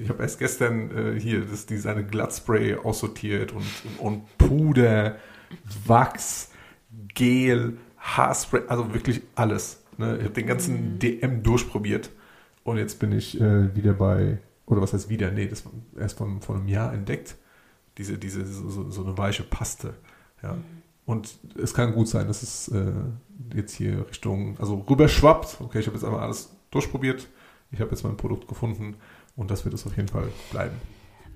Ich 0.01 0.09
habe 0.09 0.23
erst 0.23 0.39
gestern 0.39 0.93
äh, 0.97 1.19
hier 1.19 1.45
das, 1.45 1.67
die, 1.67 1.79
seine 1.79 2.07
Glattspray 2.07 2.77
aussortiert 2.77 3.51
und, 3.51 3.67
und 3.99 4.39
Puder, 4.39 5.17
Wachs, 5.85 6.53
Gel, 7.12 7.77
Haarspray, 7.99 8.62
also 8.69 8.95
wirklich 8.95 9.23
alles. 9.35 9.84
Ne? 9.99 10.16
Ich 10.18 10.24
habe 10.24 10.34
den 10.34 10.47
ganzen 10.47 10.99
DM 10.99 11.42
durchprobiert 11.42 12.11
und 12.64 12.78
jetzt 12.78 12.99
bin 12.99 13.12
ich 13.12 13.40
äh, 13.40 13.74
wieder 13.74 13.92
bei, 13.92 14.38
oder 14.66 14.80
was 14.80 14.92
heißt 14.92 15.09
wieder? 15.09 15.30
Nee, 15.30 15.47
das 15.47 15.64
war 15.64 15.72
erst 15.99 16.18
von, 16.18 16.40
von 16.40 16.57
einem 16.57 16.68
Jahr 16.68 16.92
entdeckt. 16.92 17.36
Diese, 17.99 18.18
diese, 18.18 18.45
so, 18.45 18.90
so 18.90 19.05
eine 19.05 19.16
weiche 19.16 19.45
Paste. 19.45 19.95
Ja. 20.42 20.55
Mhm. 20.55 20.64
Und 21.07 21.38
es 21.62 21.74
kann 21.74 21.92
gut 21.92 22.09
sein, 22.09 22.26
dass 22.26 22.42
es 22.42 22.68
äh, 22.68 22.92
jetzt 23.55 23.74
hier 23.74 24.09
Richtung, 24.09 24.57
also 24.59 24.84
rüberschwappt. 24.88 25.59
Okay, 25.61 25.80
ich 25.80 25.86
habe 25.86 25.97
jetzt 25.97 26.05
einmal 26.05 26.20
alles 26.20 26.51
durchprobiert. 26.70 27.28
Ich 27.70 27.80
habe 27.80 27.90
jetzt 27.90 28.05
mein 28.05 28.16
Produkt 28.16 28.49
gefunden 28.49 28.97
und 29.36 29.51
das 29.51 29.64
wird 29.64 29.74
es 29.74 29.86
auf 29.86 29.97
jeden 29.97 30.09
Fall 30.09 30.28
bleiben. 30.51 30.76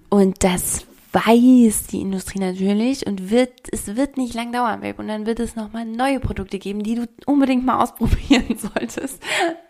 Und 0.09 0.43
das 0.43 0.87
weiß 1.13 1.87
die 1.87 2.01
Industrie 2.01 2.39
natürlich 2.39 3.07
und 3.07 3.31
wird, 3.31 3.53
es 3.73 3.97
wird 3.97 4.17
nicht 4.17 4.35
lang 4.35 4.53
dauern, 4.53 4.81
Babe. 4.81 5.01
Und 5.01 5.09
dann 5.09 5.27
wird 5.27 5.41
es 5.41 5.57
nochmal 5.57 5.85
neue 5.85 6.21
Produkte 6.21 6.59
geben, 6.59 6.83
die 6.83 6.97
du 6.97 7.09
unbedingt 7.27 7.65
mal 7.65 7.83
ausprobieren 7.83 8.45
solltest. 8.59 9.23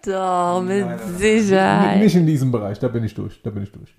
Doch, 0.04 0.62
mit 0.62 0.80
nein, 0.80 0.96
nein, 0.98 1.16
Sicherheit. 1.16 2.00
Nicht 2.00 2.16
in 2.16 2.26
diesem 2.26 2.50
Bereich, 2.50 2.78
da 2.78 2.88
bin 2.88 3.04
ich 3.04 3.14
durch, 3.14 3.40
da 3.42 3.50
bin 3.50 3.62
ich 3.62 3.72
durch. 3.72 3.94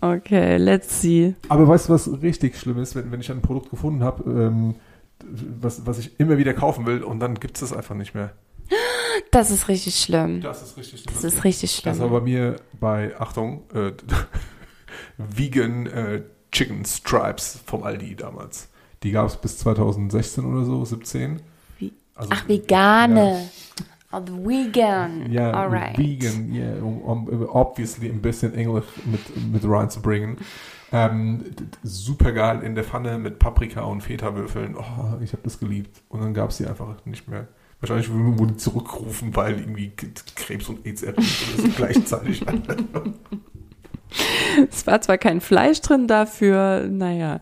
Okay, 0.00 0.56
let's 0.56 1.00
see. 1.00 1.34
Aber 1.48 1.68
weißt 1.68 1.88
du, 1.88 1.92
was 1.92 2.22
richtig 2.22 2.58
schlimm 2.58 2.78
ist, 2.78 2.94
wenn, 2.96 3.10
wenn 3.12 3.20
ich 3.20 3.30
ein 3.30 3.42
Produkt 3.42 3.70
gefunden 3.70 4.02
habe, 4.02 4.28
ähm, 4.30 4.74
was, 5.60 5.86
was 5.86 5.98
ich 5.98 6.18
immer 6.18 6.38
wieder 6.38 6.54
kaufen 6.54 6.86
will 6.86 7.02
und 7.02 7.20
dann 7.20 7.34
gibt 7.34 7.56
es 7.56 7.60
das 7.60 7.72
einfach 7.72 7.94
nicht 7.94 8.14
mehr. 8.14 8.32
Das 9.30 9.50
ist 9.50 9.68
richtig 9.68 9.96
schlimm. 9.96 10.42
Das 10.42 10.62
ist 10.62 10.76
richtig 10.76 11.00
schlimm. 11.00 11.14
Das 11.14 11.24
ist 11.24 11.42
richtig 11.42 11.72
schlimm. 11.72 11.94
Das 11.94 12.00
war 12.00 12.10
bei 12.10 12.20
mir 12.20 12.56
bei, 12.78 13.18
Achtung, 13.18 13.62
äh, 13.72 13.92
Vegan 15.16 15.86
äh, 15.86 16.22
Chicken 16.56 16.86
Stripes 16.86 17.60
vom 17.66 17.82
Aldi 17.82 18.16
damals. 18.16 18.70
Die 19.02 19.10
gab 19.10 19.26
es 19.26 19.36
bis 19.36 19.58
2016 19.58 20.42
oder 20.42 20.64
so, 20.64 20.86
17. 20.86 21.42
Wie? 21.78 21.92
Also, 22.14 22.30
Ach, 22.32 22.48
vegane. 22.48 23.42
Ja. 23.42 23.84
Also 24.10 24.46
vegan. 24.46 25.30
Ja, 25.30 25.50
Alright. 25.50 25.98
vegan, 25.98 26.50
yeah, 26.54 26.82
um, 26.82 27.02
um, 27.02 27.48
obviously 27.50 28.08
ein 28.08 28.22
bisschen 28.22 28.54
Englisch 28.54 28.86
mit, 29.04 29.52
mit 29.52 29.70
reinzubringen. 29.70 30.38
Ähm, 30.92 31.44
super 31.82 32.32
geil 32.32 32.62
in 32.62 32.74
der 32.74 32.84
Pfanne 32.84 33.18
mit 33.18 33.38
Paprika 33.38 33.82
und 33.82 34.00
Feta-Würfeln. 34.00 34.76
Oh, 34.78 35.22
ich 35.22 35.32
habe 35.32 35.42
das 35.42 35.60
geliebt. 35.60 36.00
Und 36.08 36.22
dann 36.22 36.32
gab 36.32 36.48
es 36.48 36.56
die 36.56 36.66
einfach 36.66 37.04
nicht 37.04 37.28
mehr. 37.28 37.48
Wahrscheinlich 37.80 38.10
wurden 38.10 38.54
die 38.54 38.56
zurückgerufen, 38.56 39.36
weil 39.36 39.60
irgendwie 39.60 39.92
Krebs 40.36 40.70
und 40.70 40.86
AIDS 40.86 41.04
gleichzeitig. 41.76 42.46
Es 44.70 44.86
war 44.86 45.00
zwar 45.00 45.18
kein 45.18 45.40
Fleisch 45.40 45.80
drin 45.80 46.06
dafür, 46.06 46.86
naja, 46.88 47.40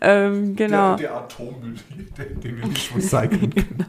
ähm, 0.00 0.56
genau. 0.56 0.96
Der, 0.96 1.08
der 1.08 1.16
Atommüll, 1.16 1.76
den, 2.42 2.56
wir 2.58 2.66
nicht 2.66 2.94
recyceln 2.94 3.54
können. 3.54 3.86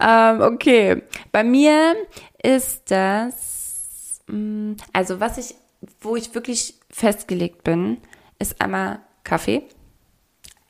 ähm, 0.00 0.40
okay, 0.40 1.02
bei 1.32 1.42
mir 1.42 1.96
ist 2.42 2.90
das, 2.90 4.20
mm, 4.28 4.74
also 4.92 5.20
was 5.20 5.38
ich, 5.38 5.54
wo 6.00 6.16
ich 6.16 6.34
wirklich 6.34 6.74
festgelegt 6.90 7.64
bin, 7.64 7.98
ist 8.38 8.60
einmal 8.60 9.00
Kaffee 9.24 9.62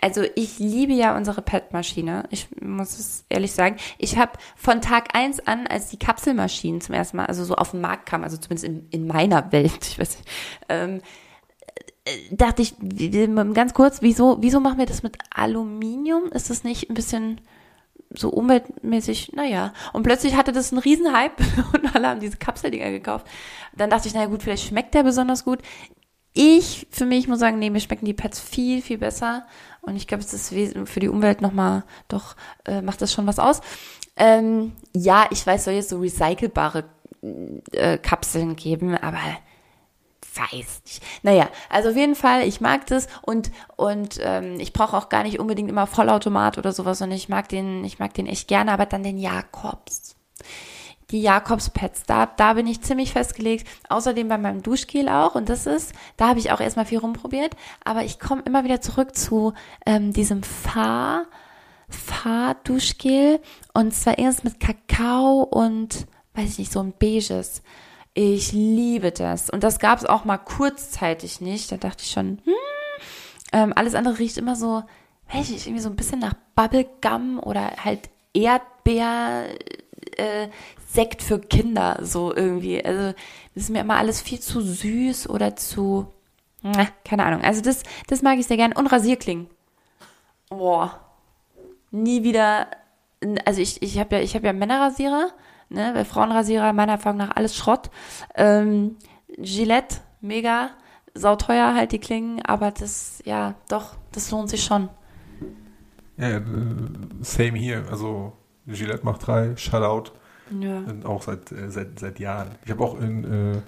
also 0.01 0.23
ich 0.35 0.59
liebe 0.59 0.93
ja 0.93 1.17
unsere 1.17 1.43
PET-Maschine. 1.43 2.25
Ich 2.31 2.49
muss 2.61 2.99
es 2.99 3.25
ehrlich 3.29 3.53
sagen. 3.53 3.77
Ich 3.99 4.17
habe 4.17 4.33
von 4.57 4.81
Tag 4.81 5.17
eins 5.17 5.41
an, 5.41 5.67
als 5.67 5.89
die 5.89 5.99
Kapselmaschinen 5.99 6.81
zum 6.81 6.95
ersten 6.95 7.17
Mal, 7.17 7.27
also 7.27 7.45
so 7.45 7.57
auf 7.57 7.73
den 7.73 7.81
Markt 7.81 8.07
kamen, 8.07 8.25
also 8.25 8.37
zumindest 8.37 8.65
in, 8.65 8.89
in 8.91 9.07
meiner 9.07 9.51
Welt, 9.53 9.79
ich 9.83 9.99
weiß 9.99 10.19
nicht, 10.19 10.31
ähm, 10.69 11.01
äh, 12.05 12.35
dachte 12.35 12.63
ich, 12.63 12.75
ganz 13.55 13.75
kurz, 13.75 14.03
wieso, 14.03 14.39
wieso 14.41 14.61
machen 14.61 14.79
wir 14.79 14.87
das 14.87 15.03
mit 15.03 15.19
Aluminium? 15.35 16.31
Ist 16.33 16.51
das 16.51 16.63
nicht 16.63 16.89
ein 16.89 16.95
bisschen 16.95 17.41
so 18.11 18.31
umweltmäßig, 18.31 19.33
naja. 19.35 19.73
Und 19.93 20.05
plötzlich 20.05 20.37
hatte 20.37 20.53
das 20.53 20.73
einen 20.73 20.81
Riesenhype 20.81 21.43
und 21.73 21.95
alle 21.95 22.09
haben 22.09 22.21
diese 22.21 22.37
Kapseldinger 22.37 22.91
gekauft. 22.91 23.27
Dann 23.77 23.91
dachte 23.91 24.09
ich, 24.09 24.15
naja 24.15 24.27
gut, 24.27 24.43
vielleicht 24.43 24.69
schmeckt 24.69 24.95
der 24.95 25.03
besonders 25.03 25.45
gut. 25.45 25.61
Ich, 26.35 26.87
für 26.91 27.05
mich 27.05 27.27
muss 27.27 27.41
sagen, 27.41 27.59
nee, 27.59 27.71
mir 27.71 27.81
schmecken 27.81 28.05
die 28.05 28.15
Pads 28.15 28.41
viel, 28.41 28.83
viel 28.83 28.99
besser. 28.99 29.47
Und 29.81 29.97
ich 29.97 30.07
glaube, 30.07 30.23
es 30.23 30.33
ist 30.33 30.55
für 30.89 31.01
die 31.01 31.09
Umwelt 31.09 31.41
nochmal, 31.41 31.85
doch, 32.09 32.37
äh, 32.67 32.83
macht 32.83 33.01
das 33.01 33.13
schon 33.13 33.27
was 33.27 33.39
aus. 33.39 33.61
Ähm, 34.17 34.73
ja, 34.95 35.27
ich 35.31 35.47
weiß, 35.47 35.65
soll 35.65 35.75
jetzt 35.75 35.89
so 35.89 35.99
recycelbare 35.99 36.85
äh, 37.73 37.99
Kapseln 37.99 38.57
geben, 38.57 38.97
aber 38.97 39.19
weiß 40.39 40.83
nicht. 40.85 41.03
Naja, 41.23 41.49
also 41.71 41.91
auf 41.91 41.97
jeden 41.97 42.15
Fall, 42.15 42.47
ich 42.47 42.61
mag 42.61 42.87
das 42.87 43.09
und, 43.23 43.51
und 43.77 44.19
ähm, 44.23 44.61
ich 44.61 44.73
brauche 44.73 44.97
auch 44.97 45.09
gar 45.09 45.23
nicht 45.23 45.41
unbedingt 45.41 45.71
immer 45.71 45.87
Vollautomat 45.87 46.59
oder 46.59 46.73
sowas, 46.73 46.99
sondern 46.99 47.17
ich 47.17 47.29
mag 47.29 47.49
den, 47.49 47.85
ich 47.85 47.99
mag 47.99 48.15
den 48.15 48.27
echt 48.27 48.49
gerne, 48.49 48.73
aber 48.73 48.87
dann 48.87 49.03
den 49.03 49.19
Jakobs 49.19 50.17
die 51.11 51.23
Jakobspads. 51.23 52.05
Da, 52.05 52.27
da 52.27 52.53
bin 52.55 52.67
ich 52.67 52.83
ziemlich 52.83 53.13
festgelegt. 53.13 53.67
Außerdem 53.89 54.29
bei 54.29 54.39
meinem 54.39 54.63
Duschgel 54.63 55.09
auch. 55.09 55.35
Und 55.35 55.49
das 55.49 55.67
ist, 55.67 55.93
da 56.17 56.29
habe 56.29 56.39
ich 56.39 56.53
auch 56.53 56.61
erstmal 56.61 56.87
viel 56.87 56.99
rumprobiert. 56.99 57.57
Aber 57.85 58.05
ich 58.05 58.21
komme 58.21 58.43
immer 58.45 58.65
wieder 58.65 58.81
zurück 58.81 59.17
zu 59.17 59.55
ähm, 59.87 60.13
diesem 60.13 60.43
Fahr, 60.43 61.27
Fahr-Duschgel. 61.89 63.41
Und 63.73 63.95
zwar 63.95 64.19
erst 64.19 64.45
mit 64.45 64.61
Kakao 64.61 65.43
und, 65.43 66.07
weiß 66.35 66.51
ich 66.51 66.59
nicht, 66.59 66.73
so 66.73 66.81
ein 66.81 66.93
beiges. 66.99 67.63
Ich 68.15 68.53
liebe 68.53 69.13
das. 69.13 69.49
Und 69.49 69.63
das 69.63 69.79
gab 69.79 69.99
es 69.99 70.05
auch 70.05 70.25
mal 70.25 70.39
kurzzeitig 70.39 71.41
nicht. 71.41 71.73
Da 71.73 71.77
dachte 71.77 72.03
ich 72.03 72.11
schon, 72.11 72.39
hm, 72.45 72.55
ähm, 73.53 73.73
alles 73.75 73.95
andere 73.95 74.19
riecht 74.19 74.37
immer 74.37 74.57
so, 74.57 74.83
weiß 75.33 75.47
ich 75.47 75.51
nicht, 75.51 75.67
irgendwie 75.67 75.83
so 75.83 75.89
ein 75.89 75.97
bisschen 75.97 76.19
nach 76.19 76.35
Bubblegum 76.55 77.39
oder 77.39 77.73
halt 77.83 78.11
Erdbeer, 78.35 79.47
äh, 80.17 80.49
Sekt 80.91 81.23
für 81.23 81.39
Kinder, 81.39 81.99
so 82.03 82.35
irgendwie. 82.35 82.83
Also, 82.85 83.15
das 83.55 83.65
ist 83.65 83.71
mir 83.71 83.81
immer 83.81 83.97
alles 83.97 84.23
viel 84.23 84.41
zu 84.41 84.61
süß 84.63 85.29
oder 85.29 85.55
zu, 85.55 86.07
na, 86.63 86.89
keine 87.05 87.25
Ahnung. 87.25 87.43
Also, 87.43 87.61
das, 87.61 87.83
das 88.07 88.23
mag 88.23 88.39
ich 88.39 88.47
sehr 88.47 88.57
gern. 88.57 88.73
Und 88.73 88.87
Rasierklingen. 88.87 89.49
Boah. 90.49 91.01
Nie 91.91 92.23
wieder, 92.23 92.69
also 93.45 93.61
ich, 93.61 93.83
ich 93.83 93.99
habe 93.99 94.17
ja, 94.17 94.35
habe 94.35 94.47
ja 94.47 94.53
Männerrasierer, 94.53 95.31
ne, 95.69 95.91
weil 95.95 96.05
Frauenrasierer 96.05 96.73
meiner 96.73 96.93
Erfahrung 96.93 97.19
nach 97.19 97.37
alles 97.37 97.57
Schrott. 97.57 97.91
Ähm, 98.35 98.97
Gillette, 99.39 99.97
mega, 100.21 100.71
sauteuer 101.15 101.75
halt 101.75 101.93
die 101.93 101.99
Klingen, 101.99 102.43
aber 102.45 102.71
das, 102.71 103.23
ja, 103.25 103.55
doch, 103.69 103.97
das 104.13 104.31
lohnt 104.31 104.51
sich 104.51 104.65
schon. 104.65 104.89
Ja, 106.17 106.39
äh, 106.39 106.43
same 107.21 107.59
hier. 107.59 107.85
Also 107.91 108.33
Gillette 108.67 109.05
macht 109.05 109.27
drei, 109.27 109.57
Shutout. 109.57 110.13
Ja. 110.61 110.85
Auch 111.05 111.23
seit, 111.23 111.53
äh, 111.53 111.71
seit, 111.71 111.99
seit 111.99 112.19
Jahren. 112.19 112.51
Ich 112.65 112.71
habe 112.71 112.83
auch 112.83 113.01
in, 113.01 113.25
äh, 113.25 113.63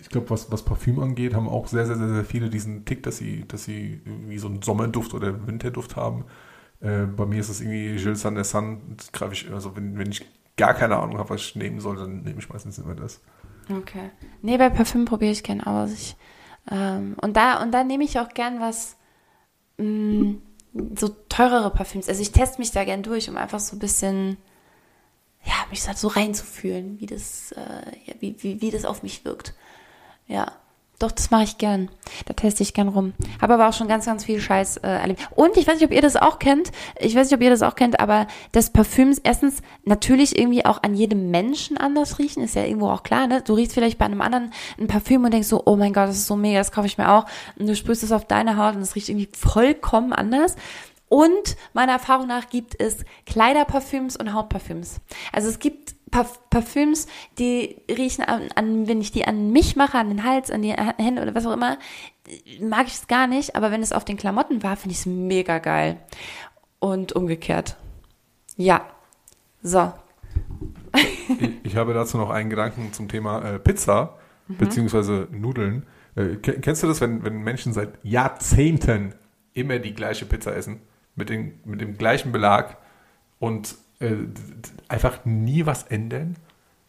ich 0.00 0.08
glaube, 0.08 0.30
was, 0.30 0.50
was 0.50 0.62
Parfüm 0.62 1.00
angeht, 1.00 1.34
haben 1.34 1.48
auch 1.48 1.66
sehr, 1.66 1.86
sehr, 1.86 1.96
sehr, 1.96 2.08
sehr 2.08 2.24
viele 2.24 2.50
diesen 2.50 2.84
Tick, 2.84 3.02
dass 3.02 3.18
sie, 3.18 3.46
dass 3.46 3.64
sie 3.64 4.00
irgendwie 4.04 4.38
so 4.38 4.48
einen 4.48 4.62
Sommerduft 4.62 5.14
oder 5.14 5.46
Winterduft 5.46 5.96
haben. 5.96 6.24
Äh, 6.80 7.04
bei 7.04 7.26
mir 7.26 7.40
ist 7.40 7.48
es 7.48 7.60
irgendwie 7.60 7.96
Gilles 7.96 8.20
Saint 8.20 8.44
Sun, 8.46 8.96
greife 9.12 9.32
ich, 9.32 9.50
also 9.52 9.76
wenn, 9.76 9.98
wenn 9.98 10.10
ich 10.10 10.24
gar 10.56 10.74
keine 10.74 10.96
Ahnung 10.96 11.18
habe, 11.18 11.30
was 11.30 11.40
ich 11.42 11.56
nehmen 11.56 11.80
soll, 11.80 11.96
dann 11.96 12.22
nehme 12.22 12.38
ich 12.38 12.48
meistens 12.48 12.78
immer 12.78 12.94
das. 12.94 13.20
Okay. 13.70 14.10
Nee, 14.42 14.58
bei 14.58 14.70
Parfüm 14.70 15.04
probiere 15.04 15.32
ich 15.32 15.42
gern 15.42 15.60
aus. 15.60 15.92
Ich, 15.92 16.16
ähm, 16.70 17.16
und 17.20 17.36
da, 17.36 17.62
und 17.62 17.72
da 17.72 17.84
nehme 17.84 18.04
ich 18.04 18.18
auch 18.18 18.28
gern 18.28 18.60
was, 18.60 18.96
mh, 19.78 19.84
mm, 19.84 20.42
so 20.94 21.08
teurere 21.28 21.70
Parfüms. 21.70 22.08
Also 22.08 22.20
ich 22.22 22.32
teste 22.32 22.58
mich 22.58 22.70
da 22.70 22.84
gern 22.84 23.02
durch, 23.02 23.28
um 23.28 23.36
einfach 23.36 23.60
so 23.60 23.76
ein 23.76 23.78
bisschen 23.78 24.36
ja, 25.46 25.54
mich 25.70 25.86
halt 25.86 25.98
so 25.98 26.08
reinzufühlen, 26.08 27.00
wie 27.00 27.06
das, 27.06 27.52
äh, 27.52 27.60
ja, 28.04 28.14
wie, 28.20 28.36
wie, 28.40 28.60
wie 28.60 28.70
das 28.70 28.84
auf 28.84 29.02
mich 29.02 29.24
wirkt. 29.24 29.54
Ja. 30.26 30.52
Doch, 30.98 31.12
das 31.12 31.30
mache 31.30 31.44
ich 31.44 31.58
gern. 31.58 31.90
Da 32.24 32.32
teste 32.32 32.62
ich 32.62 32.72
gern 32.72 32.88
rum. 32.88 33.12
Habe 33.42 33.52
aber 33.52 33.68
auch 33.68 33.74
schon 33.74 33.86
ganz, 33.86 34.06
ganz 34.06 34.24
viel 34.24 34.40
Scheiß 34.40 34.78
äh, 34.78 34.88
erlebt. 34.88 35.28
Und 35.34 35.58
ich 35.58 35.66
weiß 35.66 35.74
nicht, 35.74 35.84
ob 35.84 35.92
ihr 35.92 36.00
das 36.00 36.16
auch 36.16 36.38
kennt. 36.38 36.72
Ich 36.98 37.14
weiß 37.14 37.26
nicht, 37.28 37.36
ob 37.36 37.42
ihr 37.42 37.50
das 37.50 37.60
auch 37.60 37.74
kennt, 37.74 38.00
aber 38.00 38.26
das 38.52 38.70
Parfüms 38.70 39.18
erstens 39.22 39.60
natürlich 39.84 40.38
irgendwie 40.38 40.64
auch 40.64 40.82
an 40.82 40.94
jedem 40.94 41.30
Menschen 41.30 41.76
anders 41.76 42.18
riechen, 42.18 42.42
ist 42.42 42.54
ja 42.54 42.64
irgendwo 42.64 42.88
auch 42.88 43.02
klar, 43.02 43.26
ne? 43.26 43.42
Du 43.42 43.52
riechst 43.52 43.74
vielleicht 43.74 43.98
bei 43.98 44.06
einem 44.06 44.22
anderen 44.22 44.54
ein 44.78 44.86
Parfüm 44.86 45.22
und 45.22 45.34
denkst 45.34 45.48
so, 45.48 45.62
oh 45.66 45.76
mein 45.76 45.92
Gott, 45.92 46.08
das 46.08 46.16
ist 46.16 46.28
so 46.28 46.36
mega, 46.36 46.60
das 46.60 46.72
kaufe 46.72 46.86
ich 46.86 46.96
mir 46.96 47.12
auch. 47.12 47.26
Und 47.58 47.66
du 47.66 47.76
sprühst 47.76 48.02
es 48.02 48.10
auf 48.10 48.24
deine 48.24 48.56
Haut 48.56 48.74
und 48.74 48.80
es 48.80 48.94
riecht 48.94 49.10
irgendwie 49.10 49.28
vollkommen 49.36 50.14
anders. 50.14 50.56
Und 51.08 51.56
meiner 51.72 51.92
Erfahrung 51.92 52.26
nach 52.26 52.48
gibt 52.48 52.80
es 52.80 53.04
Kleiderparfüms 53.26 54.16
und 54.16 54.32
Hautparfüms. 54.32 55.00
Also 55.32 55.48
es 55.48 55.58
gibt 55.60 55.94
Parfüms, 56.10 57.06
die 57.38 57.76
riechen 57.90 58.24
an, 58.24 58.48
an, 58.54 58.88
wenn 58.88 59.00
ich 59.00 59.12
die 59.12 59.26
an 59.26 59.50
mich 59.52 59.76
mache, 59.76 59.98
an 59.98 60.08
den 60.08 60.24
Hals, 60.24 60.50
an 60.50 60.62
die 60.62 60.72
Hände 60.72 61.22
oder 61.22 61.34
was 61.34 61.46
auch 61.46 61.52
immer, 61.52 61.78
mag 62.60 62.86
ich 62.86 62.94
es 62.94 63.06
gar 63.06 63.26
nicht. 63.26 63.54
Aber 63.54 63.70
wenn 63.70 63.82
es 63.82 63.92
auf 63.92 64.04
den 64.04 64.16
Klamotten 64.16 64.62
war, 64.62 64.76
finde 64.76 64.92
ich 64.94 65.00
es 65.00 65.06
mega 65.06 65.58
geil. 65.58 65.98
und 66.78 67.12
umgekehrt. 67.12 67.76
Ja. 68.56 68.84
So. 69.62 69.92
Ich, 71.40 71.50
ich 71.64 71.76
habe 71.76 71.94
dazu 71.94 72.16
noch 72.18 72.30
einen 72.30 72.50
Gedanken 72.50 72.92
zum 72.92 73.08
Thema 73.08 73.42
äh, 73.42 73.58
Pizza 73.58 74.16
Mhm. 74.48 74.58
beziehungsweise 74.58 75.26
Nudeln. 75.32 75.84
Äh, 76.14 76.36
ke- 76.36 76.60
kennst 76.60 76.80
du 76.82 76.86
das, 76.86 77.00
wenn, 77.00 77.24
wenn 77.24 77.38
Menschen 77.38 77.72
seit 77.72 77.94
Jahrzehnten 78.04 79.12
immer 79.54 79.80
die 79.80 79.92
gleiche 79.92 80.24
Pizza 80.24 80.54
essen? 80.54 80.80
Mit, 81.16 81.28
den, 81.30 81.58
mit 81.64 81.80
dem 81.80 81.96
gleichen 81.98 82.30
Belag 82.30 82.76
und 83.38 83.74
äh, 84.00 84.12
einfach 84.88 85.24
nie 85.24 85.64
was 85.66 85.82
ändern? 85.84 86.36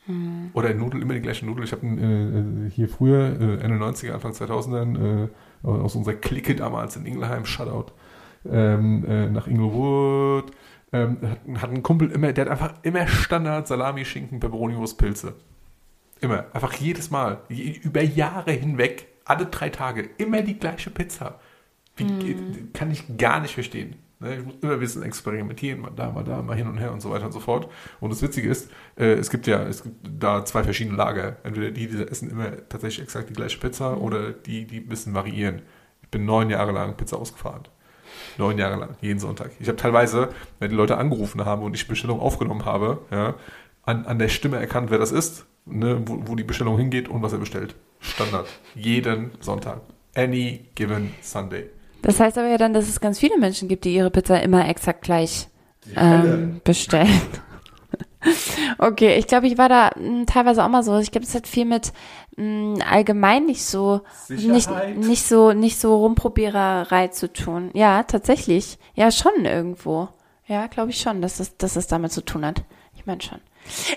Mhm. 0.05 0.51
Oder 0.53 0.73
Nudeln, 0.73 1.01
immer 1.01 1.13
die 1.13 1.21
gleiche 1.21 1.45
Nudel. 1.45 1.63
Ich 1.63 1.71
habe 1.71 1.85
äh, 1.87 2.69
hier 2.69 2.89
früher, 2.89 3.39
äh, 3.39 3.63
Ende 3.63 3.77
90er, 3.77 4.11
Anfang 4.11 4.31
2000ern, 4.33 5.25
äh, 5.25 5.67
aus 5.67 5.95
unserer 5.95 6.15
Clique 6.15 6.55
damals 6.55 6.95
in 6.97 7.05
Ingelheim, 7.05 7.45
Shoutout, 7.45 7.91
ähm, 8.49 9.03
äh, 9.07 9.29
nach 9.29 9.47
Inglewood, 9.47 10.51
ähm, 10.93 11.17
hat, 11.21 11.61
hat 11.61 11.71
ein 11.71 11.83
Kumpel 11.83 12.11
immer, 12.11 12.31
der 12.33 12.45
hat 12.45 12.51
einfach 12.51 12.73
immer 12.83 13.07
Standard 13.07 13.67
Salami, 13.67 14.05
Schinken, 14.05 14.39
Peperoni, 14.39 14.75
Wurst, 14.77 14.97
Pilze. 14.97 15.35
Immer. 16.21 16.45
Einfach 16.53 16.73
jedes 16.73 17.11
Mal. 17.11 17.41
Je, 17.49 17.71
über 17.83 18.01
Jahre 18.01 18.51
hinweg, 18.51 19.07
alle 19.25 19.45
drei 19.47 19.69
Tage, 19.69 20.09
immer 20.17 20.41
die 20.41 20.57
gleiche 20.57 20.89
Pizza. 20.89 21.39
Wie, 21.95 22.05
geht- 22.05 22.73
Kann 22.73 22.91
ich 22.91 23.17
gar 23.17 23.39
nicht 23.41 23.53
verstehen. 23.55 23.95
Ne, 24.19 24.37
Ich 24.37 24.45
muss 24.45 24.55
immer 24.61 24.79
wissen, 24.79 25.03
experimentieren, 25.03 25.81
mal 25.81 25.91
da, 25.95 26.09
mal 26.09 26.23
da, 26.23 26.41
mal 26.41 26.55
hin 26.55 26.67
und 26.67 26.77
her 26.77 26.91
und 26.91 27.01
so 27.01 27.11
weiter 27.11 27.25
und 27.25 27.31
so 27.31 27.39
fort. 27.39 27.69
Und 27.99 28.11
das 28.11 28.21
Witzige 28.21 28.49
ist, 28.49 28.71
äh, 28.97 29.13
es 29.13 29.29
gibt 29.29 29.45
ja, 29.47 29.63
es 29.63 29.83
gibt 29.83 29.95
da 30.19 30.43
zwei 30.43 30.63
verschiedene 30.63 30.95
Lager. 30.97 31.37
Entweder 31.43 31.71
die, 31.71 31.87
die 31.87 32.01
essen 32.01 32.31
immer 32.31 32.51
tatsächlich 32.69 33.03
exakt 33.03 33.29
die 33.29 33.33
gleiche 33.33 33.59
Pizza 33.59 33.97
oder 33.97 34.31
die, 34.31 34.65
die 34.65 34.77
ein 34.77 34.87
bisschen 34.87 35.13
variieren. 35.13 35.61
Ich 36.01 36.09
bin 36.09 36.25
neun 36.25 36.49
Jahre 36.49 36.71
lang 36.71 36.95
Pizza 36.97 37.17
ausgefahren. 37.17 37.63
Neun 38.37 38.57
Jahre 38.57 38.79
lang, 38.79 38.95
jeden 39.01 39.19
Sonntag. 39.19 39.51
Ich 39.59 39.67
habe 39.67 39.77
teilweise, 39.77 40.29
wenn 40.59 40.69
die 40.69 40.75
Leute 40.75 40.97
angerufen 40.97 41.45
haben 41.45 41.61
und 41.61 41.75
ich 41.75 41.87
Bestellung 41.87 42.19
aufgenommen 42.19 42.65
habe, 42.65 43.01
ja, 43.11 43.35
an, 43.83 44.05
an 44.05 44.19
der 44.19 44.29
Stimme 44.29 44.57
erkannt, 44.57 44.89
wer 44.89 44.97
das 44.97 45.11
ist, 45.11 45.45
ne, 45.65 46.01
wo, 46.05 46.27
wo 46.27 46.35
die 46.35 46.43
Bestellung 46.43 46.77
hingeht 46.77 47.07
und 47.07 47.21
was 47.21 47.33
er 47.33 47.39
bestellt. 47.39 47.75
Standard. 47.99 48.47
Jeden 48.75 49.31
Sonntag. 49.39 49.81
Any 50.15 50.65
given 50.75 51.13
Sunday. 51.21 51.69
Das 52.01 52.19
heißt 52.19 52.37
aber 52.37 52.47
ja 52.47 52.57
dann, 52.57 52.73
dass 52.73 52.87
es 52.87 52.99
ganz 52.99 53.19
viele 53.19 53.37
Menschen 53.37 53.67
gibt, 53.67 53.85
die 53.85 53.95
ihre 53.95 54.11
Pizza 54.11 54.41
immer 54.41 54.67
exakt 54.69 55.01
gleich 55.01 55.47
ähm, 55.95 56.61
bestellen. 56.63 57.21
okay, 58.77 59.17
ich 59.17 59.27
glaube, 59.27 59.47
ich 59.47 59.57
war 59.57 59.69
da 59.69 59.91
mh, 59.95 60.25
teilweise 60.25 60.63
auch 60.63 60.69
mal 60.69 60.83
so. 60.83 60.97
Ich 60.99 61.11
glaube, 61.11 61.25
es 61.25 61.35
hat 61.35 61.47
viel 61.47 61.65
mit 61.65 61.93
mh, 62.35 62.83
allgemein 62.89 63.45
nicht 63.45 63.63
so 63.65 64.01
nicht, 64.29 64.41
Sicherheit. 64.65 64.97
nicht 64.97 65.23
so 65.23 65.53
nicht 65.53 65.79
so 65.79 65.97
Rumprobiererei 65.97 67.07
zu 67.09 67.31
tun. 67.31 67.71
Ja, 67.73 68.03
tatsächlich. 68.03 68.77
Ja, 68.95 69.11
schon 69.11 69.45
irgendwo. 69.45 70.09
Ja, 70.47 70.67
glaube 70.67 70.91
ich 70.91 71.01
schon, 71.01 71.21
dass 71.21 71.39
es, 71.39 71.57
dass 71.57 71.75
es 71.75 71.87
damit 71.87 72.11
zu 72.11 72.23
tun 72.23 72.45
hat. 72.45 72.63
Ich 72.95 73.05
meine 73.05 73.21
schon. 73.21 73.39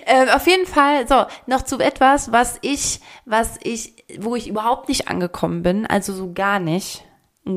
Ähm, 0.06 0.28
auf 0.30 0.46
jeden 0.48 0.66
Fall, 0.66 1.06
so, 1.06 1.26
noch 1.46 1.62
zu 1.62 1.78
etwas, 1.78 2.32
was 2.32 2.58
ich, 2.60 3.00
was 3.24 3.58
ich, 3.62 4.04
wo 4.18 4.34
ich 4.34 4.48
überhaupt 4.48 4.88
nicht 4.88 5.06
angekommen 5.08 5.62
bin, 5.62 5.86
also 5.86 6.12
so 6.12 6.32
gar 6.32 6.58
nicht, 6.58 7.04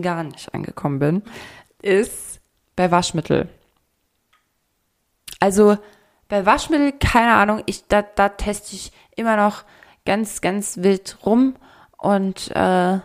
gar 0.01 0.23
nicht 0.23 0.53
angekommen 0.53 0.99
bin, 0.99 1.23
ist 1.81 2.41
bei 2.75 2.91
Waschmittel. 2.91 3.49
Also 5.39 5.77
bei 6.29 6.45
Waschmittel, 6.45 6.93
keine 6.93 7.33
Ahnung, 7.33 7.61
ich, 7.65 7.87
da, 7.87 8.01
da 8.01 8.29
teste 8.29 8.75
ich 8.75 8.91
immer 9.15 9.35
noch 9.35 9.63
ganz, 10.05 10.41
ganz 10.41 10.77
wild 10.77 11.17
rum 11.25 11.55
und, 11.97 12.51
äh, 12.55 12.99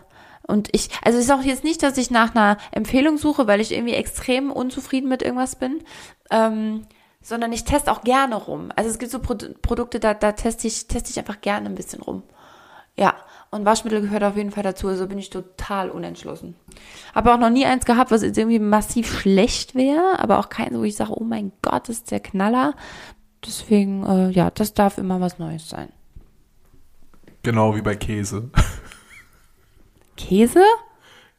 und 0.47 0.69
ich, 0.71 0.89
also 1.03 1.19
ist 1.19 1.31
auch 1.31 1.43
jetzt 1.43 1.63
nicht, 1.63 1.83
dass 1.83 1.97
ich 1.97 2.09
nach 2.09 2.33
einer 2.33 2.57
Empfehlung 2.71 3.17
suche, 3.17 3.45
weil 3.45 3.61
ich 3.61 3.71
irgendwie 3.71 3.93
extrem 3.93 4.51
unzufrieden 4.51 5.07
mit 5.07 5.21
irgendwas 5.21 5.57
bin, 5.57 5.83
ähm, 6.31 6.87
sondern 7.21 7.53
ich 7.53 7.65
teste 7.65 7.91
auch 7.91 8.01
gerne 8.01 8.35
rum. 8.35 8.71
Also 8.75 8.89
es 8.89 8.97
gibt 8.97 9.11
so 9.11 9.19
Pro 9.19 9.35
Produkte, 9.61 9.99
da, 9.99 10.13
da 10.13 10.31
teste 10.31 10.67
ich, 10.67 10.87
teste 10.87 11.11
ich 11.11 11.19
einfach 11.19 11.41
gerne 11.41 11.67
ein 11.67 11.75
bisschen 11.75 12.01
rum. 12.01 12.23
Ja, 12.99 13.15
und 13.49 13.65
Waschmittel 13.65 14.01
gehört 14.01 14.23
auf 14.23 14.35
jeden 14.35 14.51
Fall 14.51 14.63
dazu, 14.63 14.89
also 14.89 15.07
bin 15.07 15.17
ich 15.17 15.29
total 15.29 15.89
unentschlossen. 15.89 16.55
Habe 17.15 17.33
auch 17.33 17.39
noch 17.39 17.49
nie 17.49 17.65
eins 17.65 17.85
gehabt, 17.85 18.11
was 18.11 18.21
jetzt 18.23 18.37
irgendwie 18.37 18.59
massiv 18.59 19.17
schlecht 19.21 19.73
wäre, 19.73 20.19
aber 20.19 20.37
auch 20.37 20.49
keins, 20.49 20.77
wo 20.77 20.83
ich 20.83 20.97
sage, 20.97 21.13
oh 21.19 21.23
mein 21.23 21.53
Gott, 21.61 21.87
das 21.87 21.97
ist 21.97 22.11
der 22.11 22.19
Knaller. 22.19 22.75
Deswegen, 23.45 24.05
äh, 24.05 24.29
ja, 24.31 24.51
das 24.51 24.73
darf 24.73 24.97
immer 24.97 25.21
was 25.21 25.39
Neues 25.39 25.69
sein. 25.69 25.89
Genau 27.41 27.73
wie 27.73 27.81
bei 27.81 27.95
Käse. 27.95 28.49
Käse? 30.17 30.63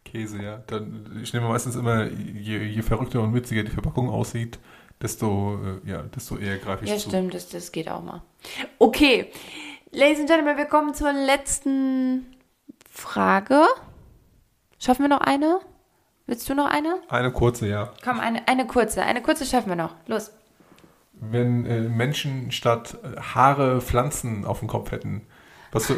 Käse, 0.05 0.43
ja. 0.43 0.63
Dann, 0.67 1.21
ich 1.23 1.33
nehme 1.35 1.49
meistens 1.49 1.77
immer, 1.77 2.07
je, 2.07 2.65
je 2.65 2.83
verrückter 2.83 3.21
und 3.21 3.35
witziger 3.35 3.63
die 3.63 3.71
Verpackung 3.71 4.09
aussieht, 4.09 4.59
desto, 5.01 5.59
äh, 5.85 5.91
ja, 5.91 6.03
desto 6.03 6.39
eher 6.39 6.57
greife 6.59 6.85
ich 6.85 6.91
Ja, 6.91 6.97
zu. 6.97 7.11
stimmt, 7.11 7.35
das, 7.35 7.51
das 7.51 7.71
geht 7.71 7.89
auch 7.91 8.03
mal. 8.03 8.23
Okay, 8.79 9.31
Ladies 9.93 10.21
and 10.21 10.29
Gentlemen, 10.29 10.57
wir 10.57 10.67
kommen 10.67 10.95
zur 10.95 11.13
letzten 11.13 12.37
Frage. 12.91 13.65
Schaffen 14.79 15.03
wir 15.05 15.09
noch 15.09 15.21
eine? 15.21 15.61
Willst 16.27 16.49
du 16.49 16.55
noch 16.55 16.67
eine? 16.71 17.01
Eine 17.09 17.33
kurze, 17.33 17.67
ja. 17.69 17.93
Komm, 18.05 18.21
eine, 18.21 18.47
eine 18.47 18.67
kurze. 18.67 19.03
Eine 19.03 19.21
kurze 19.21 19.45
schaffen 19.45 19.69
wir 19.69 19.77
noch. 19.77 19.95
Los. 20.07 20.31
Wenn 21.15 21.67
äh, 21.67 21.81
Menschen 21.81 22.53
statt 22.53 22.97
äh, 23.03 23.21
Haare 23.21 23.81
Pflanzen 23.81 24.45
auf 24.45 24.61
dem 24.61 24.69
Kopf 24.69 24.93
hätten, 24.93 25.27
was 25.73 25.87
für, 25.87 25.97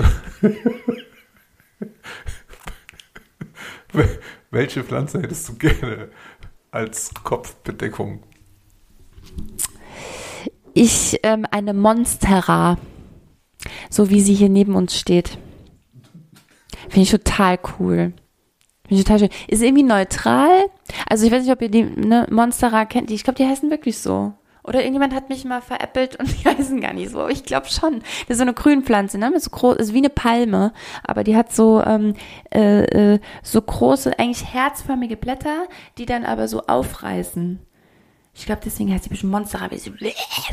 Wel- 3.93 4.19
welche 4.51 4.83
Pflanze 4.85 5.21
hättest 5.21 5.49
du 5.51 5.55
gerne 5.57 6.09
als 6.71 7.13
Kopfbedeckung? 7.23 8.23
Ich, 10.75 11.21
ähm, 11.23 11.47
eine 11.51 11.75
Monstera. 11.75 12.79
So 13.91 14.11
wie 14.11 14.21
sie 14.21 14.35
hier 14.35 14.49
neben 14.49 14.75
uns 14.75 14.99
steht. 14.99 15.39
Finde 16.89 17.03
ich 17.03 17.11
total 17.11 17.59
cool. 17.79 18.13
Finde 18.87 19.01
ich 19.01 19.05
total 19.05 19.19
schön. 19.21 19.31
Ist 19.49 19.63
irgendwie 19.63 19.83
neutral. 19.83 20.67
Also 21.09 21.27
ich 21.27 21.33
weiß 21.33 21.43
nicht, 21.43 21.53
ob 21.53 21.63
ihr 21.63 21.71
die 21.71 21.85
ne, 21.85 22.27
Monstera 22.31 22.85
kennt. 22.85 23.11
Ich 23.11 23.25
glaube, 23.25 23.39
die 23.39 23.47
heißen 23.47 23.71
wirklich 23.71 23.99
so. 23.99 24.35
Oder 24.65 24.81
irgendjemand 24.81 25.15
hat 25.15 25.29
mich 25.29 25.45
mal 25.45 25.61
veräppelt 25.61 26.17
und 26.21 26.29
die 26.43 26.49
heißen 26.49 26.81
gar 26.81 26.93
nicht 26.93 27.11
so. 27.11 27.29
Ich 27.29 27.45
glaube 27.45 27.69
schon. 27.69 28.01
Das 28.01 28.31
ist 28.31 28.39
so 28.39 28.43
eine 28.43 28.55
Grünpflanze, 28.55 29.19
ne? 29.19 29.31
Mit 29.31 29.43
so 29.43 29.51
groß, 29.51 29.77
ist 29.77 29.93
wie 29.93 29.99
eine 29.99 30.11
Palme. 30.11 30.73
Aber 31.05 31.25
die 31.25 31.37
hat 31.37 31.53
so, 31.53 31.83
ähm, 31.85 32.15
äh, 32.55 33.15
äh, 33.15 33.21
so 33.43 33.61
große, 33.61 34.19
eigentlich 34.19 34.53
herzförmige 34.53 35.17
Blätter, 35.17 35.65
die 35.99 36.07
dann 36.07 36.25
aber 36.25 36.49
so 36.49 36.63
aufreißen. 36.67 37.61
Ich 38.35 38.47
glaube, 38.47 38.63
deswegen 38.65 38.93
heißt 38.93 39.05
die 39.05 39.11
bestimmt 39.11 39.33
Monster, 39.33 39.61
weil 39.61 39.79
sie 39.79 39.93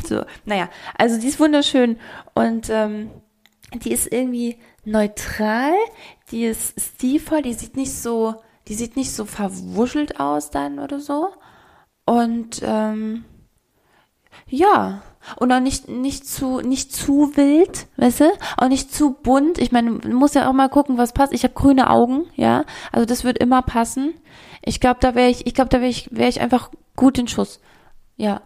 so, 0.06 0.22
naja, 0.44 0.68
also 0.98 1.18
die 1.18 1.28
ist 1.28 1.40
wunderschön 1.40 1.98
und 2.34 2.68
ähm, 2.68 3.10
die 3.74 3.92
ist 3.92 4.12
irgendwie 4.12 4.58
neutral, 4.84 5.72
die 6.30 6.44
ist 6.44 6.80
stilvoll, 6.80 7.42
die 7.42 7.54
sieht 7.54 7.76
nicht 7.76 7.92
so, 7.92 8.34
die 8.68 8.74
sieht 8.74 8.96
nicht 8.96 9.12
so 9.12 9.24
verwuschelt 9.24 10.20
aus 10.20 10.50
dann 10.50 10.78
oder 10.78 11.00
so. 11.00 11.28
Und 12.04 12.60
ähm, 12.64 13.24
ja. 14.46 15.02
Und 15.36 15.52
auch 15.52 15.60
nicht 15.60 15.86
nicht 15.88 16.26
zu 16.26 16.60
nicht 16.60 16.94
zu 16.94 17.36
wild, 17.36 17.86
weißt 17.98 18.20
du, 18.20 18.32
auch 18.56 18.68
nicht 18.68 18.92
zu 18.92 19.12
bunt. 19.12 19.58
Ich 19.58 19.70
meine, 19.70 19.90
man 19.90 20.14
muss 20.14 20.32
ja 20.32 20.48
auch 20.48 20.54
mal 20.54 20.70
gucken, 20.70 20.96
was 20.96 21.12
passt. 21.12 21.34
Ich 21.34 21.44
habe 21.44 21.52
grüne 21.52 21.90
Augen, 21.90 22.24
ja, 22.36 22.64
also 22.90 23.04
das 23.04 23.22
wird 23.22 23.36
immer 23.36 23.60
passen. 23.60 24.14
Ich 24.62 24.80
glaube, 24.80 24.98
da 25.00 25.14
wäre 25.14 25.28
ich, 25.28 25.46
ich 25.46 25.52
glaube, 25.54 25.68
da 25.68 25.80
wäre 25.80 25.90
ich, 25.90 26.08
wäre 26.10 26.30
ich 26.30 26.40
einfach 26.40 26.70
gut 27.00 27.18
in 27.18 27.26
Schuss. 27.28 27.60
Ja. 28.16 28.42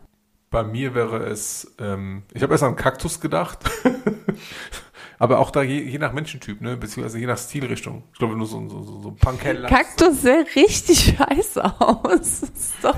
Bei 0.50 0.62
mir 0.62 0.94
wäre 0.94 1.18
es, 1.26 1.74
ähm, 1.80 2.22
ich 2.32 2.42
habe 2.42 2.52
erst 2.54 2.62
an 2.64 2.76
Kaktus 2.76 3.20
gedacht, 3.20 3.58
aber 5.18 5.40
auch 5.40 5.50
da 5.50 5.62
je, 5.62 5.80
je 5.82 5.98
nach 5.98 6.12
Menschentyp, 6.12 6.60
ne, 6.60 6.76
beziehungsweise 6.76 7.18
je 7.18 7.26
nach 7.26 7.38
Stilrichtung. 7.38 8.04
Ich 8.12 8.18
glaube, 8.18 8.36
du 8.36 8.44
so, 8.44 8.68
so, 8.68 8.82
so, 8.82 9.00
so 9.02 9.10
Punkhead 9.10 9.66
Kaktus 9.66 10.22
sähe 10.22 10.46
richtig 10.54 11.16
scheiße 11.18 11.64
aus. 11.80 12.42
Doch- 12.82 12.96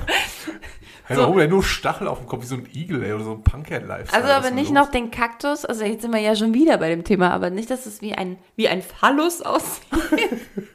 Hey, 1.08 1.16
warum 1.18 1.38
denn 1.38 1.50
nur 1.50 1.62
Stachel 1.62 2.08
auf 2.08 2.18
dem 2.18 2.26
Kopf 2.26 2.42
wie 2.42 2.46
so 2.46 2.56
ein 2.56 2.66
Igel, 2.74 3.04
ey, 3.04 3.12
oder 3.12 3.22
so 3.22 3.30
ein 3.34 3.42
Punkhead-Life? 3.44 4.12
Also 4.12 4.26
aber 4.28 4.50
nicht 4.50 4.72
noch 4.72 4.90
den 4.90 5.12
Kaktus, 5.12 5.64
also 5.64 5.84
jetzt 5.84 6.02
sind 6.02 6.12
wir 6.12 6.18
ja 6.20 6.34
schon 6.34 6.52
wieder 6.52 6.78
bei 6.78 6.88
dem 6.88 7.04
Thema, 7.04 7.30
aber 7.30 7.48
nicht, 7.50 7.70
dass 7.70 7.86
es 7.86 8.02
wie 8.02 8.12
ein, 8.14 8.38
wie 8.56 8.66
ein 8.66 8.82
Phallus 8.82 9.40
aussieht. 9.40 9.86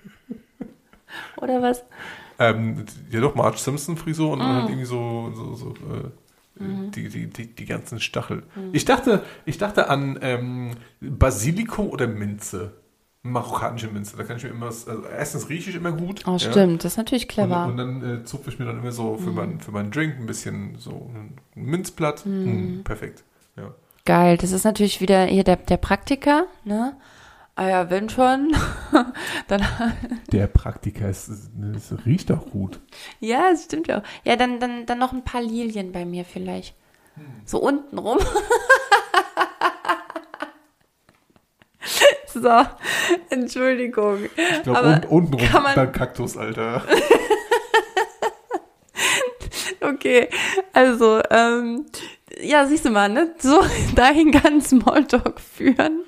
Oder 1.35 1.61
was? 1.61 1.83
Ähm, 2.49 2.85
ja 3.11 3.21
doch, 3.21 3.35
Marge 3.35 3.57
Simpson 3.57 3.97
Frisur 3.97 4.31
und 4.31 4.39
dann 4.39 4.49
Mm. 4.49 4.55
halt 4.55 4.69
irgendwie 4.69 4.85
so, 4.85 5.31
so, 5.35 5.53
so 5.55 5.69
äh, 5.69 6.09
Mhm. 6.63 6.91
die, 6.91 7.07
die, 7.09 7.27
die, 7.27 7.47
die 7.55 7.65
ganzen 7.65 7.99
Stachel. 7.99 8.43
Ich 8.73 8.85
dachte, 8.85 9.23
ich 9.45 9.57
dachte 9.57 9.89
an 9.89 10.19
ähm, 10.21 10.71
Basilikum 10.99 11.89
oder 11.89 12.07
Minze. 12.07 12.73
Marokkanische 13.23 13.87
Minze. 13.87 14.17
Da 14.17 14.23
kann 14.23 14.37
ich 14.37 14.43
mir 14.43 14.49
immer, 14.49 14.67
was- 14.67 14.87
also 14.87 15.03
erstens 15.05 15.47
rieche 15.49 15.69
ich 15.69 15.75
immer 15.75 15.91
gut. 15.91 16.23
Oh, 16.27 16.31
ja. 16.31 16.39
stimmt, 16.39 16.83
das 16.83 16.93
ist 16.93 16.97
natürlich 16.97 17.23
Und, 17.23 17.29
clever. 17.29 17.65
und 17.65 17.77
dann 17.77 18.03
äh, 18.03 18.23
zupfe 18.25 18.49
ich 18.49 18.59
mir 18.59 18.65
dann 18.65 18.79
immer 18.79 18.91
so 18.91 19.13
Mhm. 19.13 19.19
für, 19.23 19.29
mein, 19.31 19.59
für 19.59 19.71
meinen 19.71 19.91
Drink 19.91 20.15
ein 20.19 20.25
bisschen 20.25 20.75
so 20.77 21.09
ein 21.13 21.35
Minzblatt. 21.55 22.25
Mhm. 22.25 22.79
Mm, 22.79 22.83
perfekt. 22.83 23.23
Ja. 23.55 23.73
Geil, 24.05 24.37
das 24.37 24.51
ist 24.51 24.63
natürlich 24.65 24.99
wieder 25.01 25.25
hier 25.25 25.43
der, 25.43 25.55
der 25.57 25.77
Praktiker, 25.77 26.45
ne? 26.65 26.95
Ah 27.61 27.69
ja, 27.69 27.89
wenn 27.91 28.09
schon, 28.09 28.57
dann. 29.47 29.63
Der 30.31 30.47
Praktiker, 30.47 31.07
es, 31.07 31.29
es 31.29 31.93
riecht 32.07 32.31
auch 32.31 32.47
gut. 32.49 32.79
Ja, 33.19 33.51
es 33.53 33.65
stimmt 33.65 33.87
ja 33.87 33.99
auch. 33.99 34.03
Ja, 34.23 34.35
dann, 34.35 34.59
dann, 34.59 34.87
dann 34.87 34.97
noch 34.97 35.13
ein 35.13 35.23
paar 35.23 35.43
Lilien 35.43 35.91
bei 35.91 36.03
mir 36.03 36.25
vielleicht. 36.25 36.73
So 37.45 37.59
unten 37.59 37.99
rum. 37.99 38.17
so, 42.33 42.65
Entschuldigung. 43.29 44.25
Ich 44.35 44.63
glaube, 44.63 45.07
unten 45.09 45.35
rum 45.35 45.47
kann 45.47 45.61
man, 45.61 45.75
dann 45.75 45.91
Kaktus, 45.91 46.37
Alter. 46.37 46.81
okay, 49.81 50.29
also, 50.73 51.21
ähm, 51.29 51.85
ja, 52.41 52.65
siehst 52.65 52.85
du 52.85 52.89
mal, 52.89 53.09
ne? 53.09 53.35
So 53.37 53.63
dahin 53.93 54.31
kann 54.31 54.61
Smalltalk 54.61 55.39
führen. 55.39 56.05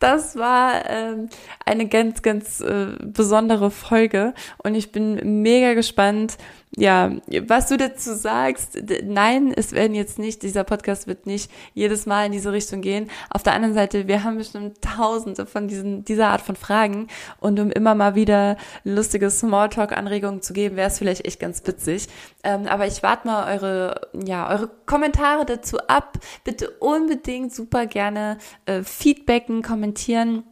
Das 0.00 0.36
war 0.36 0.88
ähm, 0.90 1.28
eine 1.64 1.88
ganz, 1.88 2.20
ganz 2.22 2.60
äh, 2.60 2.88
besondere 3.00 3.70
Folge 3.70 4.34
und 4.62 4.74
ich 4.74 4.92
bin 4.92 5.42
mega 5.42 5.74
gespannt, 5.74 6.36
ja, 6.76 7.12
was 7.46 7.68
du 7.68 7.76
dazu 7.76 8.14
sagst, 8.14 8.82
nein, 9.04 9.52
es 9.54 9.72
werden 9.72 9.94
jetzt 9.94 10.18
nicht, 10.18 10.42
dieser 10.42 10.64
Podcast 10.64 11.06
wird 11.06 11.26
nicht 11.26 11.50
jedes 11.72 12.04
Mal 12.04 12.26
in 12.26 12.32
diese 12.32 12.52
Richtung 12.52 12.80
gehen. 12.80 13.10
Auf 13.30 13.44
der 13.44 13.52
anderen 13.52 13.74
Seite, 13.74 14.08
wir 14.08 14.24
haben 14.24 14.38
bestimmt 14.38 14.82
tausende 14.82 15.46
von 15.46 15.68
diesen, 15.68 16.04
dieser 16.04 16.28
Art 16.28 16.40
von 16.40 16.56
Fragen 16.56 17.06
und 17.38 17.60
um 17.60 17.70
immer 17.70 17.94
mal 17.94 18.16
wieder 18.16 18.56
lustige 18.82 19.30
Smalltalk-Anregungen 19.30 20.42
zu 20.42 20.52
geben, 20.52 20.76
wäre 20.76 20.88
es 20.88 20.98
vielleicht 20.98 21.26
echt 21.26 21.38
ganz 21.38 21.64
witzig. 21.64 22.08
Ähm, 22.42 22.66
aber 22.66 22.86
ich 22.86 23.02
warte 23.02 23.28
mal 23.28 23.52
eure, 23.54 24.08
ja, 24.24 24.50
eure 24.50 24.68
Kommentare 24.86 25.46
dazu 25.46 25.78
ab. 25.86 26.18
Bitte 26.42 26.70
unbedingt 26.80 27.54
super 27.54 27.86
gerne 27.86 28.38
äh, 28.66 28.82
feedbacken, 29.34 29.62
kommentieren 29.62 30.44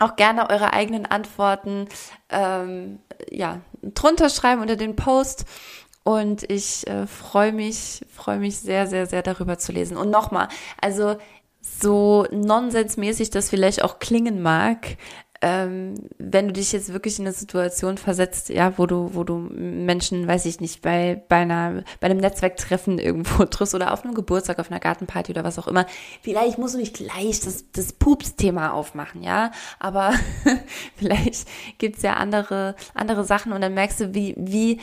auch 0.00 0.16
gerne 0.16 0.48
eure 0.48 0.72
eigenen 0.72 1.04
Antworten 1.04 1.86
ähm, 2.30 2.98
ja, 3.30 3.60
drunter 3.82 4.30
schreiben 4.30 4.62
unter 4.62 4.76
den 4.76 4.96
Post. 4.96 5.44
Und 6.02 6.50
ich 6.50 6.86
äh, 6.88 7.06
freue 7.06 7.52
mich, 7.52 8.04
freue 8.12 8.38
mich 8.38 8.58
sehr, 8.58 8.86
sehr, 8.86 9.06
sehr 9.06 9.22
darüber 9.22 9.58
zu 9.58 9.70
lesen. 9.70 9.96
Und 9.96 10.10
nochmal, 10.10 10.48
also 10.80 11.16
so 11.60 12.26
nonsensmäßig 12.32 13.30
das 13.30 13.50
vielleicht 13.50 13.84
auch 13.84 13.98
klingen 13.98 14.42
mag, 14.42 14.96
ähm, 15.42 15.94
wenn 16.18 16.46
du 16.46 16.52
dich 16.52 16.70
jetzt 16.70 16.92
wirklich 16.92 17.18
in 17.18 17.26
eine 17.26 17.34
Situation 17.34 17.98
versetzt, 17.98 18.48
ja, 18.48 18.78
wo 18.78 18.86
du, 18.86 19.10
wo 19.12 19.24
du 19.24 19.34
Menschen, 19.38 20.28
weiß 20.28 20.46
ich 20.46 20.60
nicht, 20.60 20.82
bei, 20.82 21.20
bei 21.28 21.38
einer, 21.38 21.82
bei 21.98 22.06
einem 22.06 22.18
Netzwerktreffen 22.18 23.00
irgendwo 23.00 23.44
triffst 23.46 23.74
oder 23.74 23.92
auf 23.92 24.04
einem 24.04 24.14
Geburtstag, 24.14 24.60
auf 24.60 24.70
einer 24.70 24.78
Gartenparty 24.78 25.32
oder 25.32 25.42
was 25.42 25.58
auch 25.58 25.66
immer, 25.66 25.86
vielleicht 26.22 26.58
musst 26.58 26.74
du 26.74 26.78
nicht 26.78 26.94
gleich 26.94 27.40
das, 27.40 27.64
das 27.72 27.92
Pups-Thema 27.92 28.72
aufmachen, 28.72 29.24
ja, 29.24 29.50
aber 29.80 30.12
vielleicht 30.96 31.48
gibt's 31.78 32.02
ja 32.02 32.14
andere, 32.14 32.76
andere 32.94 33.24
Sachen 33.24 33.52
und 33.52 33.60
dann 33.60 33.74
merkst 33.74 34.00
du, 34.00 34.14
wie, 34.14 34.34
wie 34.38 34.80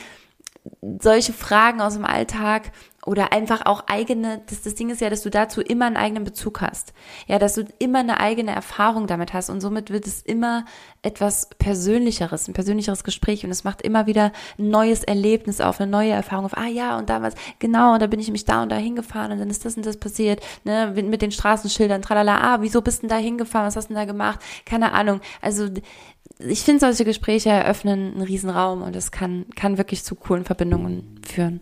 solche 0.99 1.31
Fragen 1.31 1.79
aus 1.79 1.93
dem 1.93 2.05
Alltag 2.05 2.71
oder 3.05 3.31
einfach 3.31 3.65
auch 3.65 3.83
eigene, 3.87 4.41
das, 4.47 4.61
das 4.61 4.75
Ding 4.75 4.89
ist 4.89 5.01
ja, 5.01 5.09
dass 5.09 5.21
du 5.21 5.29
dazu 5.29 5.61
immer 5.61 5.85
einen 5.85 5.97
eigenen 5.97 6.23
Bezug 6.23 6.61
hast. 6.61 6.93
Ja, 7.27 7.39
dass 7.39 7.55
du 7.55 7.65
immer 7.79 7.99
eine 7.99 8.19
eigene 8.19 8.51
Erfahrung 8.51 9.07
damit 9.07 9.33
hast. 9.33 9.49
Und 9.49 9.61
somit 9.61 9.89
wird 9.89 10.05
es 10.05 10.21
immer 10.21 10.65
etwas 11.01 11.49
Persönlicheres, 11.59 12.47
ein 12.47 12.53
persönlicheres 12.53 13.03
Gespräch. 13.03 13.45
Und 13.45 13.51
es 13.51 13.63
macht 13.63 13.81
immer 13.81 14.05
wieder 14.05 14.33
ein 14.57 14.69
neues 14.69 15.03
Erlebnis 15.03 15.61
auf, 15.61 15.79
eine 15.79 15.89
neue 15.89 16.11
Erfahrung 16.11 16.45
auf, 16.45 16.57
ah 16.57 16.67
ja, 16.67 16.97
und 16.97 17.09
damals, 17.09 17.35
genau, 17.59 17.93
und 17.93 18.01
da 18.01 18.07
bin 18.07 18.19
ich 18.19 18.31
mich 18.31 18.45
da 18.45 18.63
und 18.63 18.69
da 18.69 18.75
hingefahren. 18.75 19.31
Und 19.31 19.39
dann 19.39 19.49
ist 19.49 19.63
das 19.63 19.77
und 19.77 19.85
das 19.85 19.97
passiert, 19.97 20.41
ne, 20.65 20.93
mit 20.95 21.21
den 21.21 21.31
Straßenschildern, 21.31 22.01
tralala, 22.01 22.41
ah, 22.41 22.57
wieso 22.61 22.81
bist 22.81 22.99
du 22.99 23.07
denn 23.07 23.17
da 23.17 23.17
hingefahren, 23.17 23.67
was 23.67 23.75
hast 23.75 23.89
du 23.89 23.93
denn 23.93 24.01
da 24.01 24.11
gemacht? 24.11 24.39
Keine 24.65 24.91
Ahnung. 24.91 25.21
Also, 25.41 25.69
ich 26.39 26.61
finde, 26.61 26.79
solche 26.81 27.05
Gespräche 27.05 27.49
eröffnen 27.49 28.13
einen 28.13 28.21
Riesenraum. 28.21 28.81
Und 28.81 28.95
es 28.95 29.11
kann, 29.11 29.45
kann 29.55 29.77
wirklich 29.77 30.03
zu 30.03 30.15
coolen 30.15 30.45
Verbindungen 30.45 31.21
führen. 31.25 31.61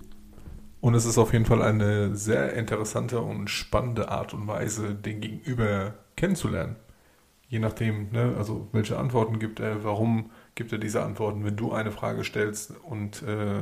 Und 0.79 0.93
es 0.93 1.05
ist 1.05 1.17
auf 1.17 1.33
jeden 1.33 1.45
Fall 1.45 1.61
eine 1.61 2.15
sehr 2.15 2.53
interessante 2.53 3.19
und 3.19 3.49
spannende 3.49 4.09
Art 4.09 4.33
und 4.33 4.47
Weise, 4.47 4.93
den 4.93 5.21
Gegenüber 5.21 5.95
kennenzulernen. 6.15 6.75
Je 7.49 7.59
nachdem, 7.59 8.11
ne, 8.11 8.35
also 8.37 8.67
welche 8.73 8.97
Antworten 8.97 9.39
gibt 9.39 9.59
er, 9.59 9.83
warum 9.83 10.31
gibt 10.53 10.73
er 10.73 10.77
diese 10.79 11.03
Antworten, 11.03 11.45
wenn 11.45 11.55
du 11.55 11.71
eine 11.71 11.91
Frage 11.91 12.23
stellst 12.23 12.73
und 12.83 13.23
äh, 13.23 13.61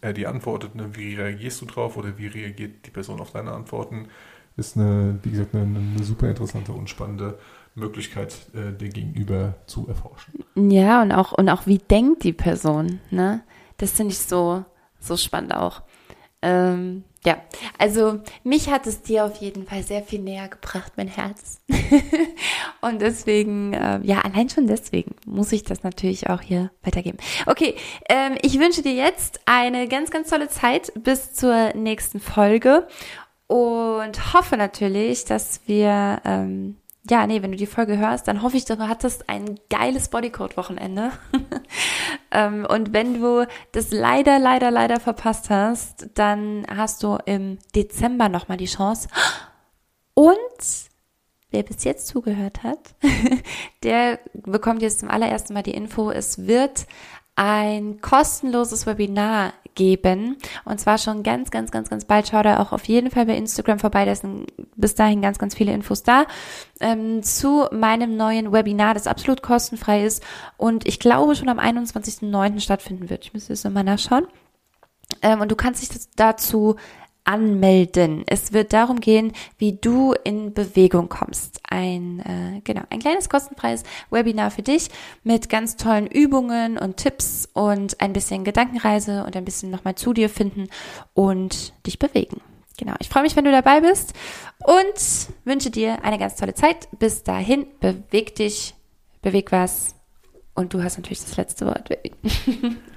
er 0.00 0.12
die 0.14 0.26
antwortet, 0.26 0.74
ne, 0.74 0.90
wie 0.92 1.14
reagierst 1.14 1.60
du 1.60 1.66
drauf 1.66 1.96
oder 1.96 2.16
wie 2.16 2.26
reagiert 2.26 2.86
die 2.86 2.90
Person 2.90 3.20
auf 3.20 3.32
deine 3.32 3.52
Antworten, 3.52 4.08
ist 4.56 4.76
eine, 4.76 5.18
wie 5.22 5.30
gesagt, 5.30 5.54
eine, 5.54 5.64
eine 5.64 6.02
super 6.02 6.28
interessante 6.28 6.72
und 6.72 6.88
spannende 6.88 7.38
Möglichkeit, 7.74 8.34
äh, 8.54 8.72
den 8.72 8.92
Gegenüber 8.92 9.54
zu 9.66 9.86
erforschen. 9.88 10.44
Ja, 10.54 11.02
und 11.02 11.12
auch, 11.12 11.32
und 11.32 11.48
auch 11.48 11.66
wie 11.66 11.78
denkt 11.78 12.24
die 12.24 12.32
Person, 12.32 13.00
ne? 13.10 13.42
Das 13.76 13.92
finde 13.92 14.12
ich 14.12 14.18
so, 14.18 14.64
so 14.98 15.16
spannend 15.16 15.54
auch. 15.54 15.82
Ähm, 16.42 17.04
ja, 17.24 17.42
also 17.78 18.20
mich 18.44 18.70
hat 18.70 18.86
es 18.86 19.02
dir 19.02 19.24
auf 19.24 19.36
jeden 19.36 19.66
Fall 19.66 19.82
sehr 19.82 20.02
viel 20.02 20.20
näher 20.20 20.48
gebracht, 20.48 20.92
mein 20.96 21.08
Herz. 21.08 21.60
und 22.80 23.00
deswegen, 23.02 23.72
äh, 23.72 24.00
ja, 24.04 24.20
allein 24.20 24.48
schon 24.48 24.68
deswegen 24.68 25.16
muss 25.26 25.50
ich 25.50 25.64
das 25.64 25.82
natürlich 25.82 26.30
auch 26.30 26.40
hier 26.40 26.70
weitergeben. 26.82 27.18
Okay, 27.46 27.74
ähm, 28.08 28.36
ich 28.42 28.58
wünsche 28.60 28.82
dir 28.82 28.94
jetzt 28.94 29.40
eine 29.46 29.88
ganz, 29.88 30.10
ganz 30.10 30.30
tolle 30.30 30.48
Zeit 30.48 30.92
bis 30.94 31.32
zur 31.32 31.74
nächsten 31.74 32.20
Folge 32.20 32.86
und 33.48 34.32
hoffe 34.32 34.56
natürlich, 34.56 35.24
dass 35.24 35.60
wir 35.66 36.20
ähm, 36.24 36.76
ja, 37.08 37.26
nee, 37.26 37.42
wenn 37.42 37.52
du 37.52 37.56
die 37.56 37.66
Folge 37.66 37.98
hörst, 37.98 38.28
dann 38.28 38.42
hoffe 38.42 38.56
ich, 38.56 38.64
du 38.64 38.76
hattest 38.86 39.28
ein 39.28 39.58
geiles 39.70 40.08
Bodycode-Wochenende. 40.08 41.12
ähm, 42.30 42.66
und 42.68 42.92
wenn 42.92 43.20
du 43.20 43.46
das 43.72 43.90
leider, 43.90 44.38
leider, 44.38 44.70
leider 44.70 45.00
verpasst 45.00 45.50
hast, 45.50 46.10
dann 46.14 46.66
hast 46.74 47.02
du 47.02 47.18
im 47.24 47.58
Dezember 47.74 48.28
nochmal 48.28 48.58
die 48.58 48.66
Chance. 48.66 49.08
Und 50.14 50.36
wer 51.50 51.62
bis 51.62 51.84
jetzt 51.84 52.08
zugehört 52.08 52.62
hat, 52.62 52.94
der 53.82 54.18
bekommt 54.34 54.82
jetzt 54.82 55.00
zum 55.00 55.10
allerersten 55.10 55.54
Mal 55.54 55.62
die 55.62 55.74
Info, 55.74 56.10
es 56.10 56.46
wird 56.46 56.86
ein 57.38 58.00
kostenloses 58.00 58.84
Webinar 58.84 59.52
geben. 59.76 60.36
Und 60.64 60.80
zwar 60.80 60.98
schon 60.98 61.22
ganz, 61.22 61.52
ganz, 61.52 61.70
ganz, 61.70 61.88
ganz 61.88 62.04
bald. 62.04 62.26
Schau 62.28 62.42
da 62.42 62.58
auch 62.58 62.72
auf 62.72 62.88
jeden 62.88 63.12
Fall 63.12 63.26
bei 63.26 63.36
Instagram 63.36 63.78
vorbei. 63.78 64.04
Da 64.04 64.14
sind 64.16 64.46
bis 64.74 64.96
dahin 64.96 65.22
ganz, 65.22 65.38
ganz 65.38 65.54
viele 65.54 65.72
Infos 65.72 66.02
da. 66.02 66.26
Ähm, 66.80 67.22
zu 67.22 67.68
meinem 67.70 68.16
neuen 68.16 68.52
Webinar, 68.52 68.94
das 68.94 69.06
absolut 69.06 69.40
kostenfrei 69.40 70.04
ist 70.04 70.22
und 70.56 70.86
ich 70.88 70.98
glaube 70.98 71.36
schon 71.36 71.48
am 71.48 71.60
21.09. 71.60 72.58
stattfinden 72.58 73.08
wird. 73.08 73.24
Ich 73.24 73.32
müsste 73.32 73.52
es 73.52 73.62
nochmal 73.62 73.84
nachschauen. 73.84 74.26
Ähm, 75.22 75.40
und 75.40 75.52
du 75.52 75.56
kannst 75.56 75.80
dich 75.80 76.08
dazu 76.16 76.74
anmelden. 77.28 78.24
Es 78.26 78.54
wird 78.54 78.72
darum 78.72 79.00
gehen, 79.00 79.32
wie 79.58 79.74
du 79.74 80.14
in 80.24 80.54
Bewegung 80.54 81.10
kommst. 81.10 81.60
Ein 81.68 82.20
äh, 82.20 82.60
genau 82.64 82.80
ein 82.88 83.00
kleines 83.00 83.28
kostenfreies 83.28 83.82
Webinar 84.10 84.50
für 84.50 84.62
dich 84.62 84.88
mit 85.24 85.50
ganz 85.50 85.76
tollen 85.76 86.06
Übungen 86.06 86.78
und 86.78 86.96
Tipps 86.96 87.46
und 87.52 88.00
ein 88.00 88.14
bisschen 88.14 88.44
Gedankenreise 88.44 89.24
und 89.24 89.36
ein 89.36 89.44
bisschen 89.44 89.70
nochmal 89.70 89.94
zu 89.94 90.14
dir 90.14 90.30
finden 90.30 90.68
und 91.12 91.74
dich 91.86 91.98
bewegen. 91.98 92.40
Genau, 92.78 92.94
ich 92.98 93.10
freue 93.10 93.24
mich, 93.24 93.36
wenn 93.36 93.44
du 93.44 93.52
dabei 93.52 93.82
bist 93.82 94.14
und 94.64 95.34
wünsche 95.44 95.70
dir 95.70 96.02
eine 96.04 96.18
ganz 96.18 96.36
tolle 96.36 96.54
Zeit. 96.54 96.88
Bis 96.98 97.24
dahin, 97.24 97.66
beweg 97.80 98.36
dich, 98.36 98.74
beweg 99.20 99.52
was 99.52 99.96
und 100.54 100.72
du 100.72 100.82
hast 100.82 100.96
natürlich 100.96 101.20
das 101.20 101.36
letzte 101.36 101.66
Wort. 101.66 101.90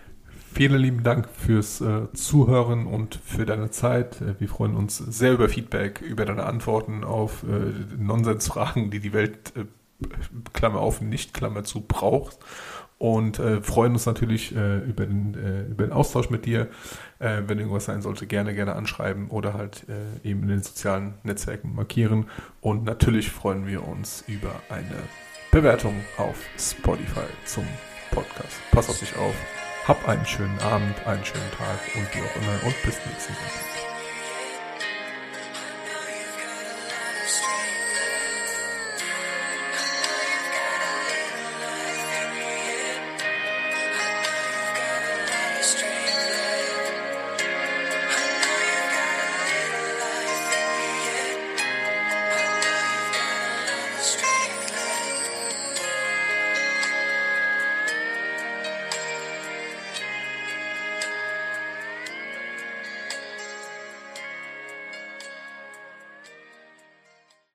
Vielen 0.53 0.81
lieben 0.81 1.03
Dank 1.03 1.29
fürs 1.29 1.79
äh, 1.79 2.11
Zuhören 2.13 2.85
und 2.85 3.15
für 3.15 3.45
deine 3.45 3.71
Zeit. 3.71 4.19
Äh, 4.21 4.39
wir 4.39 4.49
freuen 4.49 4.75
uns 4.75 4.97
sehr 4.97 5.31
über 5.31 5.47
Feedback, 5.47 6.01
über 6.01 6.25
deine 6.25 6.43
Antworten 6.43 7.05
auf 7.05 7.43
äh, 7.43 7.95
Nonsensfragen, 7.97 8.91
die 8.91 8.99
die 8.99 9.13
Welt, 9.13 9.53
äh, 9.55 9.63
Klammer 10.51 10.81
auf, 10.81 10.99
nicht 11.01 11.33
Klammer 11.33 11.63
zu, 11.63 11.81
braucht. 11.81 12.37
Und 12.97 13.39
äh, 13.39 13.61
freuen 13.61 13.93
uns 13.93 14.05
natürlich 14.05 14.53
äh, 14.53 14.79
über, 14.79 15.05
den, 15.05 15.67
über 15.71 15.85
den 15.85 15.93
Austausch 15.93 16.29
mit 16.29 16.45
dir. 16.45 16.67
wenn 17.17 17.57
irgendwas 17.57 17.85
sein 17.85 18.01
sollte, 18.01 18.27
gerne, 18.27 18.53
gerne 18.53 18.75
anschreiben 18.75 19.29
oder 19.29 19.53
halt 19.53 19.85
eben 20.23 20.43
in 20.43 20.47
den 20.49 20.63
sozialen 20.63 21.15
Netzwerken 21.23 21.73
markieren. 21.75 22.25
Und 22.61 22.83
natürlich 22.83 23.29
freuen 23.31 23.67
wir 23.67 23.87
uns 23.87 24.23
über 24.27 24.53
eine 24.69 24.97
Bewertung 25.51 25.95
auf 26.17 26.37
Spotify 26.57 27.27
zum 27.45 27.63
Podcast. 28.11 28.59
Pass 28.71 28.89
auf 28.89 28.99
dich 28.99 29.15
auf. 29.17 29.35
Hab 29.87 30.07
einen 30.07 30.25
schönen 30.25 30.59
Abend, 30.59 30.95
einen 31.07 31.25
schönen 31.25 31.51
Tag 31.57 31.79
und 31.95 32.13
wie 32.13 32.21
auch 32.21 32.35
immer 32.35 32.63
und 32.63 32.83
bis 32.83 32.99
nächsten 33.05 33.33
Mal. 33.33 33.81